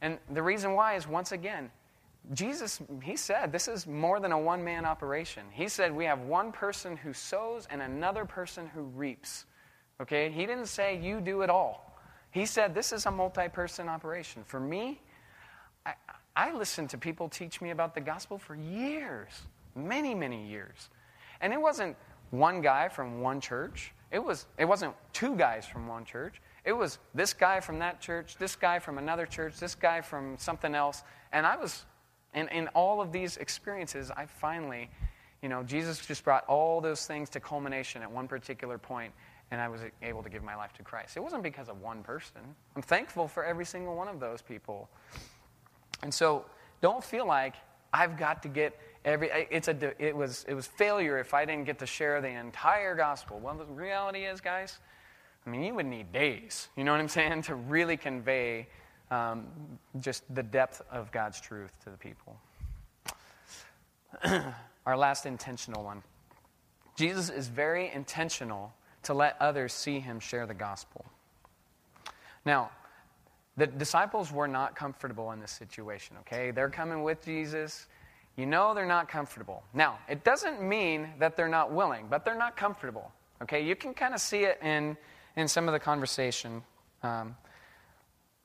And 0.00 0.18
the 0.30 0.42
reason 0.42 0.72
why 0.72 0.94
is 0.94 1.06
once 1.06 1.32
again, 1.32 1.70
Jesus, 2.32 2.80
he 3.02 3.16
said 3.16 3.52
this 3.52 3.68
is 3.68 3.86
more 3.86 4.18
than 4.18 4.32
a 4.32 4.38
one 4.38 4.64
man 4.64 4.84
operation. 4.84 5.44
He 5.50 5.68
said 5.68 5.94
we 5.94 6.04
have 6.06 6.20
one 6.20 6.52
person 6.52 6.96
who 6.96 7.12
sows 7.12 7.66
and 7.70 7.82
another 7.82 8.24
person 8.24 8.66
who 8.66 8.82
reaps. 8.82 9.44
Okay? 10.00 10.30
He 10.30 10.46
didn't 10.46 10.66
say 10.66 10.98
you 10.98 11.20
do 11.20 11.42
it 11.42 11.50
all. 11.50 11.98
He 12.30 12.46
said 12.46 12.74
this 12.74 12.92
is 12.92 13.06
a 13.06 13.10
multi 13.10 13.48
person 13.48 13.88
operation. 13.88 14.42
For 14.44 14.60
me, 14.60 15.00
I, 15.84 15.94
I 16.34 16.52
listened 16.52 16.90
to 16.90 16.98
people 16.98 17.28
teach 17.28 17.60
me 17.60 17.70
about 17.70 17.94
the 17.94 18.00
gospel 18.00 18.38
for 18.38 18.54
years, 18.54 19.30
many, 19.74 20.14
many 20.14 20.46
years. 20.46 20.90
And 21.40 21.52
it 21.52 21.60
wasn't 21.60 21.96
one 22.30 22.60
guy 22.60 22.88
from 22.88 23.20
one 23.20 23.40
church. 23.40 23.92
It, 24.16 24.24
was, 24.24 24.46
it 24.56 24.64
wasn't 24.64 24.94
two 25.12 25.36
guys 25.36 25.66
from 25.66 25.88
one 25.88 26.06
church. 26.06 26.40
It 26.64 26.72
was 26.72 26.98
this 27.14 27.34
guy 27.34 27.60
from 27.60 27.80
that 27.80 28.00
church, 28.00 28.38
this 28.38 28.56
guy 28.56 28.78
from 28.78 28.96
another 28.96 29.26
church, 29.26 29.58
this 29.58 29.74
guy 29.74 30.00
from 30.00 30.38
something 30.38 30.74
else. 30.74 31.02
And 31.34 31.44
I 31.44 31.56
was, 31.56 31.84
in, 32.32 32.48
in 32.48 32.68
all 32.68 33.02
of 33.02 33.12
these 33.12 33.36
experiences, 33.36 34.10
I 34.10 34.24
finally, 34.24 34.88
you 35.42 35.50
know, 35.50 35.62
Jesus 35.62 36.00
just 36.06 36.24
brought 36.24 36.46
all 36.46 36.80
those 36.80 37.06
things 37.06 37.28
to 37.30 37.40
culmination 37.40 38.00
at 38.00 38.10
one 38.10 38.26
particular 38.26 38.78
point, 38.78 39.12
and 39.50 39.60
I 39.60 39.68
was 39.68 39.82
able 40.00 40.22
to 40.22 40.30
give 40.30 40.42
my 40.42 40.56
life 40.56 40.72
to 40.78 40.82
Christ. 40.82 41.18
It 41.18 41.20
wasn't 41.20 41.42
because 41.42 41.68
of 41.68 41.82
one 41.82 42.02
person. 42.02 42.40
I'm 42.74 42.80
thankful 42.80 43.28
for 43.28 43.44
every 43.44 43.66
single 43.66 43.96
one 43.96 44.08
of 44.08 44.18
those 44.18 44.40
people. 44.40 44.88
And 46.02 46.14
so 46.14 46.46
don't 46.80 47.04
feel 47.04 47.26
like 47.26 47.54
I've 47.92 48.16
got 48.16 48.44
to 48.44 48.48
get 48.48 48.80
Every, 49.06 49.30
it's 49.52 49.68
a, 49.68 49.94
it, 50.04 50.16
was, 50.16 50.44
it 50.48 50.54
was 50.54 50.66
failure 50.66 51.16
if 51.18 51.32
I 51.32 51.44
didn't 51.44 51.64
get 51.64 51.78
to 51.78 51.86
share 51.86 52.20
the 52.20 52.28
entire 52.28 52.96
gospel. 52.96 53.38
Well, 53.38 53.54
the 53.54 53.64
reality 53.64 54.24
is, 54.24 54.40
guys, 54.40 54.80
I 55.46 55.50
mean, 55.50 55.62
you 55.62 55.74
would 55.74 55.86
need 55.86 56.12
days, 56.12 56.68
you 56.76 56.82
know 56.82 56.90
what 56.90 57.00
I'm 57.00 57.08
saying, 57.08 57.42
to 57.42 57.54
really 57.54 57.96
convey 57.96 58.66
um, 59.12 59.46
just 60.00 60.24
the 60.34 60.42
depth 60.42 60.82
of 60.90 61.12
God's 61.12 61.40
truth 61.40 61.70
to 61.84 61.90
the 61.90 61.96
people. 61.96 62.36
Our 64.86 64.96
last 64.96 65.24
intentional 65.24 65.84
one. 65.84 66.02
Jesus 66.96 67.30
is 67.30 67.46
very 67.46 67.92
intentional 67.92 68.72
to 69.04 69.14
let 69.14 69.36
others 69.38 69.72
see 69.72 70.00
him 70.00 70.18
share 70.18 70.46
the 70.46 70.54
gospel. 70.54 71.04
Now, 72.44 72.70
the 73.56 73.68
disciples 73.68 74.32
were 74.32 74.48
not 74.48 74.74
comfortable 74.74 75.30
in 75.30 75.38
this 75.38 75.52
situation, 75.52 76.16
okay? 76.22 76.50
They're 76.50 76.70
coming 76.70 77.04
with 77.04 77.24
Jesus. 77.24 77.86
You 78.36 78.44
know 78.44 78.74
they're 78.74 78.84
not 78.84 79.08
comfortable. 79.08 79.62
Now, 79.72 79.98
it 80.08 80.22
doesn't 80.22 80.62
mean 80.62 81.08
that 81.18 81.36
they're 81.36 81.48
not 81.48 81.72
willing, 81.72 82.06
but 82.10 82.24
they're 82.24 82.36
not 82.36 82.56
comfortable. 82.56 83.10
Okay, 83.42 83.64
you 83.64 83.74
can 83.74 83.94
kind 83.94 84.14
of 84.14 84.20
see 84.20 84.44
it 84.44 84.58
in, 84.62 84.96
in 85.36 85.48
some 85.48 85.68
of 85.68 85.72
the 85.72 85.78
conversation. 85.78 86.62
Um, 87.02 87.36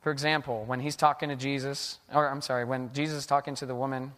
for 0.02 0.12
example, 0.12 0.64
when 0.66 0.80
he's 0.80 0.96
talking 0.96 1.30
to 1.30 1.36
Jesus, 1.36 2.00
or 2.14 2.30
I'm 2.30 2.42
sorry, 2.42 2.66
when 2.66 2.92
Jesus 2.94 3.20
is 3.20 3.26
talking 3.26 3.54
to 3.56 3.66
the 3.66 3.76
woman 3.76 4.14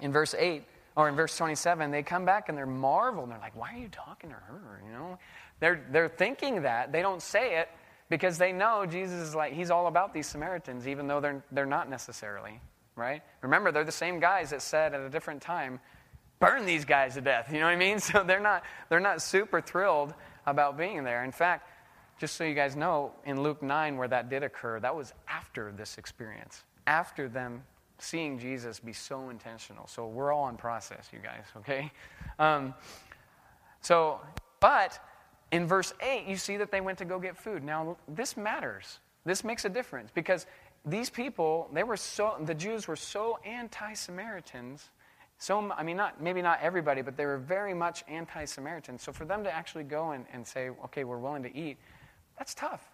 in 0.00 0.12
verse 0.12 0.34
8 0.38 0.62
or 0.96 1.08
in 1.08 1.16
verse 1.16 1.36
27, 1.36 1.90
they 1.90 2.02
come 2.02 2.24
back 2.24 2.48
and 2.48 2.56
they're 2.56 2.64
marveled. 2.64 3.24
And 3.24 3.32
they're 3.32 3.40
like, 3.40 3.56
why 3.56 3.74
are 3.74 3.78
you 3.78 3.88
talking 3.88 4.30
to 4.30 4.36
her? 4.36 4.80
You 4.86 4.92
know, 4.92 5.18
they're, 5.58 5.84
they're 5.90 6.08
thinking 6.08 6.62
that. 6.62 6.92
They 6.92 7.02
don't 7.02 7.20
say 7.20 7.58
it 7.58 7.68
because 8.08 8.38
they 8.38 8.52
know 8.52 8.86
Jesus 8.86 9.20
is 9.20 9.34
like, 9.34 9.52
he's 9.52 9.70
all 9.70 9.88
about 9.88 10.14
these 10.14 10.26
Samaritans, 10.26 10.88
even 10.88 11.08
though 11.08 11.20
they're, 11.20 11.44
they're 11.52 11.66
not 11.66 11.90
necessarily 11.90 12.60
right? 12.96 13.22
Remember, 13.42 13.72
they're 13.72 13.84
the 13.84 13.92
same 13.92 14.20
guys 14.20 14.50
that 14.50 14.62
said 14.62 14.94
at 14.94 15.00
a 15.00 15.08
different 15.08 15.42
time, 15.42 15.80
burn 16.38 16.64
these 16.66 16.84
guys 16.84 17.14
to 17.14 17.20
death. 17.20 17.48
You 17.52 17.60
know 17.60 17.66
what 17.66 17.72
I 17.72 17.76
mean? 17.76 17.98
So 17.98 18.22
they're 18.22 18.40
not, 18.40 18.64
they're 18.88 19.00
not 19.00 19.22
super 19.22 19.60
thrilled 19.60 20.14
about 20.46 20.76
being 20.76 21.04
there. 21.04 21.24
In 21.24 21.32
fact, 21.32 21.68
just 22.18 22.36
so 22.36 22.44
you 22.44 22.54
guys 22.54 22.76
know, 22.76 23.12
in 23.24 23.42
Luke 23.42 23.62
9, 23.62 23.96
where 23.96 24.08
that 24.08 24.28
did 24.28 24.42
occur, 24.42 24.78
that 24.80 24.94
was 24.94 25.14
after 25.28 25.72
this 25.72 25.96
experience, 25.96 26.64
after 26.86 27.28
them 27.28 27.62
seeing 27.98 28.38
Jesus 28.38 28.80
be 28.80 28.92
so 28.92 29.30
intentional. 29.30 29.86
So 29.86 30.06
we're 30.06 30.32
all 30.32 30.48
in 30.48 30.56
process, 30.56 31.08
you 31.12 31.18
guys, 31.18 31.44
okay? 31.58 31.90
Um, 32.38 32.74
so, 33.80 34.20
but 34.60 34.98
in 35.50 35.66
verse 35.66 35.92
8, 36.00 36.26
you 36.26 36.36
see 36.36 36.56
that 36.58 36.70
they 36.70 36.80
went 36.80 36.98
to 36.98 37.04
go 37.04 37.18
get 37.18 37.36
food. 37.36 37.64
Now, 37.64 37.96
this 38.08 38.36
matters. 38.36 38.98
This 39.24 39.44
makes 39.44 39.64
a 39.64 39.68
difference 39.68 40.10
because 40.14 40.46
these 40.84 41.10
people, 41.10 41.68
they 41.72 41.82
were 41.82 41.96
so, 41.96 42.36
the 42.40 42.54
Jews 42.54 42.88
were 42.88 42.96
so 42.96 43.38
anti 43.44 43.92
Samaritans. 43.92 44.90
So, 45.38 45.72
I 45.72 45.82
mean, 45.82 45.96
not, 45.96 46.22
maybe 46.22 46.42
not 46.42 46.58
everybody, 46.60 47.02
but 47.02 47.16
they 47.16 47.26
were 47.26 47.38
very 47.38 47.74
much 47.74 48.04
anti 48.08 48.44
Samaritan. 48.44 48.98
So 48.98 49.12
for 49.12 49.24
them 49.24 49.44
to 49.44 49.52
actually 49.52 49.84
go 49.84 50.12
and, 50.12 50.24
and 50.32 50.46
say, 50.46 50.70
okay, 50.84 51.04
we're 51.04 51.18
willing 51.18 51.42
to 51.42 51.56
eat, 51.56 51.78
that's 52.38 52.54
tough. 52.54 52.86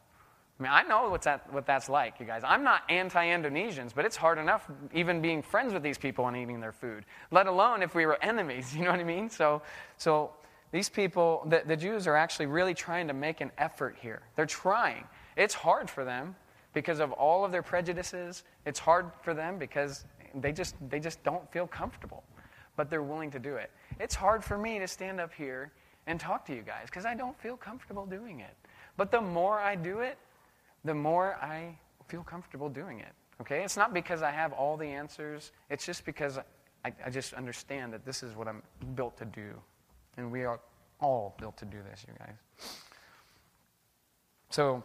I 0.59 0.63
mean, 0.63 0.73
I 0.73 0.83
know 0.83 1.11
what's 1.11 1.27
that, 1.27 1.53
what 1.53 1.67
that's 1.67 1.89
like, 1.89 2.19
you 2.19 2.25
guys. 2.25 2.43
I'm 2.45 2.65
not 2.65 2.83
anti 2.89 3.27
Indonesians, 3.27 3.95
but 3.95 4.05
it's 4.05 4.17
hard 4.17 4.39
enough 4.39 4.69
even 4.95 5.21
being 5.21 5.43
friends 5.43 5.73
with 5.73 5.83
these 5.83 5.99
people 5.99 6.27
and 6.29 6.37
eating 6.37 6.61
their 6.61 6.73
food, 6.73 7.05
let 7.31 7.47
alone 7.47 7.83
if 7.83 7.95
we 7.95 8.07
were 8.07 8.19
enemies. 8.23 8.75
You 8.77 8.85
know 8.85 8.91
what 8.91 9.01
I 9.01 9.05
mean? 9.05 9.29
So, 9.29 9.63
so 9.97 10.31
these 10.73 10.89
people, 10.89 11.47
the, 11.49 11.63
the 11.67 11.77
Jews 11.77 12.07
are 12.07 12.17
actually 12.17 12.47
really 12.47 12.75
trying 12.75 13.07
to 13.09 13.15
make 13.15 13.41
an 13.41 13.53
effort 13.59 13.97
here. 14.01 14.23
They're 14.35 14.47
trying. 14.47 15.05
It's 15.37 15.55
hard 15.55 15.91
for 15.91 16.05
them 16.05 16.35
because 16.77 17.01
of 17.01 17.11
all 17.13 17.43
of 17.43 17.53
their 17.53 17.63
prejudices. 17.63 18.45
It's 18.67 18.79
hard 18.79 19.11
for 19.23 19.33
them 19.33 19.57
because 19.59 20.05
they 20.35 20.53
just, 20.53 20.75
they 20.91 21.01
just 21.01 21.25
don't 21.25 21.51
feel 21.51 21.67
comfortable, 21.67 22.23
but 22.77 22.91
they're 22.91 23.03
willing 23.03 23.31
to 23.31 23.39
do 23.39 23.57
it. 23.57 23.71
It's 23.99 24.15
hard 24.15 24.45
for 24.45 24.59
me 24.59 24.79
to 24.79 24.87
stand 24.87 25.19
up 25.19 25.33
here 25.33 25.73
and 26.07 26.21
talk 26.21 26.45
to 26.45 26.55
you 26.55 26.61
guys 26.61 26.83
because 26.85 27.07
I 27.07 27.15
don't 27.15 27.41
feel 27.41 27.57
comfortable 27.57 28.05
doing 28.05 28.41
it. 28.41 28.55
But 28.99 29.11
the 29.11 29.23
more 29.23 29.59
I 29.59 29.75
do 29.75 30.01
it, 30.01 30.19
the 30.85 30.93
more 30.93 31.37
I 31.37 31.79
feel 32.09 32.23
comfortable 32.23 32.69
doing 32.69 33.01
it. 33.01 33.15
Okay? 33.41 33.65
It's 33.65 33.79
not 33.79 33.95
because 33.95 34.21
I 34.21 34.31
have 34.31 34.53
all 34.53 34.77
the 34.77 34.87
answers, 34.87 35.53
it's 35.71 35.87
just 35.87 36.05
because 36.05 36.39
I, 36.85 36.93
I 37.07 37.09
just 37.09 37.33
understand 37.33 37.91
that 37.95 38.05
this 38.05 38.23
is 38.23 38.37
what 38.37 38.49
I'm 38.49 38.63
built 38.95 39.17
to 39.17 39.25
do. 39.25 39.55
And 40.19 40.31
we 40.31 40.45
are 40.45 40.61
all 41.01 41.37
built 41.41 41.57
to 41.57 41.65
do 41.65 41.79
this, 41.91 42.05
you 42.07 42.13
guys. 42.19 42.35
So, 44.51 44.85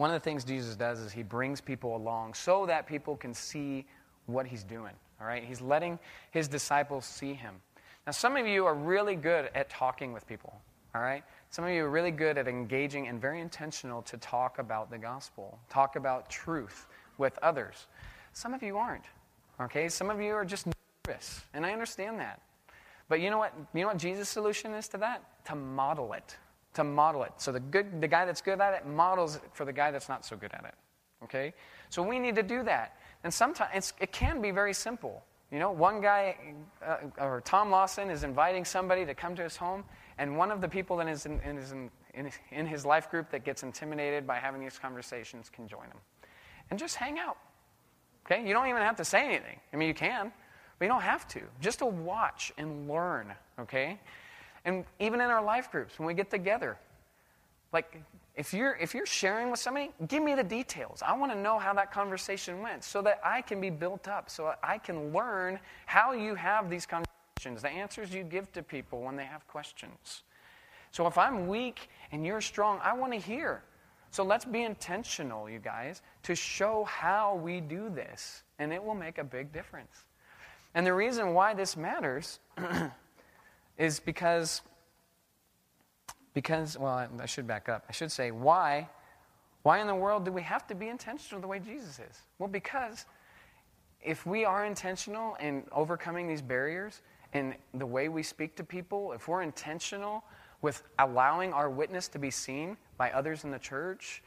one 0.00 0.08
of 0.08 0.14
the 0.14 0.24
things 0.24 0.44
Jesus 0.44 0.76
does 0.76 0.98
is 0.98 1.12
he 1.12 1.22
brings 1.22 1.60
people 1.60 1.94
along 1.94 2.32
so 2.32 2.64
that 2.64 2.86
people 2.86 3.16
can 3.16 3.34
see 3.34 3.84
what 4.24 4.46
he's 4.46 4.64
doing. 4.64 4.94
All 5.20 5.26
right? 5.26 5.44
He's 5.44 5.60
letting 5.60 5.98
his 6.30 6.48
disciples 6.48 7.04
see 7.04 7.34
him. 7.34 7.56
Now, 8.06 8.12
some 8.12 8.34
of 8.38 8.46
you 8.46 8.64
are 8.64 8.74
really 8.74 9.14
good 9.14 9.50
at 9.54 9.68
talking 9.68 10.14
with 10.14 10.26
people. 10.26 10.58
All 10.94 11.02
right? 11.02 11.22
Some 11.50 11.66
of 11.66 11.72
you 11.72 11.84
are 11.84 11.90
really 11.90 12.12
good 12.12 12.38
at 12.38 12.48
engaging 12.48 13.08
and 13.08 13.20
very 13.20 13.42
intentional 13.42 14.00
to 14.04 14.16
talk 14.16 14.58
about 14.58 14.90
the 14.90 14.96
gospel, 14.96 15.58
talk 15.68 15.96
about 15.96 16.30
truth 16.30 16.86
with 17.18 17.38
others. 17.42 17.86
Some 18.32 18.54
of 18.54 18.62
you 18.62 18.78
aren't. 18.78 19.04
Okay? 19.60 19.90
Some 19.90 20.08
of 20.08 20.18
you 20.18 20.32
are 20.32 20.46
just 20.46 20.66
nervous, 21.06 21.42
and 21.52 21.66
I 21.66 21.74
understand 21.74 22.20
that. 22.20 22.40
But 23.10 23.20
you 23.20 23.28
know 23.28 23.36
what? 23.36 23.52
You 23.74 23.82
know 23.82 23.88
what 23.88 23.98
Jesus' 23.98 24.30
solution 24.30 24.72
is 24.72 24.88
to 24.88 24.96
that? 24.96 25.44
To 25.48 25.54
model 25.54 26.14
it. 26.14 26.36
To 26.74 26.84
model 26.84 27.24
it. 27.24 27.32
So 27.38 27.50
the 27.52 27.60
good 27.60 28.00
the 28.00 28.08
guy 28.08 28.24
that's 28.24 28.40
good 28.40 28.60
at 28.60 28.74
it 28.74 28.86
models 28.86 29.36
it 29.36 29.42
for 29.52 29.64
the 29.64 29.72
guy 29.72 29.90
that's 29.90 30.08
not 30.08 30.24
so 30.24 30.36
good 30.36 30.52
at 30.54 30.64
it. 30.64 30.74
Okay? 31.24 31.52
So 31.88 32.02
we 32.02 32.18
need 32.18 32.36
to 32.36 32.42
do 32.42 32.62
that. 32.64 32.96
And 33.24 33.32
sometimes 33.32 33.92
it 34.00 34.12
can 34.12 34.40
be 34.40 34.50
very 34.50 34.72
simple. 34.72 35.22
You 35.50 35.58
know, 35.58 35.72
one 35.72 36.00
guy, 36.00 36.36
uh, 36.86 36.98
or 37.18 37.40
Tom 37.40 37.70
Lawson, 37.70 38.08
is 38.08 38.22
inviting 38.22 38.64
somebody 38.64 39.04
to 39.04 39.14
come 39.14 39.34
to 39.34 39.42
his 39.42 39.56
home, 39.56 39.84
and 40.16 40.36
one 40.38 40.52
of 40.52 40.60
the 40.60 40.68
people 40.68 41.00
in 41.00 41.08
his, 41.08 41.26
in, 41.26 41.40
his, 41.40 41.72
in, 41.72 42.30
in 42.52 42.66
his 42.66 42.86
life 42.86 43.10
group 43.10 43.30
that 43.30 43.44
gets 43.44 43.64
intimidated 43.64 44.26
by 44.26 44.36
having 44.36 44.60
these 44.60 44.78
conversations 44.78 45.50
can 45.50 45.66
join 45.66 45.86
him. 45.86 45.98
And 46.70 46.78
just 46.78 46.94
hang 46.94 47.18
out. 47.18 47.36
Okay? 48.24 48.46
You 48.46 48.54
don't 48.54 48.68
even 48.68 48.82
have 48.82 48.96
to 48.96 49.04
say 49.04 49.24
anything. 49.24 49.58
I 49.72 49.76
mean, 49.76 49.88
you 49.88 49.94
can, 49.94 50.30
but 50.78 50.84
you 50.84 50.88
don't 50.88 51.02
have 51.02 51.26
to. 51.28 51.40
Just 51.60 51.80
to 51.80 51.86
watch 51.86 52.52
and 52.56 52.88
learn. 52.88 53.34
Okay? 53.58 53.98
And 54.64 54.84
even 54.98 55.20
in 55.20 55.30
our 55.30 55.42
life 55.42 55.70
groups, 55.70 55.98
when 55.98 56.06
we 56.06 56.14
get 56.14 56.30
together, 56.30 56.76
like 57.72 58.02
if 58.36 58.52
you're 58.52 58.76
if 58.76 58.94
you're 58.94 59.06
sharing 59.06 59.50
with 59.50 59.60
somebody, 59.60 59.90
give 60.08 60.22
me 60.22 60.34
the 60.34 60.44
details. 60.44 61.02
I 61.06 61.16
want 61.16 61.32
to 61.32 61.38
know 61.38 61.58
how 61.58 61.74
that 61.74 61.92
conversation 61.92 62.60
went 62.60 62.84
so 62.84 63.02
that 63.02 63.20
I 63.24 63.42
can 63.42 63.60
be 63.60 63.70
built 63.70 64.08
up, 64.08 64.30
so 64.30 64.54
I 64.62 64.78
can 64.78 65.12
learn 65.12 65.58
how 65.86 66.12
you 66.12 66.34
have 66.34 66.68
these 66.68 66.86
conversations 66.86 67.10
the 67.62 67.70
answers 67.70 68.12
you 68.12 68.22
give 68.22 68.52
to 68.52 68.62
people 68.62 69.00
when 69.00 69.16
they 69.16 69.24
have 69.24 69.46
questions. 69.48 70.24
So 70.90 71.06
if 71.06 71.16
I'm 71.16 71.48
weak 71.48 71.88
and 72.12 72.26
you're 72.26 72.42
strong, 72.42 72.80
I 72.82 72.92
want 72.92 73.14
to 73.14 73.18
hear. 73.18 73.62
So 74.10 74.24
let's 74.24 74.44
be 74.44 74.64
intentional, 74.64 75.48
you 75.48 75.58
guys, 75.58 76.02
to 76.24 76.34
show 76.34 76.84
how 76.84 77.36
we 77.36 77.60
do 77.60 77.88
this, 77.88 78.42
and 78.58 78.72
it 78.72 78.82
will 78.82 78.94
make 78.94 79.18
a 79.18 79.24
big 79.24 79.52
difference. 79.52 80.04
And 80.74 80.86
the 80.86 80.92
reason 80.92 81.32
why 81.32 81.54
this 81.54 81.76
matters 81.76 82.40
is 83.80 83.98
because 83.98 84.60
because 86.34 86.78
well, 86.78 87.08
I 87.18 87.26
should 87.26 87.46
back 87.46 87.68
up. 87.68 87.84
I 87.88 87.92
should 87.92 88.12
say 88.12 88.30
why 88.30 88.88
why 89.62 89.80
in 89.80 89.86
the 89.86 89.94
world 89.94 90.24
do 90.24 90.32
we 90.32 90.42
have 90.42 90.66
to 90.68 90.74
be 90.74 90.88
intentional 90.88 91.40
the 91.40 91.48
way 91.48 91.58
Jesus 91.58 91.98
is? 91.98 92.22
Well, 92.38 92.48
because 92.48 93.06
if 94.02 94.24
we 94.24 94.44
are 94.44 94.64
intentional 94.64 95.34
in 95.36 95.64
overcoming 95.72 96.28
these 96.28 96.40
barriers, 96.40 97.02
in 97.32 97.54
the 97.74 97.86
way 97.86 98.08
we 98.08 98.22
speak 98.22 98.56
to 98.56 98.64
people, 98.64 99.12
if 99.12 99.28
we're 99.28 99.42
intentional 99.42 100.24
with 100.62 100.82
allowing 100.98 101.52
our 101.52 101.68
witness 101.68 102.08
to 102.08 102.18
be 102.18 102.30
seen 102.30 102.76
by 102.96 103.10
others 103.10 103.44
in 103.44 103.50
the 103.50 103.58
church, 103.58 104.22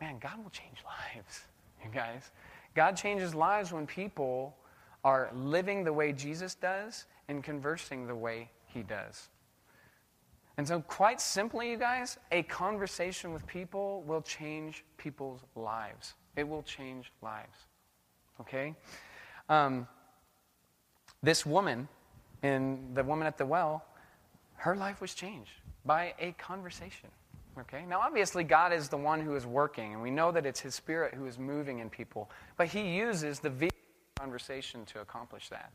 man, 0.00 0.18
God 0.20 0.42
will 0.42 0.50
change 0.50 0.78
lives, 0.84 1.42
you 1.84 1.90
guys. 1.92 2.30
God 2.74 2.96
changes 2.96 3.34
lives 3.34 3.72
when 3.72 3.86
people 3.86 4.56
are 5.04 5.30
living 5.34 5.84
the 5.84 5.92
way 5.92 6.12
Jesus 6.12 6.54
does 6.54 7.06
and 7.28 7.42
conversing 7.42 8.06
the 8.06 8.14
way 8.14 8.48
he 8.72 8.82
does. 8.82 9.28
And 10.58 10.68
so, 10.68 10.80
quite 10.80 11.20
simply, 11.20 11.70
you 11.70 11.78
guys, 11.78 12.18
a 12.30 12.42
conversation 12.42 13.32
with 13.32 13.46
people 13.46 14.02
will 14.06 14.20
change 14.20 14.84
people's 14.98 15.40
lives. 15.56 16.14
It 16.36 16.46
will 16.46 16.62
change 16.62 17.10
lives. 17.22 17.56
Okay? 18.40 18.74
Um, 19.48 19.86
this 21.22 21.46
woman 21.46 21.88
and 22.42 22.94
the 22.94 23.02
woman 23.02 23.26
at 23.26 23.38
the 23.38 23.46
well, 23.46 23.84
her 24.56 24.76
life 24.76 25.00
was 25.00 25.14
changed 25.14 25.52
by 25.84 26.14
a 26.18 26.32
conversation. 26.32 27.08
Okay? 27.58 27.84
Now, 27.86 28.00
obviously, 28.00 28.44
God 28.44 28.72
is 28.72 28.88
the 28.88 28.96
one 28.96 29.20
who 29.20 29.34
is 29.34 29.46
working, 29.46 29.94
and 29.94 30.02
we 30.02 30.10
know 30.10 30.32
that 30.32 30.44
it's 30.44 30.60
His 30.60 30.74
Spirit 30.74 31.14
who 31.14 31.26
is 31.26 31.38
moving 31.38 31.78
in 31.78 31.88
people, 31.88 32.30
but 32.58 32.68
He 32.68 32.94
uses 32.94 33.40
the 33.40 33.70
conversation 34.16 34.84
to 34.86 35.00
accomplish 35.00 35.48
that. 35.48 35.72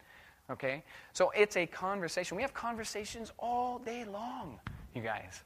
Okay? 0.49 0.83
So 1.13 1.31
it's 1.35 1.57
a 1.57 1.65
conversation. 1.65 2.35
We 2.35 2.43
have 2.43 2.53
conversations 2.53 3.31
all 3.39 3.79
day 3.79 4.05
long, 4.05 4.59
you 4.93 5.01
guys. 5.01 5.43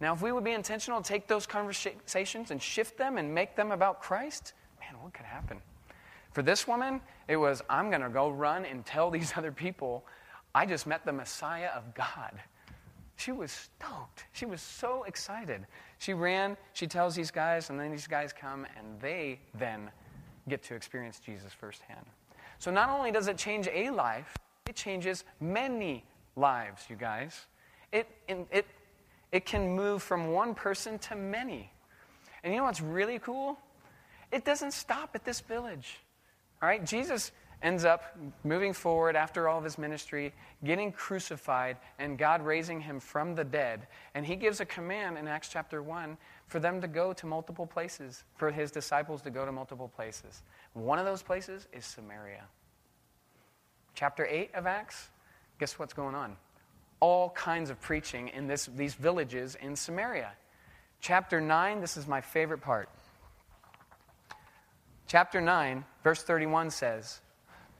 Now, 0.00 0.14
if 0.14 0.22
we 0.22 0.30
would 0.30 0.44
be 0.44 0.52
intentional 0.52 1.02
to 1.02 1.08
take 1.08 1.26
those 1.26 1.46
conversations 1.46 2.50
and 2.50 2.62
shift 2.62 2.96
them 2.96 3.18
and 3.18 3.34
make 3.34 3.56
them 3.56 3.72
about 3.72 4.00
Christ, 4.00 4.52
man, 4.80 5.00
what 5.02 5.12
could 5.12 5.26
happen? 5.26 5.60
For 6.32 6.42
this 6.42 6.68
woman, 6.68 7.00
it 7.26 7.36
was, 7.36 7.62
I'm 7.68 7.90
going 7.90 8.02
to 8.02 8.08
go 8.08 8.28
run 8.28 8.64
and 8.64 8.86
tell 8.86 9.10
these 9.10 9.32
other 9.36 9.52
people 9.52 10.04
I 10.54 10.66
just 10.66 10.86
met 10.86 11.04
the 11.04 11.12
Messiah 11.12 11.68
of 11.76 11.94
God. 11.94 12.32
She 13.16 13.32
was 13.32 13.50
stoked. 13.50 14.24
She 14.32 14.46
was 14.46 14.60
so 14.62 15.02
excited. 15.04 15.66
She 15.98 16.14
ran, 16.14 16.56
she 16.72 16.86
tells 16.86 17.14
these 17.14 17.30
guys, 17.30 17.70
and 17.70 17.78
then 17.78 17.90
these 17.90 18.06
guys 18.06 18.32
come, 18.32 18.66
and 18.76 19.00
they 19.00 19.40
then 19.54 19.90
get 20.48 20.62
to 20.64 20.74
experience 20.74 21.20
Jesus 21.20 21.52
firsthand. 21.52 22.06
So 22.58 22.70
not 22.70 22.90
only 22.90 23.10
does 23.12 23.28
it 23.28 23.36
change 23.36 23.68
a 23.72 23.90
life, 23.90 24.36
it 24.68 24.76
changes 24.76 25.24
many 25.40 26.04
lives, 26.36 26.84
you 26.88 26.96
guys. 26.96 27.46
It, 27.92 28.06
it, 28.28 28.66
it 29.32 29.46
can 29.46 29.74
move 29.74 30.02
from 30.02 30.32
one 30.32 30.54
person 30.54 30.98
to 31.00 31.16
many. 31.16 31.70
And 32.42 32.52
you 32.52 32.58
know 32.58 32.64
what's 32.64 32.80
really 32.80 33.18
cool? 33.18 33.58
It 34.32 34.44
doesn't 34.44 34.72
stop 34.72 35.10
at 35.14 35.24
this 35.24 35.40
village. 35.40 36.00
All 36.60 36.68
right? 36.68 36.84
Jesus 36.84 37.32
ends 37.62 37.84
up 37.84 38.16
moving 38.44 38.72
forward 38.72 39.16
after 39.16 39.48
all 39.48 39.58
of 39.58 39.64
his 39.64 39.78
ministry, 39.78 40.32
getting 40.64 40.92
crucified, 40.92 41.76
and 41.98 42.16
God 42.18 42.44
raising 42.44 42.80
him 42.80 43.00
from 43.00 43.34
the 43.34 43.44
dead. 43.44 43.86
And 44.14 44.24
he 44.24 44.36
gives 44.36 44.60
a 44.60 44.64
command 44.64 45.18
in 45.18 45.26
Acts 45.26 45.48
chapter 45.48 45.82
1 45.82 46.16
for 46.46 46.60
them 46.60 46.80
to 46.80 46.88
go 46.88 47.12
to 47.12 47.26
multiple 47.26 47.66
places, 47.66 48.22
for 48.36 48.50
his 48.50 48.70
disciples 48.70 49.22
to 49.22 49.30
go 49.30 49.44
to 49.44 49.52
multiple 49.52 49.88
places. 49.88 50.42
One 50.74 50.98
of 50.98 51.04
those 51.04 51.22
places 51.22 51.66
is 51.72 51.84
Samaria. 51.84 52.44
Chapter 53.94 54.26
8 54.26 54.54
of 54.54 54.66
Acts, 54.66 55.08
guess 55.58 55.78
what's 55.78 55.92
going 55.92 56.14
on? 56.14 56.36
All 57.00 57.30
kinds 57.30 57.70
of 57.70 57.80
preaching 57.80 58.28
in 58.28 58.46
this, 58.46 58.66
these 58.76 58.94
villages 58.94 59.56
in 59.60 59.74
Samaria. 59.74 60.32
Chapter 61.00 61.40
9, 61.40 61.80
this 61.80 61.96
is 61.96 62.06
my 62.06 62.20
favorite 62.20 62.60
part. 62.60 62.88
Chapter 65.06 65.40
9, 65.40 65.84
verse 66.04 66.22
31 66.22 66.70
says, 66.70 67.20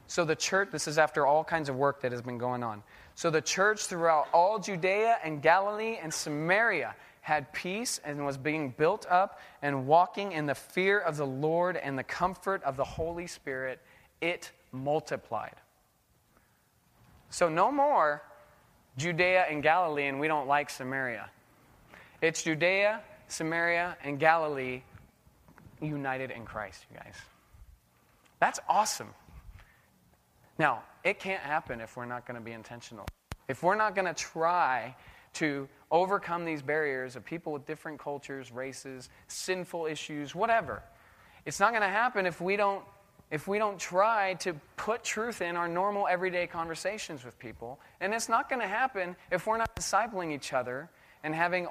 so 0.08 0.24
the 0.24 0.34
church, 0.34 0.70
this 0.72 0.88
is 0.88 0.96
after 0.96 1.26
all 1.26 1.44
kinds 1.44 1.68
of 1.68 1.76
work 1.76 2.00
that 2.00 2.12
has 2.12 2.22
been 2.22 2.38
going 2.38 2.62
on. 2.62 2.82
So 3.14 3.28
the 3.30 3.42
church 3.42 3.86
throughout 3.86 4.28
all 4.32 4.58
Judea 4.58 5.18
and 5.22 5.42
Galilee 5.42 5.98
and 6.02 6.12
Samaria 6.12 6.96
had 7.20 7.52
peace 7.52 8.00
and 8.02 8.24
was 8.24 8.38
being 8.38 8.70
built 8.70 9.06
up 9.10 9.38
and 9.60 9.86
walking 9.86 10.32
in 10.32 10.46
the 10.46 10.54
fear 10.54 10.98
of 10.98 11.18
the 11.18 11.26
Lord 11.26 11.76
and 11.76 11.98
the 11.98 12.02
comfort 12.02 12.62
of 12.62 12.78
the 12.78 12.84
Holy 12.84 13.26
Spirit. 13.26 13.80
It 14.22 14.50
multiplied. 14.72 15.56
So 17.28 17.50
no 17.50 17.70
more 17.70 18.22
Judea 18.96 19.44
and 19.50 19.62
Galilee, 19.62 20.06
and 20.06 20.18
we 20.18 20.26
don't 20.26 20.48
like 20.48 20.70
Samaria. 20.70 21.28
It's 22.22 22.42
Judea, 22.42 23.02
Samaria, 23.28 23.98
and 24.02 24.18
Galilee 24.18 24.80
united 25.82 26.30
in 26.30 26.46
Christ, 26.46 26.86
you 26.90 26.96
guys. 26.96 27.14
That's 28.40 28.58
awesome. 28.70 29.08
Now, 30.58 30.82
it 31.04 31.20
can't 31.20 31.42
happen 31.42 31.80
if 31.80 31.96
we're 31.96 32.06
not 32.06 32.26
going 32.26 32.38
to 32.38 32.44
be 32.44 32.52
intentional. 32.52 33.06
If 33.48 33.62
we're 33.62 33.76
not 33.76 33.94
going 33.94 34.06
to 34.06 34.14
try 34.14 34.94
to 35.34 35.68
overcome 35.90 36.44
these 36.44 36.62
barriers 36.62 37.16
of 37.16 37.24
people 37.24 37.52
with 37.52 37.66
different 37.66 37.98
cultures, 37.98 38.50
races, 38.50 39.08
sinful 39.28 39.86
issues, 39.86 40.34
whatever. 40.34 40.82
It's 41.46 41.60
not 41.60 41.70
going 41.70 41.82
to 41.82 41.88
happen 41.88 42.26
if 42.26 42.40
we 42.40 42.56
don't 42.56 42.84
if 43.30 43.46
we 43.46 43.58
don't 43.58 43.78
try 43.78 44.32
to 44.34 44.54
put 44.78 45.04
truth 45.04 45.42
in 45.42 45.54
our 45.54 45.68
normal 45.68 46.08
everyday 46.08 46.46
conversations 46.46 47.26
with 47.26 47.38
people. 47.38 47.78
And 48.00 48.14
it's 48.14 48.26
not 48.26 48.48
going 48.48 48.62
to 48.62 48.66
happen 48.66 49.16
if 49.30 49.46
we're 49.46 49.58
not 49.58 49.76
discipling 49.76 50.32
each 50.32 50.54
other 50.54 50.88
and 51.22 51.34
having 51.34 51.68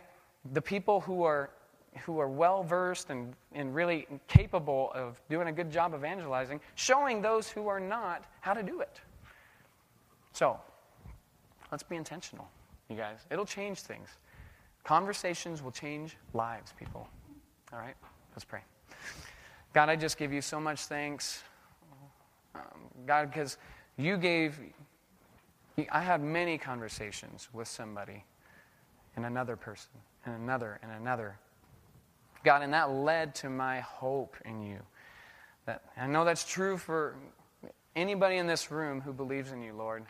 the 0.54 0.62
people 0.62 1.02
who 1.02 1.24
are 1.24 1.50
who 1.98 2.20
are 2.20 2.30
well 2.30 2.64
versed 2.64 3.10
and, 3.10 3.34
and 3.54 3.74
really 3.74 4.08
capable 4.28 4.92
of 4.94 5.22
doing 5.30 5.48
a 5.48 5.52
good 5.52 5.72
job 5.72 5.94
evangelizing, 5.94 6.60
showing 6.76 7.22
those 7.22 7.50
who 7.50 7.68
are 7.68 7.80
not 7.80 8.26
how 8.42 8.54
to 8.54 8.64
do 8.64 8.82
it. 8.82 9.02
So, 10.34 10.60
let's 11.72 11.84
be 11.84 11.96
intentional 11.96 12.48
you 12.90 12.96
guys. 12.96 13.20
It'll 13.30 13.46
change 13.46 13.82
things. 13.82 14.10
Conversations 14.84 15.62
will 15.62 15.72
change 15.72 16.16
lives, 16.34 16.74
people. 16.78 17.08
All 17.74 17.80
right? 17.80 17.96
Let's 18.34 18.46
pray. 18.46 18.62
God, 19.74 19.90
I 19.90 19.96
just 19.96 20.18
give 20.18 20.32
you 20.32 20.42
so 20.42 20.60
much 20.60 20.82
thanks. 20.82 21.44
Um, 22.56 22.62
God, 23.06 23.32
because 23.32 23.58
you 23.98 24.18
gave, 24.18 24.60
I 25.92 26.02
had 26.02 26.22
many 26.22 26.58
conversations 26.58 27.50
with 27.52 27.68
somebody 27.68 28.24
and 29.16 29.26
another 29.26 29.56
person 29.56 29.92
and 30.26 30.36
another 30.36 30.80
and 30.82 30.92
another. 30.92 31.38
God, 32.48 32.62
and 32.62 32.74
that 32.74 32.90
led 32.90 33.36
to 33.36 33.50
my 33.50 33.82
hope 33.82 34.38
in 34.46 34.62
you. 34.62 34.80
That, 35.66 35.82
I 35.98 36.08
know 36.08 36.24
that's 36.24 36.50
true 36.50 36.78
for 36.78 37.18
anybody 37.94 38.38
in 38.38 38.48
this 38.48 38.72
room 38.72 39.02
who 39.02 39.12
believes 39.12 39.52
in 39.52 39.62
you, 39.62 39.74
Lord. 39.74 40.06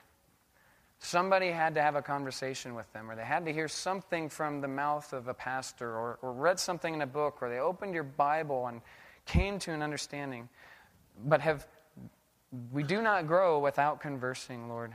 Somebody 0.99 1.49
had 1.49 1.73
to 1.73 1.81
have 1.81 1.95
a 1.95 2.01
conversation 2.03 2.75
with 2.75 2.93
them, 2.93 3.09
or 3.09 3.15
they 3.15 3.23
had 3.23 3.43
to 3.45 3.51
hear 3.51 3.67
something 3.67 4.29
from 4.29 4.61
the 4.61 4.67
mouth 4.67 5.13
of 5.13 5.27
a 5.27 5.33
pastor, 5.33 5.89
or, 5.89 6.19
or 6.21 6.31
read 6.31 6.59
something 6.59 6.93
in 6.93 7.01
a 7.01 7.07
book, 7.07 7.39
or 7.41 7.49
they 7.49 7.57
opened 7.57 7.95
your 7.95 8.03
Bible 8.03 8.67
and 8.67 8.81
came 9.25 9.57
to 9.57 9.71
an 9.71 9.81
understanding. 9.81 10.47
But 11.25 11.41
have 11.41 11.65
we 12.71 12.83
do 12.83 13.01
not 13.01 13.25
grow 13.25 13.57
without 13.57 13.99
conversing, 13.99 14.69
Lord. 14.69 14.93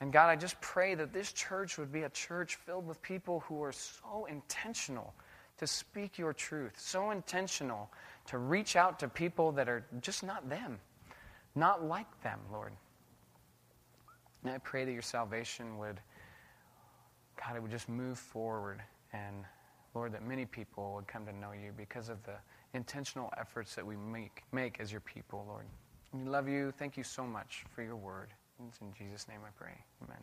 And 0.00 0.12
God, 0.12 0.28
I 0.28 0.36
just 0.36 0.60
pray 0.60 0.94
that 0.94 1.12
this 1.12 1.32
church 1.32 1.78
would 1.78 1.90
be 1.90 2.02
a 2.02 2.10
church 2.10 2.54
filled 2.54 2.86
with 2.86 3.02
people 3.02 3.40
who 3.40 3.60
are 3.64 3.72
so 3.72 4.28
intentional 4.30 5.12
to 5.58 5.66
speak 5.66 6.18
your 6.18 6.32
truth, 6.32 6.74
so 6.76 7.10
intentional 7.10 7.90
to 8.26 8.38
reach 8.38 8.76
out 8.76 8.98
to 9.00 9.08
people 9.08 9.52
that 9.52 9.68
are 9.68 9.84
just 10.00 10.22
not 10.22 10.48
them, 10.48 10.78
not 11.54 11.84
like 11.84 12.22
them, 12.22 12.40
Lord. 12.52 12.72
And 14.42 14.52
I 14.52 14.58
pray 14.58 14.84
that 14.84 14.92
your 14.92 15.02
salvation 15.02 15.78
would, 15.78 16.00
God, 17.36 17.56
it 17.56 17.62
would 17.62 17.70
just 17.70 17.88
move 17.88 18.18
forward. 18.18 18.82
And 19.12 19.44
Lord, 19.94 20.12
that 20.12 20.26
many 20.26 20.44
people 20.44 20.94
would 20.94 21.06
come 21.06 21.24
to 21.26 21.32
know 21.32 21.52
you 21.52 21.72
because 21.76 22.08
of 22.08 22.22
the 22.24 22.34
intentional 22.74 23.32
efforts 23.38 23.74
that 23.74 23.86
we 23.86 23.96
make, 23.96 24.42
make 24.52 24.80
as 24.80 24.90
your 24.90 25.00
people, 25.00 25.44
Lord. 25.48 25.66
We 26.12 26.28
love 26.28 26.48
you. 26.48 26.72
Thank 26.78 26.96
you 26.96 27.04
so 27.04 27.24
much 27.24 27.64
for 27.74 27.82
your 27.82 27.96
word. 27.96 28.28
It's 28.68 28.78
in 28.80 28.92
Jesus' 28.92 29.26
name 29.28 29.40
I 29.44 29.50
pray. 29.56 29.74
Amen. 30.02 30.18